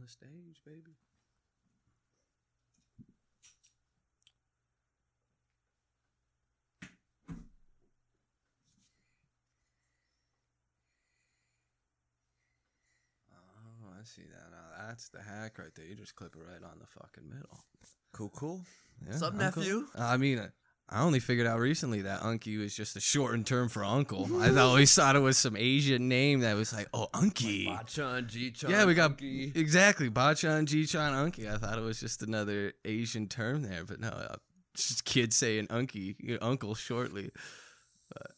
on 0.00 0.06
the 0.06 0.10
stage, 0.10 0.62
baby. 0.64 0.96
Oh, 13.32 13.88
I 13.98 14.04
see 14.04 14.22
that. 14.22 14.50
Now 14.50 14.86
that's 14.88 15.08
the 15.08 15.22
hack 15.22 15.58
right 15.58 15.74
there. 15.74 15.86
You 15.86 15.94
just 15.94 16.14
clip 16.16 16.34
it 16.34 16.38
right 16.40 16.62
on 16.62 16.78
the 16.80 16.86
fucking 16.86 17.28
middle. 17.28 17.64
Cool, 18.12 18.30
cool. 18.34 18.60
Yeah, 19.02 19.10
What's 19.10 19.22
up, 19.22 19.34
uncle. 19.40 19.62
nephew? 19.62 19.86
I 19.96 20.16
mean, 20.16 20.38
uh, 20.38 20.48
I 20.92 21.02
only 21.02 21.20
figured 21.20 21.46
out 21.46 21.60
recently 21.60 22.02
that 22.02 22.20
Unky 22.22 22.58
was 22.58 22.74
just 22.74 22.96
a 22.96 23.00
shortened 23.00 23.46
term 23.46 23.68
for 23.68 23.84
uncle. 23.84 24.28
I 24.42 24.50
always 24.58 24.92
thought 24.92 25.14
it 25.14 25.20
was 25.20 25.38
some 25.38 25.56
Asian 25.56 26.08
name 26.08 26.40
that 26.40 26.56
was 26.56 26.72
like, 26.72 26.88
oh, 26.92 27.06
Unky. 27.14 27.68
Bachan, 27.68 28.26
G-chan, 28.26 28.70
yeah, 28.70 28.84
we 28.84 28.94
got 28.94 29.10
Funky. 29.10 29.52
exactly 29.54 30.10
Bachan, 30.10 30.66
Jichan, 30.66 31.12
Unky. 31.12 31.48
I 31.48 31.58
thought 31.58 31.78
it 31.78 31.82
was 31.82 32.00
just 32.00 32.22
another 32.24 32.72
Asian 32.84 33.28
term 33.28 33.62
there, 33.62 33.84
but 33.84 34.00
no, 34.00 34.08
uh, 34.08 34.34
just 34.74 35.04
kids 35.04 35.36
saying 35.36 35.68
Unky, 35.68 36.16
you 36.18 36.32
know, 36.32 36.38
uncle 36.42 36.74
shortly. 36.74 37.30
But 38.12 38.32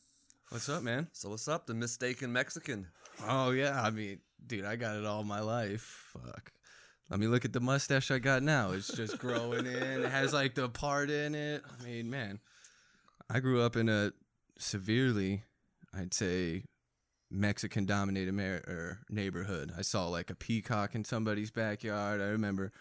what's 0.51 0.69
up, 0.69 0.83
man? 0.83 1.09
So 1.13 1.31
what's 1.31 1.49
up, 1.49 1.67
the 1.67 1.75
mistaken 1.75 2.35
Mexican? 2.35 2.89
Oh 3.27 3.53
yeah, 3.53 3.81
I 3.81 3.89
mean, 3.89 4.19
dude, 4.47 4.67
I 4.67 4.77
got 4.77 4.97
it 4.97 5.07
all 5.07 5.25
my 5.25 5.41
life. 5.41 6.13
Fuck. 6.13 6.53
Let 7.11 7.21
me 7.21 7.27
look 7.27 7.45
at 7.45 7.53
the 7.53 7.61
mustache 7.61 8.11
I 8.11 8.19
got 8.19 8.43
now. 8.43 8.73
It's 8.73 8.89
just 8.89 9.19
growing 9.19 9.67
in. 9.67 10.03
It 10.05 10.11
has 10.11 10.33
like 10.33 10.55
the 10.55 10.69
part 10.69 11.11
in 11.11 11.35
it. 11.35 11.63
I 11.81 11.85
mean, 11.85 12.09
man, 12.09 12.41
I 13.29 13.41
grew 13.41 13.61
up 13.61 13.77
in 13.77 13.89
a 13.89 14.13
severely, 14.59 15.45
I'd 15.95 16.15
say, 16.15 16.65
Mexican 17.31 17.85
dominated 17.87 18.33
mar- 18.33 18.63
er, 18.67 18.99
neighborhood. 19.11 19.73
I 19.77 19.83
saw 19.83 20.09
like 20.09 20.31
a 20.31 20.35
peacock 20.35 20.95
in 20.95 21.05
somebody's 21.05 21.51
backyard. 21.51 22.21
I 22.21 22.27
remember 22.27 22.73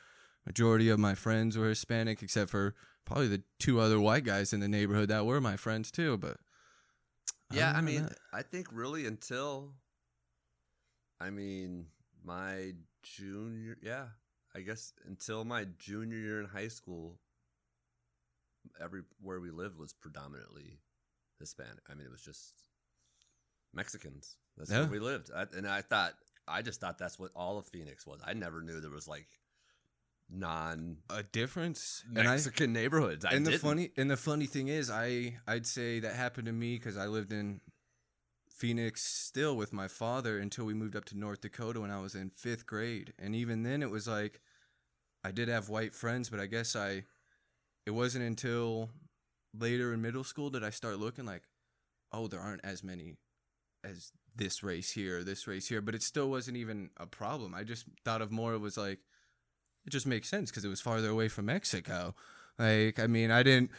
majority 0.45 0.89
of 0.89 0.99
my 0.99 1.15
friends 1.15 1.57
were 1.57 1.69
Hispanic, 1.69 2.21
except 2.23 2.51
for 2.51 2.73
probably 3.05 3.27
the 3.27 3.43
two 3.59 3.79
other 3.79 3.99
white 3.99 4.23
guys 4.23 4.53
in 4.53 4.59
the 4.59 4.67
neighborhood 4.67 5.09
that 5.09 5.25
were 5.25 5.41
my 5.41 5.57
friends 5.57 5.91
too. 5.91 6.17
But 6.17 6.37
Yeah, 7.51 7.73
I 7.75 7.81
mean, 7.81 8.03
that- 8.03 8.17
I 8.31 8.43
think 8.43 8.67
really 8.71 9.05
until, 9.05 9.73
I 11.19 11.29
mean, 11.31 11.87
my 12.23 12.73
junior, 13.03 13.77
yeah, 13.81 14.05
I 14.55 14.61
guess 14.61 14.93
until 15.07 15.43
my 15.45 15.65
junior 15.77 16.17
year 16.17 16.39
in 16.41 16.47
high 16.47 16.67
school, 16.69 17.19
everywhere 18.81 19.39
we 19.39 19.49
lived 19.51 19.77
was 19.77 19.93
predominantly 19.93 20.79
Hispanic. 21.39 21.83
I 21.89 21.93
mean, 21.95 22.05
it 22.05 22.11
was 22.11 22.21
just 22.21 22.53
Mexicans. 23.73 24.35
That's 24.57 24.69
Yeah. 24.69 24.81
where 24.81 24.89
we 24.89 24.99
lived, 24.99 25.31
I, 25.35 25.43
and 25.55 25.67
I 25.67 25.81
thought, 25.81 26.13
I 26.47 26.61
just 26.61 26.79
thought 26.81 26.97
that's 26.97 27.17
what 27.17 27.31
all 27.35 27.57
of 27.57 27.67
Phoenix 27.67 28.05
was. 28.05 28.19
I 28.25 28.33
never 28.33 28.61
knew 28.61 28.79
there 28.81 28.91
was 28.91 29.07
like 29.07 29.27
non 30.29 30.97
a 31.09 31.23
difference. 31.23 32.03
And 32.09 32.19
I- 32.27 32.31
Mexican 32.35 32.73
neighborhoods. 32.73 33.25
I 33.25 33.31
and 33.31 33.45
the 33.45 33.51
didn't. 33.51 33.61
funny 33.61 33.91
and 33.97 34.09
the 34.11 34.17
funny 34.17 34.45
thing 34.45 34.67
is, 34.67 34.89
I 34.89 35.39
I'd 35.47 35.65
say 35.67 35.99
that 36.01 36.15
happened 36.15 36.45
to 36.47 36.51
me 36.53 36.77
because 36.77 36.97
I 36.97 37.07
lived 37.07 37.31
in 37.31 37.61
Phoenix 38.51 39.03
still 39.03 39.55
with 39.55 39.73
my 39.73 39.87
father 39.87 40.37
until 40.37 40.65
we 40.65 40.73
moved 40.73 40.95
up 40.95 41.05
to 41.05 41.17
North 41.17 41.41
Dakota 41.41 41.81
when 41.81 41.91
I 41.91 42.01
was 42.01 42.15
in 42.15 42.29
fifth 42.29 42.65
grade, 42.65 43.13
and 43.17 43.35
even 43.35 43.63
then 43.63 43.81
it 43.81 43.89
was 43.89 44.07
like 44.07 44.41
I 45.23 45.31
did 45.31 45.47
have 45.47 45.69
white 45.69 45.93
friends, 45.93 46.29
but 46.29 46.39
I 46.39 46.45
guess 46.45 46.75
I 46.75 47.03
it 47.85 47.91
wasn't 47.91 48.25
until 48.25 48.89
later 49.57 49.93
in 49.93 50.01
middle 50.01 50.23
school 50.23 50.49
that 50.51 50.63
I 50.63 50.69
start 50.69 50.99
looking 50.99 51.25
like, 51.25 51.43
oh, 52.11 52.27
there 52.27 52.39
aren't 52.39 52.63
as 52.63 52.83
many 52.83 53.15
as 53.83 54.11
this 54.35 54.63
race 54.63 54.91
here, 54.91 55.23
this 55.23 55.47
race 55.47 55.67
here, 55.67 55.81
but 55.81 55.95
it 55.95 56.03
still 56.03 56.29
wasn't 56.29 56.57
even 56.57 56.89
a 56.97 57.05
problem. 57.05 57.53
I 57.53 57.63
just 57.63 57.85
thought 58.05 58.21
of 58.21 58.31
more. 58.31 58.53
It 58.53 58.59
was 58.59 58.77
like 58.77 58.99
it 59.85 59.89
just 59.89 60.07
makes 60.07 60.29
sense 60.29 60.51
because 60.51 60.65
it 60.65 60.69
was 60.69 60.81
farther 60.81 61.09
away 61.09 61.27
from 61.27 61.45
Mexico. 61.45 62.15
Like, 62.59 62.99
I 62.99 63.07
mean, 63.07 63.31
I 63.31 63.43
didn't. 63.43 63.71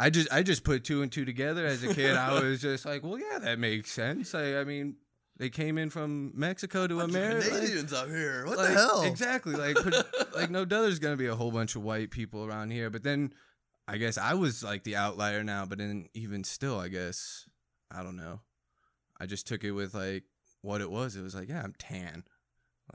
I 0.00 0.10
just 0.10 0.32
I 0.32 0.44
just 0.44 0.62
put 0.62 0.84
two 0.84 1.02
and 1.02 1.10
two 1.10 1.24
together 1.24 1.66
as 1.66 1.82
a 1.82 1.92
kid. 1.92 2.16
I 2.16 2.40
was 2.40 2.60
just 2.60 2.86
like, 2.86 3.02
well, 3.02 3.18
yeah, 3.18 3.40
that 3.40 3.58
makes 3.58 3.90
sense. 3.90 4.32
I, 4.32 4.60
I 4.60 4.64
mean, 4.64 4.94
they 5.38 5.50
came 5.50 5.76
in 5.76 5.90
from 5.90 6.30
Mexico 6.34 6.86
to 6.86 7.00
America. 7.00 7.48
like- 7.50 7.60
Canadians 7.60 7.92
up 7.92 8.08
here. 8.08 8.46
What 8.46 8.58
like, 8.58 8.68
the 8.68 8.74
hell? 8.74 9.02
Exactly. 9.02 9.54
Like, 9.54 9.76
put- 9.76 10.34
like 10.36 10.50
no 10.50 10.64
doubt 10.64 10.82
there's 10.82 11.00
gonna 11.00 11.16
be 11.16 11.26
a 11.26 11.34
whole 11.34 11.50
bunch 11.50 11.74
of 11.74 11.82
white 11.82 12.10
people 12.10 12.44
around 12.44 12.70
here. 12.70 12.90
But 12.90 13.02
then, 13.02 13.32
I 13.88 13.96
guess 13.96 14.16
I 14.16 14.34
was 14.34 14.62
like 14.62 14.84
the 14.84 14.94
outlier 14.94 15.42
now. 15.42 15.66
But 15.66 15.78
then, 15.78 16.08
even 16.14 16.44
still, 16.44 16.78
I 16.78 16.86
guess 16.88 17.48
I 17.90 18.04
don't 18.04 18.16
know. 18.16 18.40
I 19.20 19.26
just 19.26 19.48
took 19.48 19.64
it 19.64 19.72
with 19.72 19.94
like 19.94 20.22
what 20.62 20.80
it 20.80 20.90
was. 20.90 21.16
It 21.16 21.22
was 21.22 21.34
like, 21.34 21.48
yeah, 21.48 21.62
I'm 21.62 21.74
tan. 21.76 22.22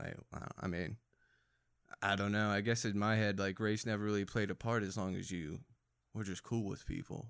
Like, 0.00 0.16
I 0.58 0.66
mean, 0.66 0.96
I 2.02 2.16
don't 2.16 2.32
know. 2.32 2.48
I 2.48 2.62
guess 2.62 2.84
in 2.84 2.98
my 2.98 3.16
head, 3.16 3.38
like 3.38 3.60
race 3.60 3.84
never 3.84 4.02
really 4.02 4.24
played 4.24 4.50
a 4.50 4.54
part 4.54 4.82
as 4.82 4.96
long 4.96 5.14
as 5.16 5.30
you 5.30 5.60
were 6.14 6.24
just 6.24 6.42
cool 6.42 6.64
with 6.64 6.86
people. 6.86 7.28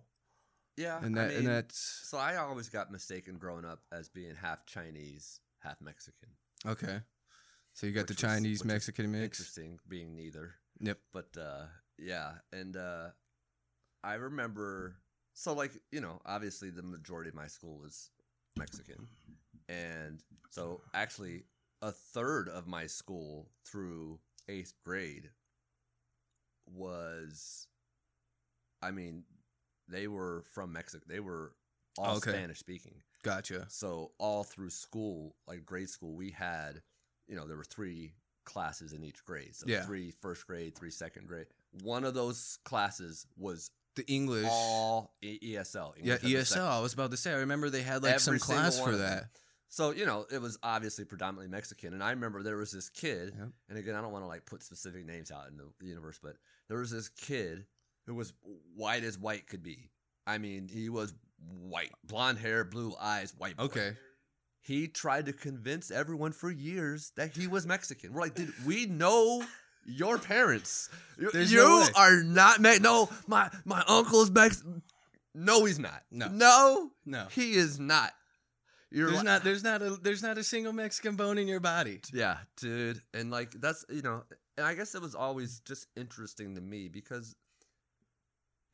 Yeah, 0.77 0.99
And 1.03 1.19
I 1.19 1.22
that 1.22 1.28
mean, 1.31 1.39
and 1.39 1.47
that's 1.47 2.00
So 2.05 2.19
I 2.19 2.37
always 2.37 2.69
got 2.69 2.91
mistaken 2.91 3.39
growing 3.39 3.65
up 3.65 3.81
as 3.93 4.09
being 4.09 4.34
half 4.34 4.67
Chinese, 4.67 5.41
half 5.61 5.81
Mexican. 5.81 6.31
okay. 6.67 7.00
So 7.72 7.87
you 7.87 7.93
got 7.93 8.06
the 8.06 8.15
Chinese 8.15 8.61
is 8.61 8.65
Mexican 8.65 9.11
mix. 9.11 9.41
Interesting 9.41 9.78
being 9.89 10.15
neither. 10.15 10.55
Yep. 10.81 10.99
But 11.12 11.37
uh 11.37 11.67
yeah, 11.99 12.34
and 12.53 12.77
uh 12.77 13.09
I 14.05 14.15
remember 14.15 14.97
so 15.33 15.55
like, 15.55 15.72
you 15.91 16.01
know, 16.01 16.21
obviously 16.25 16.71
the 16.71 16.83
majority 16.83 17.31
of 17.31 17.34
my 17.34 17.49
school 17.49 17.78
was 17.78 18.11
Mexican. 18.56 19.09
And 19.69 20.22
so 20.51 20.83
actually 20.93 21.45
a 21.83 21.91
third 21.91 22.49
of 22.49 22.66
my 22.66 22.87
school 22.87 23.49
through 23.66 24.21
8th 24.49 24.75
grade 24.84 25.31
was 26.66 27.66
I 28.84 28.91
mean, 28.91 29.25
they 29.89 30.06
were 30.09 30.45
from 30.53 30.72
Mexico. 30.72 31.05
They 31.09 31.21
were 31.21 31.55
all 31.99 32.17
Okay. 32.17 32.31
Spanish 32.33 32.59
speaking. 32.59 33.03
Gotcha. 33.22 33.67
So 33.69 34.12
all 34.19 34.45
through 34.45 34.71
school, 34.71 35.37
like 35.47 35.65
grade 35.65 35.89
school, 35.89 36.15
we 36.15 36.31
had, 36.31 36.83
you 37.27 37.37
know, 37.37 37.47
there 37.47 37.56
were 37.56 37.65
three 37.65 38.15
classes 38.45 38.93
in 38.93 39.03
each 39.03 39.25
grade. 39.25 39.55
So 39.56 39.67
Yeah. 39.67 39.84
three 39.87 40.11
first 40.11 40.47
grade, 40.47 40.77
three 40.77 40.91
second 40.91 41.27
grade. 41.27 41.47
One 41.83 42.05
of 42.05 42.15
those 42.15 42.59
classes 42.65 43.27
was 43.37 43.71
The 43.97 44.05
English. 44.06 44.47
all 44.50 45.16
ESL. 45.22 45.95
Yeah, 45.97 46.15
English 46.22 46.51
a 46.51 46.55
ESL. 46.56 46.66
I 46.66 46.81
was 46.81 46.93
about 46.93 47.11
to 47.12 47.16
say. 47.16 47.33
I 47.33 47.37
remember 47.39 47.71
they 47.71 47.83
had 47.83 48.03
like 48.03 48.21
some 48.21 48.33
Every 48.34 48.41
single 48.41 48.62
class 48.62 48.78
for 48.81 48.97
that. 48.97 49.31
So 49.69 49.91
you 49.91 50.05
know, 50.06 50.27
it 50.31 50.39
was 50.41 50.59
obviously 50.62 51.05
predominantly 51.05 51.49
Mexican, 51.49 51.95
and 51.95 52.03
I 52.03 52.11
remember 52.11 52.43
there 52.43 52.56
was 52.56 52.71
this 52.71 52.89
kid, 52.91 53.34
Yep. 53.37 53.49
and 53.71 53.78
again, 53.78 53.95
I 53.97 54.03
don't 54.03 54.12
want 54.12 54.22
to 54.25 54.28
like 54.28 54.47
put 54.47 54.62
specific 54.62 55.05
names 55.06 55.31
out 55.33 55.49
in 55.49 55.56
the 55.56 55.69
universe, 55.84 56.19
but 56.22 56.37
there 56.69 56.78
was 56.78 56.91
this 56.91 57.09
kid 57.09 57.66
who 58.06 58.15
was 58.15 58.32
white 58.75 59.04
as 59.04 59.19
white 59.19 59.47
could 59.47 59.62
be. 59.62 59.91
I 60.26 60.38
mean, 60.38 60.69
he 60.72 60.88
was 60.88 61.15
white, 61.69 61.91
blonde 62.04 62.38
hair, 62.38 62.65
blue 62.65 62.94
eyes, 63.00 63.34
white. 63.37 63.56
boy. 63.56 63.65
Okay. 63.65 63.92
he 64.60 64.88
tried 64.88 65.26
to 65.26 65.32
convince 65.32 65.91
everyone 65.91 66.32
for 66.32 66.50
years 66.50 67.12
that 67.16 67.37
he 67.37 67.47
was 67.47 67.66
Mexican. 67.66 68.12
We're 68.12 68.22
like, 68.22 68.34
dude, 68.34 68.53
we 68.65 68.87
know 68.87 69.44
your 69.84 70.16
parents. 70.19 70.88
You, 71.19 71.31
There's 71.31 71.53
you 71.53 71.59
no 71.59 71.87
are 71.97 72.22
not 72.22 72.60
Me- 72.60 72.78
No, 72.81 73.09
my 73.26 73.50
my 73.66 73.84
uncle's 73.87 74.31
Mexican. 74.31 74.82
No, 75.34 75.65
he's 75.66 75.78
not. 75.78 76.03
No. 76.10 76.28
no, 76.28 76.91
No. 77.04 77.26
he 77.31 77.53
is 77.54 77.78
not. 77.78 78.12
You're 78.91 79.09
There's 79.09 79.19
li- 79.19 79.25
not 79.26 79.44
there's 79.44 79.65
not 79.65 79.82
a 79.82 79.91
there's 80.00 80.22
not 80.22 80.38
a 80.38 80.44
single 80.44 80.72
Mexican 80.72 81.16
bone 81.16 81.36
in 81.36 81.48
your 81.48 81.60
body. 81.60 82.00
yeah, 82.12 82.38
dude, 82.56 83.03
and 83.12 83.31
like 83.31 83.50
that's 83.60 83.84
you 83.91 84.00
know, 84.03 84.22
and 84.56 84.65
I 84.65 84.75
guess 84.75 84.94
it 84.94 85.03
was 85.03 85.15
always 85.16 85.60
just 85.60 85.88
interesting 85.97 86.54
to 86.54 86.60
me 86.60 86.88
because. 86.88 87.34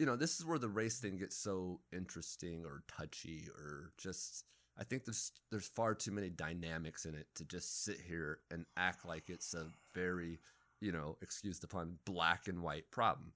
You 0.01 0.07
know, 0.07 0.17
this 0.17 0.41
is 0.41 0.47
where 0.47 0.59
the 0.59 0.71
race 0.71 0.99
thing 0.99 1.19
gets 1.19 1.37
so 1.37 1.81
interesting 1.93 2.65
or 2.65 2.85
touchy 2.89 3.49
or 3.55 3.93
just 3.99 4.47
I 4.79 4.83
think 4.83 5.05
there's 5.05 5.31
there's 5.51 5.67
far 5.67 5.95
too 5.95 6.11
many 6.11 6.31
dynamics 6.31 7.05
in 7.05 7.15
it 7.15 7.27
to 7.35 7.45
just 7.45 7.85
sit 7.85 8.01
here 8.01 8.39
and 8.51 8.65
act 8.79 9.05
like 9.05 9.29
it's 9.29 9.53
a 9.53 9.67
very, 9.95 10.39
you 10.81 10.91
know, 10.91 11.19
excuse 11.21 11.59
the 11.59 11.67
pun, 11.67 11.99
black 12.07 12.49
and 12.49 12.63
white 12.63 12.91
problem. 12.91 13.35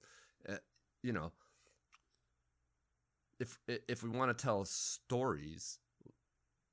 Uh, 0.49 0.55
you 1.03 1.13
know, 1.13 1.33
if 3.39 3.59
if 3.67 4.01
we 4.01 4.09
want 4.09 4.35
to 4.35 4.43
tell 4.43 4.65
stories, 4.65 5.77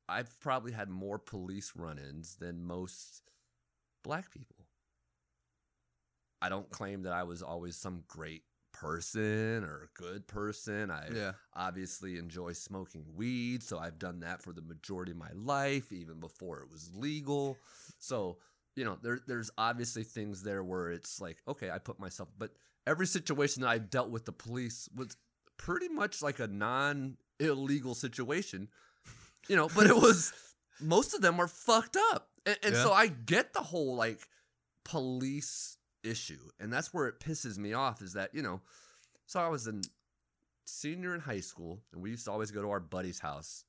I've 0.08 0.40
probably 0.40 0.72
had 0.72 0.88
more 0.88 1.18
police 1.18 1.74
run-ins 1.76 2.36
than 2.36 2.64
most 2.64 3.24
black 4.02 4.30
people. 4.30 4.64
I 6.40 6.48
don't 6.48 6.70
claim 6.70 7.02
that 7.02 7.12
I 7.12 7.24
was 7.24 7.42
always 7.42 7.76
some 7.76 8.04
great 8.08 8.44
person 8.82 9.64
or 9.64 9.84
a 9.84 10.00
good 10.00 10.26
person. 10.26 10.90
I 10.90 11.08
Yeah. 11.12 11.32
obviously 11.54 12.18
enjoy 12.18 12.52
smoking 12.52 13.04
weed, 13.14 13.62
so 13.62 13.78
I've 13.78 13.98
done 13.98 14.20
that 14.20 14.42
for 14.42 14.52
the 14.52 14.62
majority 14.62 15.12
of 15.12 15.18
my 15.18 15.32
life, 15.34 15.92
even 15.92 16.20
before 16.20 16.60
it 16.62 16.70
was 16.70 16.90
legal. 16.94 17.56
So, 17.98 18.38
you 18.76 18.84
know, 18.84 18.98
there 19.02 19.20
there's 19.26 19.50
obviously 19.56 20.02
things 20.02 20.42
there 20.42 20.64
where 20.64 20.90
it's 20.90 21.20
like, 21.20 21.38
okay, 21.46 21.70
I 21.70 21.78
put 21.78 22.00
myself 22.00 22.28
but 22.38 22.50
every 22.86 23.06
situation 23.06 23.62
that 23.62 23.68
I've 23.68 23.90
dealt 23.90 24.10
with 24.10 24.24
the 24.24 24.32
police 24.32 24.88
was 24.94 25.16
pretty 25.56 25.88
much 25.88 26.22
like 26.22 26.40
a 26.40 26.48
non 26.48 27.16
illegal 27.38 27.94
situation. 27.94 28.68
You 29.48 29.56
know, 29.56 29.68
but 29.74 29.86
it 29.86 29.96
was 30.08 30.32
most 30.80 31.14
of 31.14 31.20
them 31.20 31.36
were 31.36 31.48
fucked 31.48 31.96
up. 32.12 32.28
And, 32.46 32.58
and 32.62 32.74
Yeah. 32.74 32.82
so 32.82 32.92
I 32.92 33.06
get 33.06 33.52
the 33.52 33.60
whole 33.60 33.94
like 33.94 34.26
police 34.84 35.76
issue, 36.02 36.50
and 36.60 36.72
that's 36.72 36.92
where 36.92 37.06
it 37.08 37.20
pisses 37.20 37.58
me 37.58 37.72
off. 37.72 38.02
Is 38.02 38.14
that 38.14 38.34
you 38.34 38.42
know, 38.42 38.60
so 39.26 39.40
I 39.40 39.48
was 39.48 39.66
a 39.66 39.74
senior 40.64 41.14
in 41.14 41.20
high 41.20 41.40
school, 41.40 41.80
and 41.92 42.02
we 42.02 42.10
used 42.10 42.24
to 42.26 42.32
always 42.32 42.50
go 42.50 42.62
to 42.62 42.70
our 42.70 42.80
buddy's 42.80 43.20
house, 43.20 43.64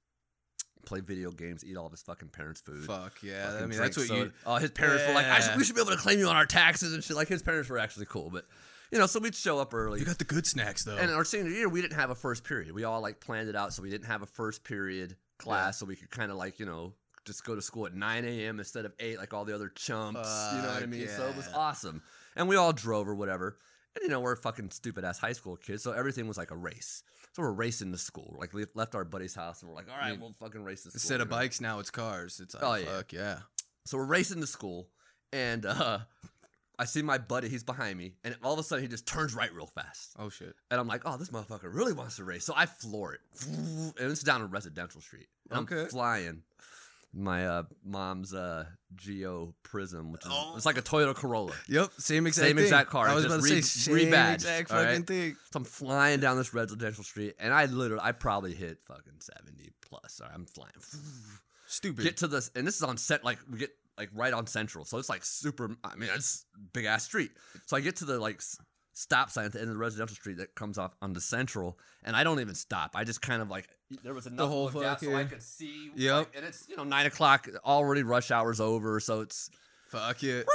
play 0.85 0.99
video 0.99 1.31
games, 1.31 1.63
eat 1.65 1.77
all 1.77 1.85
of 1.85 1.91
his 1.91 2.01
fucking 2.01 2.29
parents' 2.29 2.61
food. 2.61 2.85
Fuck 2.85 3.19
yeah. 3.23 3.47
fucking 3.47 3.63
I 3.63 3.67
mean, 3.67 3.79
that's 3.79 3.97
what 3.97 4.07
soda. 4.07 4.21
you. 4.21 4.31
Oh, 4.45 4.55
his 4.55 4.71
parents 4.71 5.07
were 5.07 5.13
like, 5.13 5.25
I 5.25 5.39
should, 5.39 5.57
we 5.57 5.63
should 5.63 5.75
be 5.75 5.81
able 5.81 5.91
to 5.91 5.97
claim 5.97 6.19
you 6.19 6.27
on 6.27 6.35
our 6.35 6.45
taxes 6.45 6.93
and 6.93 7.03
shit. 7.03 7.15
Like 7.15 7.27
his 7.27 7.41
parents 7.41 7.69
were 7.69 7.77
actually 7.77 8.05
cool, 8.05 8.29
but 8.29 8.45
you 8.91 8.99
know, 8.99 9.07
so 9.07 9.19
we'd 9.19 9.35
show 9.35 9.59
up 9.59 9.73
early. 9.73 9.99
You 9.99 10.05
got 10.05 10.19
the 10.19 10.23
good 10.23 10.45
snacks 10.45 10.83
though. 10.83 10.97
And 10.97 11.11
our 11.11 11.25
senior 11.25 11.49
year, 11.49 11.67
we 11.67 11.81
didn't 11.81 11.97
have 11.97 12.11
a 12.11 12.15
first 12.15 12.43
period. 12.43 12.73
We 12.73 12.83
all 12.83 13.01
like 13.01 13.19
planned 13.19 13.49
it 13.49 13.55
out, 13.55 13.73
so 13.73 13.81
we 13.81 13.89
didn't 13.89 14.07
have 14.07 14.21
a 14.21 14.27
first 14.27 14.63
period 14.63 15.15
class, 15.39 15.79
so 15.79 15.85
we 15.85 15.95
could 15.95 16.11
kind 16.11 16.31
of 16.31 16.37
like 16.37 16.59
you 16.59 16.65
know 16.65 16.93
just 17.25 17.45
go 17.45 17.55
to 17.55 17.61
school 17.61 17.85
at 17.85 17.95
9 17.95 18.25
a.m. 18.25 18.59
instead 18.59 18.85
of 18.85 18.93
8 18.99 19.17
like 19.17 19.33
all 19.33 19.45
the 19.45 19.55
other 19.55 19.69
chumps. 19.69 20.51
you 20.53 20.61
know 20.61 20.67
what 20.73 20.83
I 20.83 20.85
mean? 20.85 21.07
So 21.07 21.27
it 21.27 21.35
was 21.35 21.49
awesome, 21.55 22.01
and 22.35 22.47
we 22.47 22.55
all 22.55 22.73
drove 22.73 23.07
or 23.07 23.15
whatever. 23.15 23.57
And 23.95 24.03
you 24.03 24.09
know 24.09 24.19
we're 24.21 24.35
fucking 24.35 24.71
stupid 24.71 25.03
ass 25.05 25.19
high 25.19 25.33
school 25.33 25.55
kids, 25.55 25.83
so 25.83 25.91
everything 25.91 26.27
was 26.27 26.37
like 26.37 26.51
a 26.51 26.55
race. 26.57 27.03
So 27.33 27.43
we're 27.43 27.51
racing 27.51 27.91
to 27.91 27.97
school. 27.97 28.29
We're, 28.31 28.39
like 28.39 28.53
we 28.53 28.65
left 28.73 28.95
our 28.95 29.03
buddy's 29.05 29.35
house, 29.35 29.61
and 29.61 29.69
we're 29.69 29.75
like, 29.75 29.89
all 29.89 29.97
right, 29.97 30.11
mean, 30.11 30.19
we'll 30.19 30.33
fucking 30.33 30.63
race 30.63 30.83
to 30.83 30.89
school. 30.89 30.95
Instead 30.97 31.21
of 31.21 31.29
know? 31.29 31.35
bikes, 31.37 31.61
now 31.61 31.79
it's 31.79 31.91
cars. 31.91 32.39
It's 32.41 32.55
like, 32.55 32.63
Oh, 32.63 32.75
yeah. 32.75 32.85
fuck 32.85 33.13
yeah. 33.13 33.37
So 33.85 33.97
we're 33.97 34.05
racing 34.05 34.41
to 34.41 34.47
school, 34.47 34.89
and 35.31 35.65
uh, 35.65 35.99
I 36.79 36.85
see 36.85 37.03
my 37.03 37.19
buddy. 37.19 37.49
He's 37.49 37.63
behind 37.63 37.97
me, 37.99 38.13
and 38.23 38.35
all 38.43 38.53
of 38.53 38.59
a 38.59 38.63
sudden 38.63 38.83
he 38.83 38.89
just 38.89 39.05
turns 39.05 39.35
right 39.35 39.53
real 39.53 39.67
fast. 39.67 40.13
Oh 40.17 40.29
shit. 40.29 40.55
And 40.71 40.79
I'm 40.79 40.87
like, 40.87 41.03
oh, 41.05 41.17
this 41.17 41.29
motherfucker 41.29 41.71
really 41.73 41.93
wants 41.93 42.15
to 42.15 42.23
race. 42.23 42.45
So 42.45 42.53
I 42.55 42.65
floor 42.65 43.13
it. 43.13 43.21
And 43.99 44.11
it's 44.11 44.23
down 44.23 44.41
a 44.41 44.45
residential 44.47 45.01
street. 45.01 45.27
And 45.51 45.59
I'm 45.69 45.87
flying 45.87 46.41
my 47.13 47.45
uh, 47.47 47.63
mom's 47.85 48.33
uh, 48.33 48.65
Geo 48.95 49.53
Prizm, 49.63 50.11
which 50.11 50.25
is 50.25 50.31
Oh. 50.33 50.53
it's 50.55 50.65
like 50.65 50.77
a 50.77 50.81
Toyota 50.81 51.13
Corolla. 51.13 51.53
Yep. 51.69 51.91
Same 51.99 52.25
exact. 52.27 52.47
Same 52.47 52.55
thing. 52.57 52.65
exact 52.65 52.89
car, 52.89 53.07
I 53.07 53.13
was 53.15 53.23
just 53.23 53.35
about 53.35 53.47
to 53.47 53.53
re- 53.53 53.61
say 53.61 53.81
same 54.01 54.11
rebadged, 54.11 54.33
exact 54.35 54.71
all 54.71 54.77
right? 54.77 54.87
fucking 54.87 55.03
thing. 55.05 55.35
So 55.51 55.57
I'm 55.57 55.63
flying 55.65 56.19
down 56.19 56.37
this 56.37 56.53
residential 56.53 57.03
street, 57.03 57.35
and 57.39 57.53
I 57.53 57.65
literally, 57.65 58.03
I 58.03 58.11
probably 58.13 58.53
hit 58.55 58.79
fucking 58.83 59.19
70 59.19 59.71
plus. 59.81 60.19
All 60.21 60.27
right, 60.27 60.35
I'm 60.35 60.45
flying. 60.45 60.71
Stupid. 61.67 62.03
Get 62.03 62.17
to 62.17 62.27
this, 62.27 62.51
and 62.55 62.65
this 62.67 62.75
is 62.75 62.83
on 62.83 62.97
set, 62.97 63.23
like, 63.23 63.39
we 63.49 63.57
get 63.59 63.71
like 63.97 64.09
right 64.13 64.33
on 64.33 64.47
Central. 64.47 64.85
So 64.85 64.97
it's 64.97 65.09
like 65.09 65.23
super, 65.23 65.75
I 65.83 65.95
mean, 65.95 66.09
it's 66.15 66.45
big 66.73 66.85
ass 66.85 67.03
street. 67.03 67.31
So 67.67 67.77
I 67.77 67.81
get 67.81 67.97
to 67.97 68.05
the 68.05 68.19
like 68.19 68.37
s- 68.37 68.57
stop 68.93 69.29
sign 69.29 69.45
at 69.45 69.51
the 69.51 69.59
end 69.59 69.69
of 69.69 69.75
the 69.75 69.79
residential 69.79 70.15
street 70.15 70.37
that 70.37 70.55
comes 70.55 70.77
off 70.77 70.95
onto 71.01 71.19
Central, 71.19 71.77
and 72.03 72.15
I 72.15 72.23
don't 72.23 72.39
even 72.39 72.55
stop. 72.55 72.91
I 72.95 73.03
just 73.03 73.21
kind 73.21 73.41
of 73.41 73.49
like, 73.49 73.67
there 74.03 74.13
was 74.13 74.27
enough 74.27 74.49
whole 74.49 74.67
of 74.67 74.75
a 74.75 74.81
gap 74.81 74.99
so 74.99 75.15
I 75.15 75.25
could 75.25 75.41
see. 75.41 75.91
Yep. 75.95 76.15
like, 76.15 76.35
and 76.35 76.45
it's, 76.45 76.67
you 76.69 76.77
know, 76.77 76.83
nine 76.83 77.05
o'clock, 77.05 77.47
already 77.65 78.03
rush 78.03 78.31
hour's 78.31 78.59
over. 78.59 78.99
So 78.99 79.21
it's, 79.21 79.49
Fuck 79.93 80.23
it. 80.23 80.47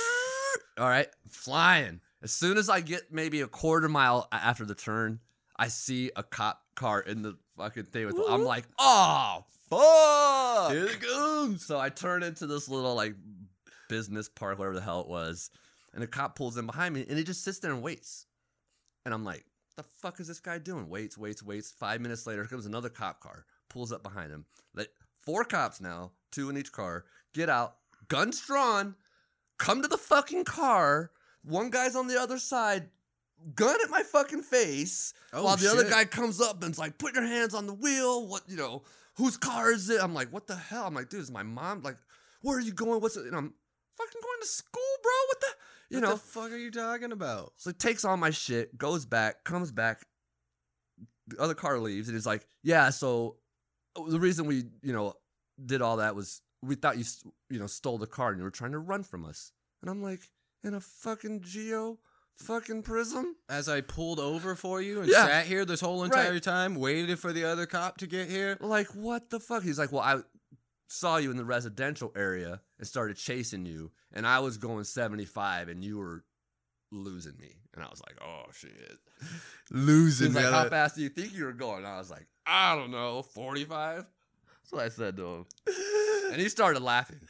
all 0.78 0.88
right, 0.88 1.06
flying. 1.28 2.00
As 2.20 2.32
soon 2.32 2.56
as 2.56 2.68
I 2.68 2.80
get 2.80 3.12
maybe 3.12 3.40
a 3.40 3.46
quarter 3.46 3.88
mile 3.88 4.26
after 4.32 4.64
the 4.64 4.74
turn, 4.74 5.20
I 5.56 5.68
see 5.68 6.10
a 6.16 6.24
cop 6.24 6.60
car 6.74 7.00
in 7.00 7.22
the 7.22 7.36
fucking 7.56 7.84
thing 7.84 8.06
with. 8.06 8.16
I'm 8.28 8.42
like, 8.42 8.64
oh 8.80 9.44
fuck! 9.70 10.72
Here 10.72 10.86
it 10.86 11.00
comes. 11.00 11.64
So 11.64 11.78
I 11.78 11.90
turn 11.90 12.24
into 12.24 12.48
this 12.48 12.68
little 12.68 12.96
like 12.96 13.14
business 13.88 14.28
park, 14.28 14.58
whatever 14.58 14.74
the 14.74 14.80
hell 14.80 15.00
it 15.00 15.08
was, 15.08 15.50
and 15.92 16.02
the 16.02 16.06
cop 16.06 16.36
pulls 16.36 16.56
in 16.56 16.66
behind 16.66 16.94
me, 16.94 17.04
and 17.08 17.18
he 17.18 17.24
just 17.24 17.44
sits 17.44 17.58
there 17.58 17.72
and 17.72 17.82
waits. 17.82 18.26
And 19.04 19.12
I'm 19.12 19.24
like, 19.24 19.44
the 19.76 19.82
fuck 19.82 20.20
is 20.20 20.28
this 20.28 20.40
guy 20.40 20.58
doing? 20.58 20.88
Waits, 20.88 21.16
waits, 21.18 21.42
waits. 21.42 21.70
Five 21.70 22.00
minutes 22.00 22.26
later, 22.26 22.44
comes 22.44 22.66
another 22.66 22.88
cop 22.88 23.20
car, 23.20 23.46
pulls 23.68 23.92
up 23.92 24.02
behind 24.02 24.30
him. 24.30 24.44
Like 24.74 24.90
four 25.22 25.44
cops 25.44 25.80
now, 25.80 26.12
two 26.30 26.50
in 26.50 26.56
each 26.56 26.72
car, 26.72 27.04
get 27.34 27.48
out, 27.48 27.76
guns 28.08 28.40
drawn, 28.44 28.94
come 29.58 29.82
to 29.82 29.88
the 29.88 29.98
fucking 29.98 30.44
car. 30.44 31.10
One 31.44 31.70
guy's 31.70 31.96
on 31.96 32.06
the 32.06 32.20
other 32.20 32.38
side, 32.38 32.88
gun 33.54 33.76
at 33.82 33.90
my 33.90 34.02
fucking 34.02 34.42
face, 34.42 35.12
Oh, 35.32 35.44
while 35.44 35.56
the 35.56 35.70
other 35.70 35.88
guy 35.88 36.04
comes 36.04 36.40
up 36.40 36.62
and's 36.62 36.78
like, 36.78 36.98
put 36.98 37.14
your 37.14 37.26
hands 37.26 37.54
on 37.54 37.66
the 37.66 37.74
wheel. 37.74 38.26
What 38.26 38.42
you 38.46 38.56
know? 38.56 38.82
Whose 39.16 39.36
car 39.36 39.72
is 39.72 39.90
it? 39.90 40.02
I'm 40.02 40.14
like, 40.14 40.32
what 40.32 40.46
the 40.46 40.56
hell? 40.56 40.86
I'm 40.86 40.94
like, 40.94 41.08
dude, 41.08 41.20
is 41.20 41.30
my 41.30 41.42
mom. 41.42 41.82
Like, 41.82 41.96
where 42.42 42.56
are 42.56 42.60
you 42.60 42.72
going? 42.72 43.00
What's 43.00 43.16
it? 43.16 43.26
And 43.26 43.36
I'm 43.36 43.52
fucking 43.96 44.20
going 44.22 44.40
to 44.40 44.46
school, 44.46 44.82
bro. 45.02 45.12
What 45.28 45.40
the? 45.40 45.46
You 45.92 46.00
what 46.00 46.08
know. 46.08 46.14
the 46.14 46.20
fuck 46.20 46.50
are 46.50 46.56
you 46.56 46.70
talking 46.70 47.12
about? 47.12 47.52
So 47.56 47.70
he 47.70 47.74
takes 47.74 48.04
all 48.04 48.16
my 48.16 48.30
shit, 48.30 48.76
goes 48.78 49.04
back, 49.06 49.44
comes 49.44 49.70
back. 49.70 50.06
The 51.28 51.38
other 51.40 51.54
car 51.54 51.78
leaves, 51.78 52.08
and 52.08 52.16
he's 52.16 52.26
like, 52.26 52.46
"Yeah, 52.62 52.90
so 52.90 53.36
uh, 53.96 54.02
the 54.08 54.18
reason 54.18 54.46
we, 54.46 54.64
you 54.82 54.92
know, 54.92 55.14
did 55.64 55.80
all 55.82 55.98
that 55.98 56.16
was 56.16 56.42
we 56.62 56.74
thought 56.74 56.98
you, 56.98 57.04
you 57.50 57.58
know, 57.58 57.66
stole 57.66 57.98
the 57.98 58.06
car 58.06 58.30
and 58.30 58.38
you 58.38 58.44
were 58.44 58.50
trying 58.50 58.72
to 58.72 58.78
run 58.78 59.02
from 59.04 59.24
us." 59.24 59.52
And 59.82 59.90
I'm 59.90 60.02
like, 60.02 60.20
"In 60.64 60.74
a 60.74 60.80
fucking 60.80 61.42
Geo, 61.42 61.98
fucking 62.36 62.82
Prizm." 62.82 63.32
As 63.48 63.68
I 63.68 63.82
pulled 63.82 64.18
over 64.18 64.56
for 64.56 64.82
you 64.82 65.00
and 65.00 65.08
Yeah. 65.08 65.26
sat 65.26 65.46
here 65.46 65.64
this 65.64 65.80
whole 65.80 66.02
entire 66.04 66.32
Right. 66.32 66.42
time, 66.42 66.74
waited 66.74 67.18
for 67.20 67.32
the 67.32 67.44
other 67.44 67.66
cop 67.66 67.98
to 67.98 68.06
get 68.08 68.28
here. 68.28 68.56
Like, 68.60 68.88
what 68.88 69.30
the 69.30 69.38
fuck? 69.38 69.62
He's 69.62 69.78
like, 69.78 69.92
"Well, 69.92 70.02
I 70.02 70.22
saw 70.92 71.16
you 71.16 71.30
in 71.30 71.36
the 71.36 71.44
residential 71.44 72.12
area 72.16 72.60
and 72.78 72.86
started 72.86 73.16
chasing 73.16 73.66
you, 73.66 73.90
and 74.12 74.26
I 74.26 74.40
was 74.40 74.56
going 74.58 74.84
75, 74.84 75.68
and 75.68 75.84
you 75.84 75.98
were 75.98 76.24
losing 76.90 77.36
me." 77.38 77.56
And 77.74 77.82
I 77.82 77.88
was 77.88 78.02
like, 78.06 78.18
"Oh 78.22 78.44
shit." 78.52 78.98
Losing. 79.70 80.28
He's 80.28 80.36
like, 80.36 80.44
how 80.46 80.68
fast 80.68 80.96
do 80.96 81.02
you 81.02 81.08
think 81.08 81.34
you 81.34 81.44
were 81.44 81.52
going? 81.52 81.86
I 81.86 81.98
was 81.98 82.10
like, 82.10 82.26
I 82.46 82.74
don't 82.74 82.90
know, 82.90 83.22
45? 83.22 83.96
That's 83.96 84.72
what 84.72 84.82
I 84.82 84.88
said 84.88 85.16
to 85.16 85.26
him. 85.26 85.46
And 86.32 86.40
he 86.40 86.48
started 86.48 86.82
laughing. 86.82 87.20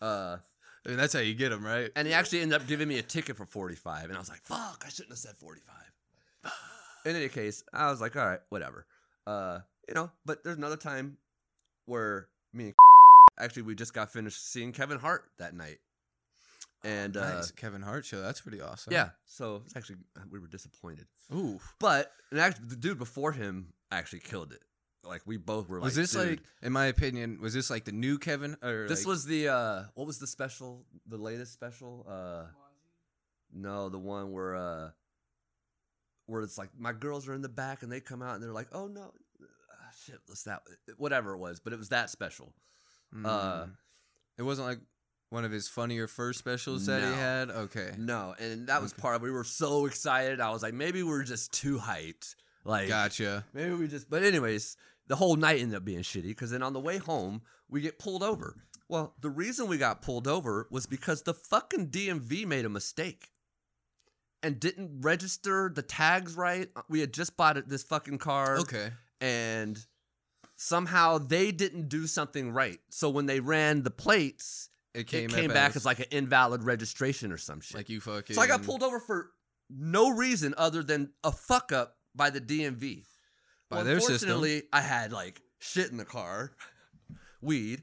Uh, 0.00 0.38
I 0.84 0.88
mean, 0.88 0.96
that's 0.96 1.12
how 1.12 1.20
you 1.20 1.34
get 1.34 1.50
them, 1.50 1.64
right? 1.64 1.90
and 1.96 2.06
he 2.06 2.14
actually 2.14 2.40
ended 2.40 2.60
up 2.60 2.66
giving 2.66 2.88
me 2.88 2.98
a 2.98 3.02
ticket 3.02 3.36
for 3.36 3.46
45. 3.46 4.04
And 4.04 4.14
I 4.14 4.18
was 4.18 4.28
like, 4.28 4.42
fuck, 4.42 4.82
I 4.86 4.88
shouldn't 4.88 5.10
have 5.10 5.18
said 5.18 5.36
45. 5.36 5.74
In 7.06 7.16
any 7.16 7.28
case, 7.28 7.62
I 7.72 7.90
was 7.90 8.00
like, 8.00 8.16
all 8.16 8.26
right, 8.26 8.40
whatever. 8.48 8.86
Uh, 9.26 9.60
you 9.88 9.94
know, 9.94 10.10
but 10.24 10.42
there's 10.44 10.56
another 10.56 10.76
time 10.76 11.18
where 11.86 12.28
me 12.52 12.66
and 12.66 12.74
actually 13.38 13.62
we 13.62 13.74
just 13.74 13.94
got 13.94 14.10
finished 14.12 14.50
seeing 14.52 14.72
Kevin 14.72 14.98
Hart 14.98 15.24
that 15.38 15.54
night. 15.54 15.78
And 16.84 17.16
uh, 17.16 17.34
nice. 17.36 17.50
Kevin 17.50 17.82
Hart 17.82 18.04
show. 18.04 18.20
That's 18.22 18.40
pretty 18.40 18.60
awesome. 18.60 18.92
yeah, 18.92 19.10
so 19.26 19.62
it's 19.66 19.76
actually 19.76 19.96
we 20.30 20.38
were 20.38 20.46
disappointed. 20.46 21.06
Ooh. 21.34 21.58
But 21.80 22.12
and 22.30 22.38
actually, 22.40 22.66
the 22.68 22.76
dude 22.76 22.98
before 22.98 23.32
him 23.32 23.72
actually 23.90 24.20
killed 24.20 24.52
it. 24.52 24.62
Like 25.04 25.22
we 25.26 25.38
both 25.38 25.68
were 25.68 25.78
like, 25.78 25.84
Was 25.84 25.96
this 25.96 26.12
"Dude." 26.12 26.28
like, 26.30 26.40
in 26.62 26.72
my 26.72 26.86
opinion, 26.86 27.38
was 27.40 27.52
this 27.54 27.68
like 27.70 27.84
the 27.84 27.92
new 27.92 28.18
Kevin? 28.18 28.56
Or 28.62 28.86
This 28.86 29.00
like- 29.04 29.08
was 29.08 29.24
the 29.24 29.48
uh 29.48 29.82
what 29.94 30.06
was 30.06 30.18
the 30.18 30.26
special? 30.26 30.84
The 31.06 31.16
latest 31.16 31.52
special? 31.52 32.06
Uh 32.08 32.44
No, 33.52 33.88
the 33.88 33.98
one 33.98 34.30
where 34.32 34.54
uh 34.54 34.90
where 36.26 36.42
it's 36.42 36.58
like 36.58 36.70
my 36.78 36.92
girls 36.92 37.26
are 37.28 37.34
in 37.34 37.42
the 37.42 37.48
back 37.48 37.82
and 37.82 37.90
they 37.90 38.00
come 38.00 38.22
out 38.22 38.34
and 38.34 38.42
they're 38.42 38.52
like, 38.52 38.68
"Oh 38.72 38.86
no, 38.86 39.12
ah, 39.40 39.90
shit, 40.04 40.18
what's 40.26 40.42
that? 40.44 40.62
Whatever 40.96 41.32
it 41.34 41.38
was, 41.38 41.58
but 41.58 41.72
it 41.72 41.78
was 41.78 41.88
that 41.88 42.10
special. 42.10 42.52
Uh, 43.24 43.64
Mm. 43.64 43.70
it 44.38 44.42
wasn't 44.42 44.68
like 44.68 44.80
one 45.30 45.44
of 45.44 45.52
his 45.52 45.68
funnier 45.68 46.06
first 46.06 46.38
specials 46.38 46.86
that 46.86 47.02
he 47.02 47.08
had. 47.14 47.50
Okay, 47.50 47.94
No, 47.98 48.34
and 48.38 48.66
that 48.68 48.80
was 48.80 48.92
Okay. 48.92 49.02
part 49.02 49.16
of 49.16 49.22
we 49.22 49.30
were 49.30 49.44
so 49.44 49.86
excited. 49.86 50.40
I 50.40 50.50
was 50.50 50.62
like, 50.62 50.74
maybe 50.74 51.02
we're 51.02 51.22
just 51.24 51.52
too 51.52 51.78
hyped. 51.78 52.34
Like 52.64 52.88
gotcha. 52.88 53.44
Maybe 53.52 53.74
we 53.74 53.88
just. 53.88 54.08
But 54.10 54.22
anyways, 54.22 54.76
the 55.06 55.16
whole 55.16 55.36
night 55.36 55.60
ended 55.60 55.76
up 55.76 55.84
being 55.84 56.00
shitty 56.00 56.22
because 56.28 56.50
then 56.50 56.62
on 56.62 56.72
the 56.72 56.80
way 56.80 56.98
home 56.98 57.42
we 57.68 57.80
get 57.80 57.98
pulled 57.98 58.22
over. 58.22 58.56
Well, 58.88 59.14
the 59.20 59.28
reason 59.30 59.68
we 59.68 59.76
got 59.78 60.00
pulled 60.02 60.26
over 60.26 60.66
was 60.70 60.86
because 60.86 61.22
the 61.22 61.34
fucking 61.34 61.88
DMV 61.88 62.46
made 62.46 62.64
a 62.64 62.68
mistake 62.70 63.30
and 64.42 64.58
didn't 64.60 65.00
register 65.02 65.70
the 65.74 65.82
tags 65.82 66.34
right. 66.36 66.70
We 66.88 67.00
had 67.00 67.12
just 67.12 67.36
bought 67.36 67.68
this 67.68 67.82
fucking 67.82 68.18
car, 68.18 68.58
Okay, 68.58 68.92
and 69.20 69.78
somehow 70.60 71.16
they 71.18 71.52
didn't 71.52 71.88
do 71.88 72.06
something 72.06 72.50
right. 72.52 72.80
So 72.90 73.08
when 73.08 73.26
they 73.26 73.40
ran 73.40 73.84
the 73.84 73.90
plates, 73.90 74.68
it 74.92 75.06
came, 75.06 75.30
it 75.30 75.32
came 75.32 75.50
back 75.50 75.76
as 75.76 75.86
like 75.86 76.00
an 76.00 76.06
invalid 76.10 76.64
registration 76.64 77.30
or 77.32 77.36
some 77.38 77.60
shit. 77.60 77.76
like 77.76 77.88
you 77.88 78.00
fucking. 78.00 78.34
So 78.34 78.42
I 78.42 78.46
got 78.48 78.64
pulled 78.64 78.82
over 78.82 78.98
for 78.98 79.30
no 79.70 80.10
reason 80.10 80.54
other 80.58 80.82
than 80.82 81.12
a 81.22 81.30
fuck 81.32 81.70
up 81.72 81.96
by 82.14 82.30
the 82.30 82.40
DMV. 82.40 83.04
By 83.70 83.76
Well, 83.76 83.84
their 83.84 84.00
system. 84.00 84.30
Unfortunately, 84.30 84.62
I 84.72 84.80
had 84.80 85.12
like 85.12 85.40
shit 85.60 85.90
in 85.90 85.96
the 85.96 86.04
car, 86.04 86.52
weed, 87.40 87.82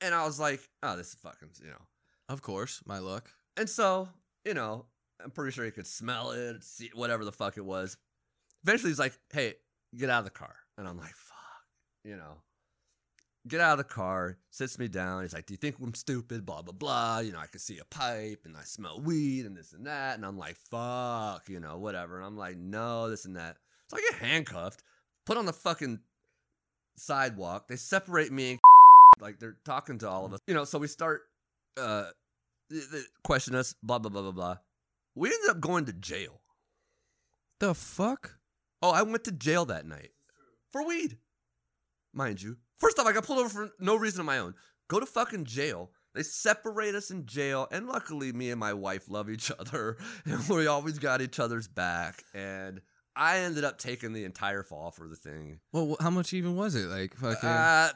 and 0.00 0.14
I 0.14 0.24
was 0.24 0.40
like, 0.40 0.60
"Oh, 0.82 0.96
this 0.96 1.08
is 1.08 1.14
fucking," 1.16 1.50
you 1.62 1.68
know. 1.70 1.82
Of 2.28 2.42
course, 2.42 2.82
my 2.86 2.98
luck. 2.98 3.30
And 3.56 3.68
so, 3.68 4.08
you 4.44 4.54
know, 4.54 4.86
I'm 5.22 5.30
pretty 5.30 5.52
sure 5.52 5.64
he 5.66 5.70
could 5.70 5.86
smell 5.86 6.30
it, 6.30 6.64
see 6.64 6.90
whatever 6.94 7.24
the 7.24 7.32
fuck 7.32 7.56
it 7.58 7.64
was. 7.64 7.96
Eventually, 8.64 8.90
he's 8.90 8.98
like, 8.98 9.12
"Hey, 9.32 9.54
get 9.94 10.08
out 10.08 10.20
of 10.20 10.24
the 10.24 10.30
car," 10.30 10.54
and 10.78 10.88
I'm 10.88 10.96
like, 10.96 11.14
"Fuck," 11.14 11.31
you 12.04 12.16
know. 12.16 12.38
Get 13.48 13.60
out 13.60 13.72
of 13.72 13.78
the 13.78 13.92
car, 13.92 14.38
sits 14.50 14.78
me 14.78 14.86
down. 14.86 15.22
He's 15.22 15.32
like, 15.32 15.46
Do 15.46 15.54
you 15.54 15.58
think 15.58 15.76
I'm 15.82 15.94
stupid? 15.94 16.46
Blah, 16.46 16.62
blah, 16.62 16.72
blah. 16.72 17.18
You 17.18 17.32
know, 17.32 17.40
I 17.40 17.46
can 17.46 17.58
see 17.58 17.78
a 17.78 17.84
pipe 17.84 18.42
and 18.44 18.56
I 18.56 18.62
smell 18.62 19.00
weed 19.00 19.46
and 19.46 19.56
this 19.56 19.72
and 19.72 19.86
that. 19.86 20.14
And 20.14 20.24
I'm 20.24 20.38
like, 20.38 20.56
Fuck, 20.70 21.48
you 21.48 21.58
know, 21.58 21.78
whatever. 21.78 22.18
And 22.18 22.24
I'm 22.26 22.36
like, 22.36 22.56
No, 22.56 23.10
this 23.10 23.24
and 23.24 23.34
that. 23.34 23.56
So 23.88 23.96
I 23.96 24.10
get 24.12 24.20
handcuffed, 24.20 24.84
put 25.26 25.36
on 25.36 25.46
the 25.46 25.52
fucking 25.52 25.98
sidewalk. 26.96 27.66
They 27.66 27.74
separate 27.74 28.30
me 28.30 28.50
and 28.52 28.60
like 29.20 29.40
they're 29.40 29.56
talking 29.64 29.98
to 29.98 30.08
all 30.08 30.24
of 30.24 30.32
us. 30.32 30.40
You 30.46 30.54
know, 30.54 30.64
so 30.64 30.78
we 30.78 30.86
start 30.86 31.22
uh 31.76 32.06
they, 32.70 32.78
they 32.92 33.02
question 33.24 33.56
us, 33.56 33.74
blah 33.82 33.98
blah 33.98 34.10
blah 34.10 34.22
blah 34.22 34.30
blah. 34.30 34.56
We 35.16 35.30
ended 35.30 35.50
up 35.50 35.60
going 35.60 35.86
to 35.86 35.92
jail. 35.92 36.40
The 37.60 37.74
fuck? 37.74 38.38
Oh, 38.82 38.90
I 38.90 39.02
went 39.02 39.24
to 39.24 39.32
jail 39.32 39.64
that 39.66 39.86
night 39.86 40.10
for 40.70 40.84
weed, 40.84 41.16
mind 42.12 42.42
you. 42.42 42.56
First 42.78 42.98
off, 42.98 43.06
I 43.06 43.12
got 43.12 43.24
pulled 43.24 43.38
over 43.38 43.48
for 43.48 43.70
no 43.78 43.96
reason 43.96 44.20
of 44.20 44.26
my 44.26 44.38
own. 44.38 44.54
Go 44.88 45.00
to 45.00 45.06
fucking 45.06 45.44
jail. 45.44 45.90
They 46.14 46.22
separate 46.22 46.94
us 46.94 47.10
in 47.10 47.24
jail, 47.24 47.66
and 47.70 47.86
luckily, 47.86 48.32
me 48.32 48.50
and 48.50 48.60
my 48.60 48.74
wife 48.74 49.08
love 49.08 49.30
each 49.30 49.50
other, 49.50 49.96
and 50.26 50.46
we 50.48 50.66
always 50.66 50.98
got 50.98 51.22
each 51.22 51.40
other's 51.40 51.68
back. 51.68 52.22
And 52.34 52.82
I 53.16 53.38
ended 53.38 53.64
up 53.64 53.78
taking 53.78 54.12
the 54.12 54.24
entire 54.24 54.62
fall 54.62 54.90
for 54.90 55.08
the 55.08 55.16
thing. 55.16 55.60
Well, 55.72 55.96
how 56.00 56.10
much 56.10 56.34
even 56.34 56.56
was 56.56 56.74
it? 56.74 56.86
Like 56.88 57.14
fucking. 57.14 57.48
Uh, 57.48 57.92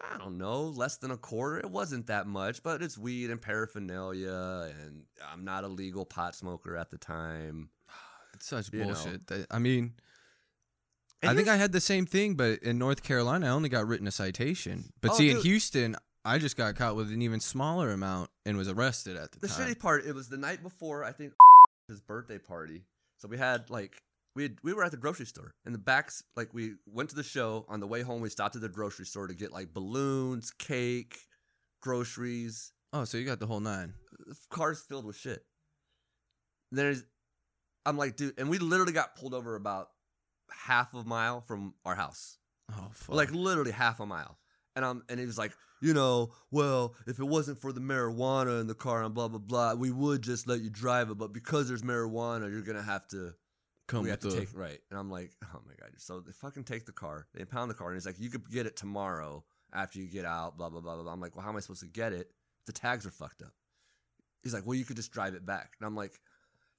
I 0.00 0.18
don't 0.18 0.36
know, 0.36 0.64
less 0.64 0.98
than 0.98 1.10
a 1.10 1.16
quarter. 1.16 1.58
It 1.58 1.70
wasn't 1.70 2.08
that 2.08 2.26
much, 2.26 2.62
but 2.62 2.82
it's 2.82 2.98
weed 2.98 3.30
and 3.30 3.40
paraphernalia, 3.40 4.70
and 4.84 5.04
I'm 5.32 5.44
not 5.44 5.64
a 5.64 5.68
legal 5.68 6.04
pot 6.04 6.34
smoker 6.34 6.76
at 6.76 6.90
the 6.90 6.98
time. 6.98 7.70
it's 8.34 8.46
such 8.46 8.72
you 8.72 8.84
bullshit. 8.84 9.22
I 9.50 9.58
mean, 9.58 9.94
And 11.28 11.30
I 11.30 11.34
think 11.36 11.48
I 11.48 11.56
had 11.56 11.72
the 11.72 11.80
same 11.80 12.06
thing, 12.06 12.34
but 12.34 12.62
in 12.62 12.78
North 12.78 13.02
Carolina, 13.02 13.46
I 13.46 13.50
only 13.50 13.68
got 13.68 13.86
written 13.86 14.06
a 14.06 14.10
citation. 14.12 14.90
But 15.00 15.12
Oh, 15.12 15.14
see, 15.14 15.30
in 15.30 15.36
dude. 15.36 15.44
Houston, 15.46 15.96
I 16.24 16.38
just 16.38 16.56
got 16.56 16.74
caught 16.76 16.96
with 16.96 17.10
an 17.12 17.22
even 17.22 17.40
smaller 17.40 17.90
amount 17.90 18.30
and 18.44 18.56
was 18.56 18.68
arrested 18.68 19.16
at 19.16 19.32
the, 19.32 19.40
the 19.40 19.48
time. 19.48 19.68
shitty 19.68 19.78
part. 19.78 20.04
It 20.06 20.14
was 20.14 20.28
the 20.28 20.36
night 20.36 20.62
before 20.62 21.04
I 21.04 21.12
think 21.12 21.32
his 21.88 22.00
birthday 22.00 22.38
party, 22.38 22.82
so 23.18 23.28
we 23.28 23.38
had 23.38 23.70
like 23.70 23.96
we 24.34 24.42
had, 24.42 24.56
we 24.62 24.74
were 24.74 24.84
at 24.84 24.90
the 24.90 24.96
grocery 24.98 25.24
store 25.26 25.52
in 25.64 25.72
the 25.72 25.78
backs. 25.78 26.22
Like 26.36 26.52
we 26.52 26.74
went 26.86 27.10
to 27.10 27.16
the 27.16 27.22
show 27.22 27.64
on 27.68 27.80
the 27.80 27.86
way 27.86 28.02
home. 28.02 28.20
We 28.20 28.28
stopped 28.28 28.56
at 28.56 28.62
the 28.62 28.68
grocery 28.68 29.06
store 29.06 29.26
to 29.28 29.34
get 29.34 29.52
like 29.52 29.72
balloons, 29.72 30.50
cake, 30.50 31.16
groceries. 31.82 32.72
oh, 32.92 33.04
so 33.04 33.16
you 33.18 33.24
got 33.24 33.38
the 33.40 33.46
whole 33.46 33.60
nine. 33.60 33.94
cars 34.50 34.82
filled 34.88 35.04
with 35.06 35.16
shit. 35.16 35.42
There's, 36.72 37.04
I'm 37.86 37.96
like, 37.96 38.16
dude, 38.16 38.34
and 38.38 38.50
we 38.50 38.58
literally 38.58 38.92
got 38.92 39.14
pulled 39.16 39.32
over 39.34 39.54
about 39.54 39.88
half 40.50 40.94
a 40.94 41.04
mile 41.04 41.40
from 41.40 41.74
our 41.84 41.94
house, 41.94 42.38
Oh, 42.72 42.88
fuck. 42.92 43.14
like 43.16 43.30
literally 43.32 43.70
half 43.72 44.00
a 44.00 44.06
mile. 44.06 44.38
And 44.74 44.84
I'm, 44.84 45.02
and 45.08 45.18
he 45.18 45.26
was 45.26 45.38
like, 45.38 45.52
you 45.80 45.94
know, 45.94 46.32
well, 46.50 46.94
if 47.06 47.18
it 47.18 47.24
wasn't 47.24 47.58
for 47.60 47.72
the 47.72 47.80
marijuana 47.80 48.60
in 48.60 48.66
the 48.66 48.74
car 48.74 49.02
and 49.02 49.14
blah 49.14 49.28
blah 49.28 49.38
blah, 49.38 49.74
we 49.74 49.90
would 49.90 50.22
just 50.22 50.46
let 50.46 50.60
you 50.60 50.70
drive 50.70 51.10
it, 51.10 51.16
but 51.18 51.32
because 51.32 51.68
there's 51.68 51.82
marijuana, 51.82 52.50
you're 52.50 52.62
gonna 52.62 52.82
have 52.82 53.06
to, 53.08 53.34
come 53.86 54.02
we 54.02 54.10
with 54.10 54.22
have 54.22 54.30
to 54.30 54.36
the. 54.36 54.44
take 54.46 54.56
right. 54.58 54.78
And 54.90 54.98
I'm 54.98 55.10
like, 55.10 55.32
oh 55.44 55.60
my 55.66 55.74
god, 55.80 55.90
so 55.98 56.20
they 56.20 56.32
fucking 56.32 56.64
take 56.64 56.86
the 56.86 56.92
car, 56.92 57.26
they 57.34 57.40
impound 57.40 57.70
the 57.70 57.74
car, 57.74 57.88
and 57.88 57.96
he's 57.96 58.06
like, 58.06 58.18
you 58.18 58.30
could 58.30 58.50
get 58.50 58.66
it 58.66 58.76
tomorrow 58.76 59.44
after 59.74 59.98
you 59.98 60.06
get 60.08 60.24
out, 60.24 60.56
blah 60.56 60.68
blah 60.70 60.80
blah 60.80 60.94
blah. 60.94 61.04
blah. 61.04 61.12
I'm 61.12 61.20
like, 61.20 61.36
well, 61.36 61.44
how 61.44 61.50
am 61.50 61.56
I 61.56 61.60
supposed 61.60 61.80
to 61.82 61.88
get 61.88 62.12
it? 62.12 62.30
The 62.66 62.72
tags 62.72 63.06
are 63.06 63.10
fucked 63.10 63.42
up. 63.42 63.52
He's 64.42 64.54
like, 64.54 64.66
well, 64.66 64.74
you 64.76 64.84
could 64.84 64.96
just 64.96 65.12
drive 65.12 65.34
it 65.34 65.44
back. 65.44 65.72
And 65.80 65.86
I'm 65.86 65.94
like, 65.96 66.12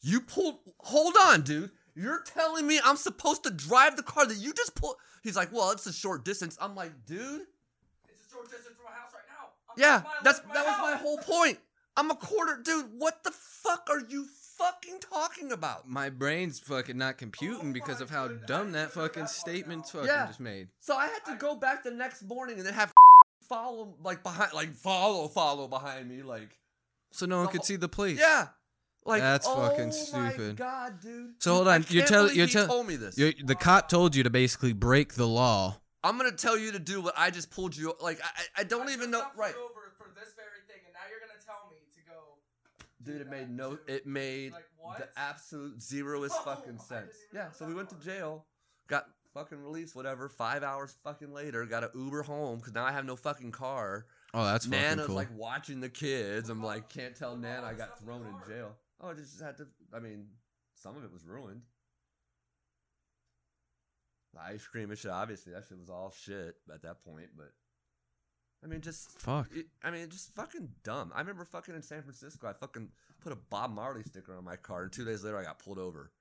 you 0.01 0.21
pulled, 0.21 0.57
hold 0.79 1.15
on, 1.27 1.41
dude. 1.41 1.69
You're 1.97 2.21
telling 2.21 2.67
me 2.67 2.79
I'm 2.85 2.95
supposed 2.97 3.43
to 3.43 3.49
drive 3.49 3.95
the 3.97 4.03
car 4.03 4.25
that 4.25 4.37
you 4.37 4.53
just 4.53 4.75
pulled? 4.75 4.95
He's 5.23 5.35
like, 5.35 5.51
well, 5.51 5.71
it's 5.71 5.87
a 5.87 5.93
short 5.93 6.23
distance. 6.23 6.57
I'm 6.61 6.75
like, 6.75 6.91
dude, 7.05 7.41
It's 8.07 8.27
a 8.27 8.31
short 8.31 8.45
distance 8.51 8.75
from 8.75 8.85
my 8.85 8.91
house 8.91 9.11
right 9.13 9.23
now. 9.27 9.49
I'm 9.69 9.81
yeah, 9.81 10.03
that's 10.23 10.39
from 10.39 10.51
that 10.53 10.65
was 10.65 10.77
my 10.79 10.95
whole 10.95 11.17
point. 11.17 11.57
I'm 11.97 12.11
a 12.11 12.15
quarter, 12.15 12.61
dude. 12.63 12.91
What 12.97 13.23
the 13.23 13.31
fuck 13.31 13.87
are 13.89 14.01
you 14.07 14.27
fucking 14.59 14.99
talking 14.99 15.51
about? 15.51 15.89
My 15.89 16.09
brain's 16.11 16.59
fucking 16.59 16.95
not 16.97 17.17
computing 17.17 17.69
Oh 17.69 17.73
because 17.73 17.99
of 18.01 18.11
how 18.11 18.27
goodness, 18.27 18.47
dumb 18.47 18.71
that 18.73 18.91
fucking 18.91 19.23
that 19.23 19.23
fucking 19.23 19.27
statement's 19.27 19.89
fucking 19.91 20.07
Yeah. 20.07 20.27
just 20.27 20.39
made. 20.39 20.67
So 20.79 20.95
I 20.95 21.07
had 21.07 21.25
to 21.25 21.35
go 21.35 21.55
back 21.55 21.83
the 21.83 21.89
next 21.91 22.21
morning 22.21 22.57
and 22.57 22.65
then 22.67 22.75
have 22.75 22.93
follow 23.49 23.95
like 24.03 24.21
behind, 24.23 24.53
like 24.53 24.73
follow, 24.75 25.27
follow 25.27 25.67
behind 25.67 26.07
me, 26.09 26.21
like 26.21 26.59
So 27.11 27.25
no 27.25 27.39
one 27.39 27.47
could 27.47 27.57
whole- 27.61 27.65
see 27.65 27.75
the 27.77 27.89
plate. 27.89 28.17
yeah. 28.19 28.49
Like 29.07 29.21
That's 29.21 29.47
oh 29.49 29.55
fucking 29.55 29.87
My 29.87 29.91
stupid. 30.31 30.57
God, 30.57 30.99
dude. 31.01 31.31
So 31.39 31.53
hold 31.55 31.67
on, 31.69 31.85
you're 31.89 32.01
can't 32.01 32.07
tell- 32.09 32.23
believe 32.23 32.37
you're 32.37 32.45
he 32.47 32.51
tell- 32.53 32.67
told 32.67 32.87
me 32.87 32.95
this. 32.97 33.17
You're, 33.17 33.31
the 33.43 33.55
cop 33.55 33.87
told 33.89 34.15
you 34.15 34.23
to 34.23 34.29
basically 34.29 34.73
break 34.73 35.13
the 35.13 35.27
law. 35.27 35.77
I'm 36.03 36.17
gonna 36.17 36.31
tell 36.33 36.57
you 36.57 36.71
to 36.73 36.79
do 36.79 37.01
what 37.01 37.13
I 37.17 37.31
just 37.31 37.49
pulled 37.49 37.75
you. 37.75 37.93
Like 38.01 38.19
I, 38.23 38.27
I- 38.27 38.61
I 38.61 38.63
don't 38.65 38.89
I 38.89 38.93
even 38.93 39.09
know. 39.11 39.23
Right, 39.35 39.55
Over 39.55 39.93
for 39.97 40.09
this 40.13 40.33
very 40.35 40.61
thing, 40.67 40.81
and 40.85 40.93
now 40.93 40.99
you're 41.09 41.19
gonna 41.19 41.39
tell 41.43 41.69
me 41.71 41.77
to 41.95 42.01
go. 42.09 42.37
dude. 43.03 43.21
It 43.21 43.29
made 43.29 43.49
no. 43.49 43.75
too. 43.75 43.79
It 43.87 44.05
made 44.05 44.51
Like 44.51 44.97
the 44.99 45.07
absolute 45.17 45.79
zeroest 45.79 46.29
Oh, 46.33 46.41
fucking 46.43 46.79
sense. 46.79 47.15
Yeah. 47.33 47.51
So 47.51 47.65
we 47.65 47.73
went 47.73 47.89
to 47.89 47.95
jail, 47.95 48.45
got 48.87 49.07
fucking 49.33 49.61
released, 49.63 49.95
whatever. 49.95 50.27
Five 50.29 50.63
hours 50.63 50.95
fucking 51.03 51.33
later, 51.33 51.65
got 51.65 51.83
an 51.83 51.89
Uber 51.95 52.23
home 52.23 52.57
because 52.59 52.73
now 52.73 52.85
I 52.85 52.91
have 52.91 53.05
no 53.05 53.15
fucking 53.15 53.51
car. 53.51 54.05
Oh, 54.33 54.43
that's 54.45 54.65
fucking 54.65 54.79
cool. 54.79 54.89
Nana's 54.89 55.05
cool. 55.07 55.15
like 55.15 55.29
watching 55.35 55.79
the 55.79 55.89
kids. 55.89 56.49
I'm 56.49 56.61
like, 56.63 56.89
can't 56.89 57.15
tell 57.15 57.31
What 57.31 57.39
Nana 57.39 57.65
I 57.65 57.73
got 57.73 57.99
thrown 57.99 58.25
in 58.25 58.31
car? 58.33 58.43
jail. 58.47 58.75
Oh, 59.01 59.09
I 59.09 59.13
just 59.13 59.39
had 59.41 59.57
to. 59.57 59.67
I 59.93 59.99
mean, 59.99 60.25
some 60.75 60.97
of 60.97 61.03
it 61.03 61.11
was 61.11 61.25
ruined. 61.25 61.61
The 64.33 64.41
ice 64.41 64.65
cream 64.65 64.89
and 64.89 64.97
shit. 64.97 65.11
Obviously, 65.11 65.53
that 65.53 65.65
shit 65.67 65.79
was 65.79 65.89
all 65.89 66.11
shit 66.11 66.55
at 66.73 66.81
that 66.83 67.03
point. 67.03 67.29
But 67.35 67.51
I 68.63 68.67
mean, 68.67 68.81
just 68.81 69.11
Fuck. 69.19 69.47
it, 69.55 69.67
I 69.83 69.91
mean, 69.91 70.09
just 70.09 70.33
fucking 70.35 70.69
dumb. 70.83 71.11
I 71.15 71.19
remember 71.19 71.45
fucking 71.45 71.75
in 71.75 71.81
San 71.81 72.01
Francisco, 72.01 72.47
I 72.47 72.53
fucking 72.53 72.89
put 73.21 73.31
a 73.31 73.35
Bob 73.35 73.73
Marley 73.73 74.03
sticker 74.03 74.35
on 74.35 74.43
my 74.43 74.55
car, 74.55 74.83
and 74.83 74.91
two 74.91 75.05
days 75.05 75.23
later, 75.23 75.37
I 75.37 75.43
got 75.43 75.59
pulled 75.59 75.79
over. 75.79 76.11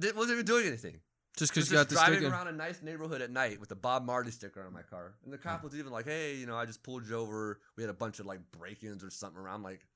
Didn't 0.00 0.16
wasn't 0.16 0.34
even 0.34 0.46
doing 0.46 0.66
anything. 0.66 1.00
Just 1.36 1.54
because 1.54 1.70
you 1.70 1.78
got 1.78 1.88
driving 1.88 2.18
sticker. 2.18 2.32
around 2.32 2.48
a 2.48 2.52
nice 2.52 2.82
neighborhood 2.82 3.22
at 3.22 3.30
night 3.30 3.58
with 3.58 3.70
a 3.70 3.74
Bob 3.74 4.04
Marley 4.04 4.30
sticker 4.30 4.62
on 4.66 4.72
my 4.72 4.82
car, 4.82 5.14
and 5.24 5.32
the 5.32 5.38
cop 5.38 5.60
hmm. 5.60 5.66
was 5.66 5.76
even 5.76 5.92
like, 5.92 6.06
"Hey, 6.06 6.34
you 6.34 6.46
know, 6.46 6.56
I 6.56 6.66
just 6.66 6.82
pulled 6.82 7.08
you 7.08 7.16
over. 7.16 7.60
We 7.76 7.82
had 7.82 7.90
a 7.90 7.94
bunch 7.94 8.18
of 8.18 8.26
like 8.26 8.40
break-ins 8.58 9.02
or 9.02 9.10
something 9.10 9.40
around." 9.40 9.54
I'm 9.54 9.62
like, 9.62 9.86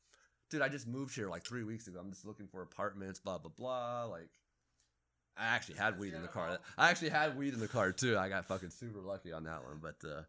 dude, 0.50 0.62
I 0.62 0.68
just 0.68 0.86
moved 0.86 1.14
here 1.14 1.28
like 1.28 1.44
three 1.44 1.64
weeks 1.64 1.86
ago. 1.86 1.98
I'm 2.00 2.10
just 2.10 2.24
looking 2.26 2.46
for 2.46 2.62
apartments, 2.62 3.18
blah 3.20 3.38
blah 3.38 3.52
blah. 3.56 4.04
Like, 4.04 4.28
I 5.36 5.46
actually 5.46 5.76
had 5.76 5.98
weed 5.98 6.14
in 6.14 6.22
the 6.22 6.28
car. 6.28 6.58
I 6.78 6.90
actually 6.90 7.10
had 7.10 7.36
weed 7.36 7.54
in 7.54 7.60
the 7.60 7.68
car 7.68 7.92
too. 7.92 8.16
I 8.18 8.28
got 8.28 8.46
fucking 8.46 8.70
super 8.70 9.00
lucky 9.00 9.32
on 9.32 9.44
that 9.44 9.62
one, 9.64 9.80
but. 9.80 10.08
uh 10.08 10.22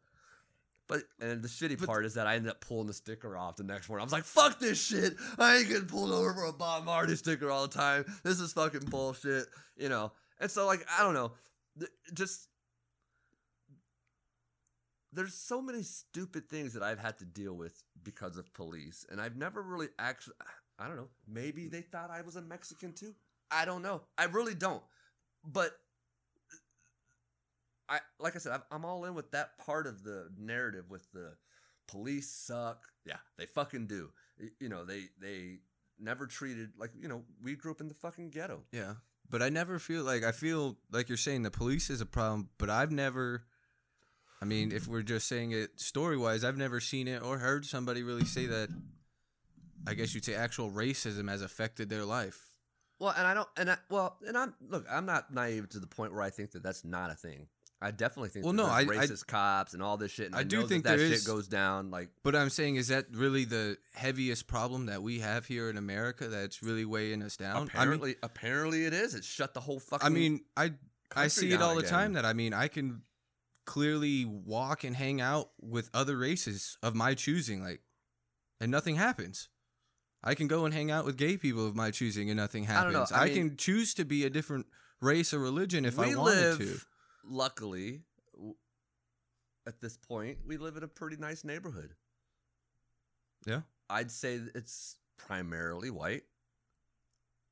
but 0.90 1.02
and 1.20 1.42
the 1.44 1.50
shitty 1.50 1.86
part 1.86 2.06
is 2.06 2.14
that 2.14 2.28
I 2.28 2.36
ended 2.36 2.50
up 2.50 2.62
pulling 2.62 2.88
the 2.88 2.94
sticker 2.94 3.36
off 3.36 3.58
the 3.58 3.64
next 3.64 3.90
morning. 3.90 4.04
I 4.04 4.06
was 4.06 4.14
like, 4.14 4.24
"Fuck 4.24 4.58
this 4.60 4.82
shit! 4.82 5.18
I 5.38 5.58
ain't 5.58 5.68
getting 5.68 5.86
pulled 5.86 6.12
over 6.12 6.34
for 6.34 6.46
a 6.46 6.54
Bob 6.54 6.86
Marley 6.86 7.18
sticker 7.18 7.52
all 7.52 7.68
the 7.68 7.74
time. 7.74 8.06
This 8.24 8.40
is 8.40 8.54
fucking 8.54 8.86
bullshit." 8.86 9.48
You 9.76 9.90
know. 9.90 10.14
And 10.40 10.50
so, 10.50 10.66
like, 10.66 10.86
I 10.98 11.04
don't 11.04 11.14
know, 11.14 11.34
Th- 11.78 11.92
just 12.14 12.48
there's 15.14 15.34
so 15.34 15.62
many 15.62 15.84
stupid 15.84 16.50
things 16.50 16.74
that 16.74 16.84
I've 16.84 17.00
had 17.00 17.18
to 17.20 17.26
deal 17.26 17.54
with 17.54 17.84
because 18.04 18.38
of 18.38 18.54
police, 18.54 19.06
and 19.10 19.22
I've 19.22 19.36
never 19.36 19.62
really 19.62 19.88
actually. 20.00 20.36
I 20.80 20.88
don't 20.88 20.98
know. 20.98 21.10
Maybe 21.28 21.68
they 21.68 21.82
thought 21.82 22.12
I 22.12 22.22
was 22.22 22.36
a 22.36 22.42
Mexican 22.42 22.94
too. 22.94 23.16
I 23.50 23.66
don't 23.66 23.82
know. 23.82 24.02
I 24.18 24.26
really 24.26 24.54
don't. 24.54 24.84
But 25.44 25.72
I, 27.90 28.00
like 28.20 28.36
I 28.36 28.40
said, 28.40 28.62
I'm, 28.72 28.86
all 28.86 29.06
in 29.06 29.16
with 29.16 29.32
that 29.32 29.58
part 29.58 29.88
of 29.88 30.04
the 30.04 30.30
narrative 30.38 30.86
with 30.90 31.10
the 31.14 31.34
police 31.88 32.30
suck. 32.30 32.84
Yeah, 33.06 33.18
they 33.38 33.46
fucking 33.46 33.88
do. 33.88 34.12
You 34.60 34.70
know, 34.70 34.86
they 34.86 35.06
they 35.20 35.60
never 36.00 36.28
treated 36.28 36.72
like 36.78 36.92
you 37.00 37.08
know 37.08 37.24
we 37.42 37.56
grew 37.56 37.72
up 37.72 37.82
in 37.82 37.88
the 37.88 37.94
fucking 37.94 38.30
ghetto. 38.30 38.62
Yeah. 38.72 38.94
But 39.30 39.42
I 39.42 39.50
never 39.50 39.80
feel 39.80 40.04
like 40.04 40.24
I 40.24 40.32
feel 40.32 40.78
like 40.92 41.10
you're 41.10 41.18
saying 41.18 41.44
the 41.44 41.52
police 41.52 41.90
is 41.90 42.02
a 42.02 42.06
problem, 42.06 42.50
but 42.58 42.70
I've 42.70 42.92
never 42.92 43.44
I 44.42 44.46
mean, 44.46 44.72
if 44.72 44.88
we're 44.88 45.02
just 45.02 45.28
saying 45.28 45.52
it 45.52 45.80
story 45.80 46.18
wise, 46.18 46.44
I've 46.44 46.58
never 46.58 46.80
seen 46.80 47.08
it 47.08 47.24
or 47.24 47.40
heard 47.40 47.66
somebody 47.66 48.04
really 48.04 48.26
say 48.26 48.46
that 48.46 48.70
I 49.88 49.94
guess 49.94 50.14
you'd 50.14 50.26
say 50.26 50.36
actual 50.36 50.70
racism 50.70 51.30
has 51.30 51.42
affected 51.42 51.90
their 51.90 52.06
life. 52.06 52.54
Well, 53.00 53.14
and 53.18 53.26
I 53.28 53.34
don't, 53.34 53.48
and 53.58 53.72
I, 53.72 53.78
well, 53.90 54.18
and 54.28 54.38
I'm 54.38 54.54
look, 54.70 54.86
I'm 54.92 55.06
not 55.06 55.34
naive 55.34 55.70
to 55.70 55.80
the 55.80 55.88
point 55.88 56.14
where 56.14 56.22
I 56.22 56.30
think 56.30 56.52
that 56.52 56.64
that's 56.64 56.84
not 56.84 57.12
a 57.12 57.16
thing. 57.16 57.48
I 57.80 57.92
definitely 57.92 58.30
think 58.30 58.44
Well, 58.44 58.54
that 58.54 58.64
no, 58.64 58.66
I- 58.68 58.80
I- 58.80 59.06
racist 59.06 59.28
cops 59.28 59.74
and 59.76 59.84
all 59.84 59.98
this 59.98 60.12
shit. 60.12 60.28
And 60.28 60.36
I, 60.36 60.40
I 60.40 60.44
do 60.44 60.66
think 60.66 60.84
that, 60.86 60.98
that 60.98 61.04
shit 61.04 61.12
is- 61.12 61.28
goes 61.28 61.48
down. 61.48 61.92
Like, 61.92 62.10
But 62.24 62.36
I'm 62.36 62.50
saying 62.50 62.78
is 62.78 62.88
that 62.88 63.06
really 63.14 63.46
the 63.46 63.78
heaviest 63.94 64.48
problem 64.48 64.88
that 64.88 65.04
we 65.04 65.20
have 65.20 65.46
here 65.46 65.70
in 65.70 65.78
America 65.78 66.28
that's 66.28 66.64
really 66.64 66.86
weighing 66.86 67.22
us 67.22 67.38
down? 67.38 67.56
I 67.56 67.60
mean, 67.60 67.70
apparently, 67.70 68.16
apparently 68.24 68.86
it 68.86 68.94
is. 68.94 69.14
It 69.14 69.24
shut 69.24 69.54
the 69.54 69.60
whole 69.62 69.80
fucking. 69.80 70.06
I 70.06 70.10
mean, 70.10 70.42
I 70.56 70.74
I 71.16 71.28
see 71.28 71.52
it 71.52 71.62
all 71.62 71.76
the 71.76 71.84
time 71.84 72.14
that 72.14 72.26
I 72.26 72.34
mean, 72.34 72.54
I 72.54 72.68
can 72.68 73.04
clearly 73.68 74.26
walk 74.26 74.84
and 74.84 74.96
hang 74.96 75.22
out 75.22 75.52
with 75.62 75.92
other 75.94 76.18
races 76.18 76.78
of 76.82 76.96
my 76.96 77.14
choosing 77.14 77.62
like 77.62 77.82
and 78.60 78.72
nothing 78.72 78.96
happens. 78.96 79.50
I 80.24 80.34
can 80.34 80.48
go 80.48 80.66
and 80.66 80.74
hang 80.74 80.90
out 80.90 81.06
with 81.06 81.18
gay 81.18 81.38
people 81.38 81.68
of 81.68 81.76
my 81.76 81.92
choosing 81.92 82.30
and 82.32 82.38
nothing 82.38 82.64
I 82.64 82.72
happens. 82.72 83.12
I 83.12 83.24
I, 83.24 83.26
mean- 83.26 83.36
can 83.36 83.58
choose 83.58 83.94
to 83.96 84.06
be 84.06 84.26
a 84.26 84.30
different 84.32 84.66
race 85.02 85.34
or 85.34 85.40
religion 85.40 85.86
if 85.86 86.00
I 86.00 86.16
wanted 86.16 86.20
live, 86.20 86.58
to. 86.58 86.80
luckily, 87.24 88.02
at 89.68 89.80
this 89.80 89.98
point, 89.98 90.40
we 90.48 90.58
live 90.58 90.76
in 90.78 90.84
a 90.84 90.88
pretty 90.88 91.18
nice 91.18 91.44
neighborhood. 91.44 91.94
Yeah. 93.46 93.62
I'd 93.90 94.10
say 94.12 94.40
it's 94.56 94.96
primarily 95.18 95.92
white. 95.92 96.24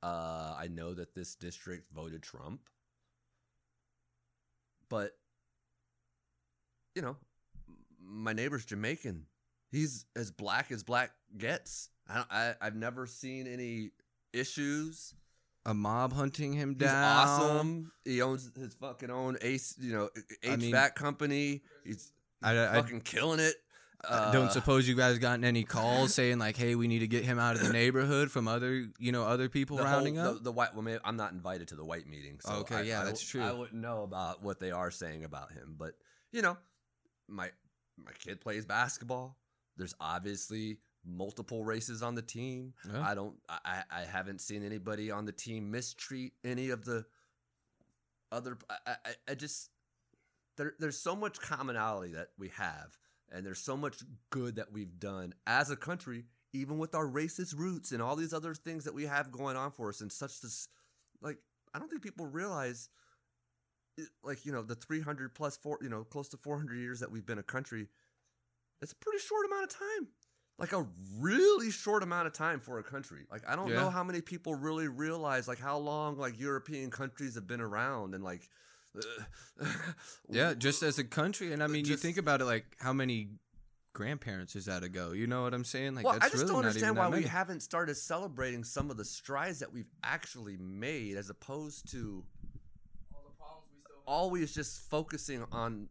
Uh, 0.01 0.55
I 0.57 0.69
know 0.71 0.93
that 0.93 1.13
this 1.13 1.35
district 1.35 1.87
voted 1.93 2.23
Trump, 2.23 2.61
but 4.89 5.11
you 6.95 7.01
know, 7.01 7.17
my 8.01 8.33
neighbor's 8.33 8.65
Jamaican, 8.65 9.25
he's 9.71 10.05
as 10.15 10.31
black 10.31 10.71
as 10.71 10.83
black 10.83 11.11
gets. 11.37 11.89
I, 12.09 12.23
I 12.31 12.53
I've 12.61 12.75
never 12.75 13.05
seen 13.07 13.47
any 13.47 13.91
issues. 14.33 15.13
A 15.67 15.73
mob 15.73 16.13
hunting 16.13 16.53
him 16.53 16.75
down. 16.75 16.89
He's 17.27 17.29
awesome. 17.39 17.91
He 18.03 18.21
owns 18.21 18.51
his 18.55 18.75
fucking 18.75 19.09
own 19.09 19.37
ace, 19.41 19.73
you 19.79 19.93
know, 19.93 20.09
HVAC 20.43 20.51
I 20.51 20.55
mean- 20.57 20.89
company. 20.95 21.61
He's 21.83 22.11
I, 22.43 22.51
I, 22.67 22.73
fucking 22.75 23.01
killing 23.01 23.39
it. 23.39 23.55
I 24.07 24.13
Uh, 24.13 24.31
don't 24.31 24.51
suppose 24.51 24.87
you 24.87 24.93
guys 24.93 25.17
gotten 25.17 25.43
any 25.43 25.63
calls 25.63 26.13
saying 26.13 26.37
like, 26.37 26.55
"Hey, 26.55 26.75
we 26.75 26.87
need 26.87 26.99
to 26.99 27.07
get 27.07 27.23
him 27.25 27.39
out 27.39 27.55
of 27.55 27.63
the 27.65 27.73
neighborhood 27.73 28.29
from 28.29 28.47
other, 28.47 28.85
you 28.99 29.11
know, 29.11 29.23
other 29.23 29.49
people 29.49 29.79
rounding 29.79 30.17
whole, 30.17 30.27
up." 30.27 30.33
The, 30.35 30.43
the 30.43 30.51
white. 30.51 30.75
Well, 30.75 30.99
I'm 31.03 31.15
not 31.17 31.31
invited 31.31 31.69
to 31.69 31.75
the 31.75 31.83
white 31.85 32.05
meeting. 32.05 32.37
So 32.41 32.53
Okay, 32.57 32.75
I- 32.75 32.81
yeah, 32.81 33.01
I 33.01 33.05
that's 33.05 33.27
w- 33.27 33.43
true. 33.47 33.55
I 33.55 33.57
wouldn't 33.59 33.81
know 33.81 34.03
about 34.03 34.43
what 34.43 34.59
they 34.59 34.69
are 34.69 34.91
saying 34.91 35.23
about 35.23 35.51
him, 35.53 35.75
but 35.79 35.95
you 36.31 36.43
know, 36.43 36.57
my 37.27 37.49
my 38.03 38.11
kid 38.19 38.41
plays 38.41 38.65
basketball. 38.65 39.37
There's 39.77 39.95
obviously 39.99 40.77
multiple 41.05 41.63
races 41.63 42.01
on 42.01 42.15
the 42.15 42.21
team. 42.21 42.73
Yeah. 42.91 43.01
I 43.01 43.15
don't. 43.15 43.35
I 43.49 43.83
I 43.91 44.01
haven't 44.01 44.41
seen 44.41 44.63
anybody 44.63 45.11
on 45.11 45.25
the 45.25 45.31
team 45.31 45.71
mistreat 45.71 46.33
any 46.43 46.69
of 46.69 46.85
the 46.85 47.05
other. 48.31 48.57
I 48.69 48.75
I, 48.87 48.95
I- 49.05 49.31
I 49.31 49.35
just 49.35 49.69
there 50.57 50.73
there's 50.79 50.97
so 50.99 51.15
much 51.15 51.39
commonality 51.39 52.13
that 52.13 52.29
we 52.37 52.49
have, 52.49 52.97
and 53.31 53.45
there's 53.45 53.59
so 53.59 53.75
much 53.75 53.97
good 54.29 54.55
that 54.55 54.71
we've 54.71 54.99
done 54.99 55.33
as 55.45 55.69
a 55.69 55.75
country, 55.75 56.25
even 56.53 56.77
with 56.77 56.95
our 56.95 57.05
racist 57.07 57.57
roots 57.57 57.91
and 57.91 58.01
all 58.01 58.15
these 58.15 58.33
other 58.33 58.53
things 58.53 58.85
that 58.85 58.93
we 58.93 59.05
have 59.05 59.31
going 59.31 59.57
on 59.57 59.71
for 59.71 59.89
us, 59.89 60.01
and 60.01 60.11
such 60.11 60.41
this 60.41 60.67
like 61.21 61.37
I 61.73 61.79
don't 61.79 61.89
think 61.89 62.01
people 62.03 62.25
realize. 62.25 62.89
Like 64.23 64.45
you 64.45 64.51
know 64.51 64.61
the 64.61 64.75
300 64.75 65.33
plus 65.33 65.57
four 65.57 65.79
you 65.81 65.89
know 65.89 66.03
close 66.03 66.29
to 66.29 66.37
400 66.37 66.75
years 66.75 66.99
that 66.99 67.11
we've 67.11 67.25
been 67.25 67.39
a 67.39 67.43
country, 67.43 67.87
it's 68.81 68.91
a 68.91 68.95
pretty 68.95 69.19
short 69.19 69.45
amount 69.45 69.63
of 69.63 69.69
time 69.69 70.07
like 70.57 70.71
a 70.71 70.87
really 71.19 71.69
short 71.69 72.01
amount 72.01 72.27
of 72.27 72.33
time 72.33 72.59
for 72.59 72.79
a 72.79 72.83
country. 72.83 73.25
Like 73.29 73.43
I 73.47 73.55
don't 73.55 73.69
Yeah. 73.69 73.75
know 73.75 73.89
how 73.89 74.03
many 74.03 74.21
people 74.21 74.55
really 74.55 74.87
realize 74.87 75.47
like 75.47 75.59
how 75.59 75.77
long 75.77 76.17
like 76.17 76.39
European 76.39 76.89
countries 76.91 77.35
have 77.35 77.47
been 77.47 77.61
around 77.61 78.15
and 78.15 78.23
like 78.23 78.49
uh, 79.59 79.65
yeah, 80.29 80.53
just 80.53 80.81
as 80.83 80.97
a 80.99 81.03
country, 81.03 81.51
and 81.51 81.61
I 81.61 81.67
mean, 81.67 81.85
you 81.85 81.97
think 81.97 82.17
about 82.17 82.41
it, 82.41 82.45
like 82.45 82.65
how 82.79 82.93
many 82.93 83.29
grandparents 83.93 84.55
is 84.55 84.65
that 84.65 84.83
ago? 84.83 85.11
You 85.11 85.27
know 85.27 85.43
what 85.43 85.53
I'm 85.53 85.65
saying? 85.65 85.95
Like, 85.95 86.05
well, 86.05 86.13
that's 86.13 86.25
I 86.25 86.29
just 86.29 86.43
really 86.43 86.53
don't 86.53 86.65
understand 86.65 86.97
why 86.97 87.09
we 87.09 87.23
haven't 87.23 87.61
started 87.61 87.95
celebrating 87.95 88.63
some 88.63 88.89
of 88.89 88.97
the 88.97 89.05
strides 89.05 89.59
that 89.59 89.73
we've 89.73 89.89
actually 90.03 90.55
made, 90.57 91.17
as 91.17 91.29
opposed 91.29 91.91
to 91.91 92.23
All 93.13 93.23
the 93.27 93.35
problems 93.37 93.67
we 93.73 93.79
still 93.81 93.94
have. 93.94 93.94
Always 94.05 94.53
just 94.53 94.89
focusing 94.89 95.43
on 95.51 95.87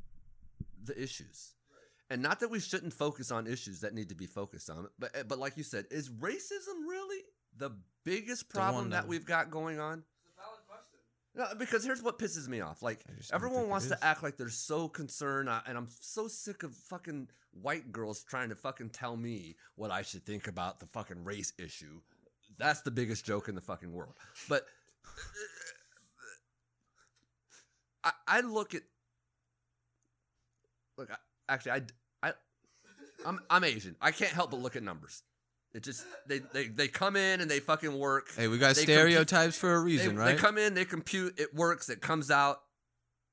the 0.82 1.00
issues. 1.00 1.54
And 2.10 2.22
not 2.22 2.40
that 2.40 2.50
we 2.50 2.60
shouldn't 2.60 2.92
focus 2.92 3.30
on 3.30 3.46
issues 3.46 3.80
that 3.80 3.94
need 3.94 4.10
to 4.10 4.14
be 4.14 4.26
focused 4.26 4.68
on, 4.70 4.88
but 4.98 5.10
eh, 5.16 5.22
but 5.26 5.38
like 5.38 5.56
you 5.56 5.62
said, 5.62 5.86
is 5.90 6.10
racism 6.10 6.86
really 6.88 7.22
the 7.56 7.70
biggest 8.04 8.48
The 8.48 8.58
problem 8.58 8.90
that 8.90 9.02
that- 9.02 9.08
we've 9.08 9.24
got 9.24 9.50
going 9.50 9.80
on? 9.80 10.04
It's 10.24 10.38
a 10.38 10.42
valid 10.42 10.60
question. 10.68 10.98
No, 11.34 11.58
because 11.58 11.82
here's 11.84 12.02
what 12.02 12.18
pisses 12.18 12.46
me 12.46 12.60
off. 12.60 12.82
Like 12.82 13.00
I 13.08 13.16
just 13.16 13.30
don't 13.30 13.36
everyone 13.36 13.68
wants 13.68 13.88
to 13.88 14.04
act 14.04 14.22
like 14.22 14.36
they're 14.36 14.50
so 14.50 14.86
concerned, 14.88 15.48
uh, 15.48 15.60
and 15.66 15.78
I'm 15.78 15.88
so 16.00 16.28
sick 16.28 16.62
of 16.62 16.74
fucking 16.74 17.28
white 17.62 17.90
girls 17.90 18.22
trying 18.22 18.50
to 18.50 18.54
fucking 18.54 18.90
tell 18.90 19.16
me 19.16 19.56
what 19.76 19.90
I 19.90 20.02
should 20.02 20.26
think 20.26 20.46
about 20.46 20.80
the 20.80 20.86
fucking 20.86 21.24
race 21.24 21.52
issue. 21.58 22.00
That's 22.58 22.82
the 22.82 22.90
biggest 22.90 23.24
joke 23.24 23.48
in 23.48 23.54
the 23.54 23.60
fucking 23.62 23.92
world. 23.92 24.14
But 24.48 24.66
I, 28.04 28.12
I 28.28 28.40
look 28.40 28.74
at 28.74 28.82
look. 30.98 31.10
I, 31.10 31.16
actually, 31.52 31.72
I, 31.72 31.82
I, 32.22 32.32
I'm 33.26 33.40
I'm 33.50 33.64
Asian. 33.64 33.96
I 34.00 34.10
can't 34.10 34.32
help 34.32 34.50
but 34.50 34.60
look 34.60 34.76
at 34.76 34.82
numbers. 34.82 35.22
It 35.74 35.82
just 35.82 36.04
they 36.28 36.40
they, 36.52 36.68
they 36.68 36.88
come 36.88 37.16
in 37.16 37.40
and 37.40 37.50
they 37.50 37.58
fucking 37.60 37.98
work. 37.98 38.28
Hey, 38.36 38.46
we 38.46 38.58
got 38.58 38.76
They 38.76 38.82
stereotypes 38.82 39.56
for 39.56 39.74
a 39.74 39.80
reason, 39.80 40.14
they 40.14 40.20
right? 40.20 40.36
They 40.36 40.40
come 40.40 40.56
in, 40.58 40.74
they 40.74 40.84
compute, 40.84 41.38
it 41.38 41.54
works, 41.54 41.88
it 41.88 42.00
comes 42.00 42.30
out. 42.30 42.60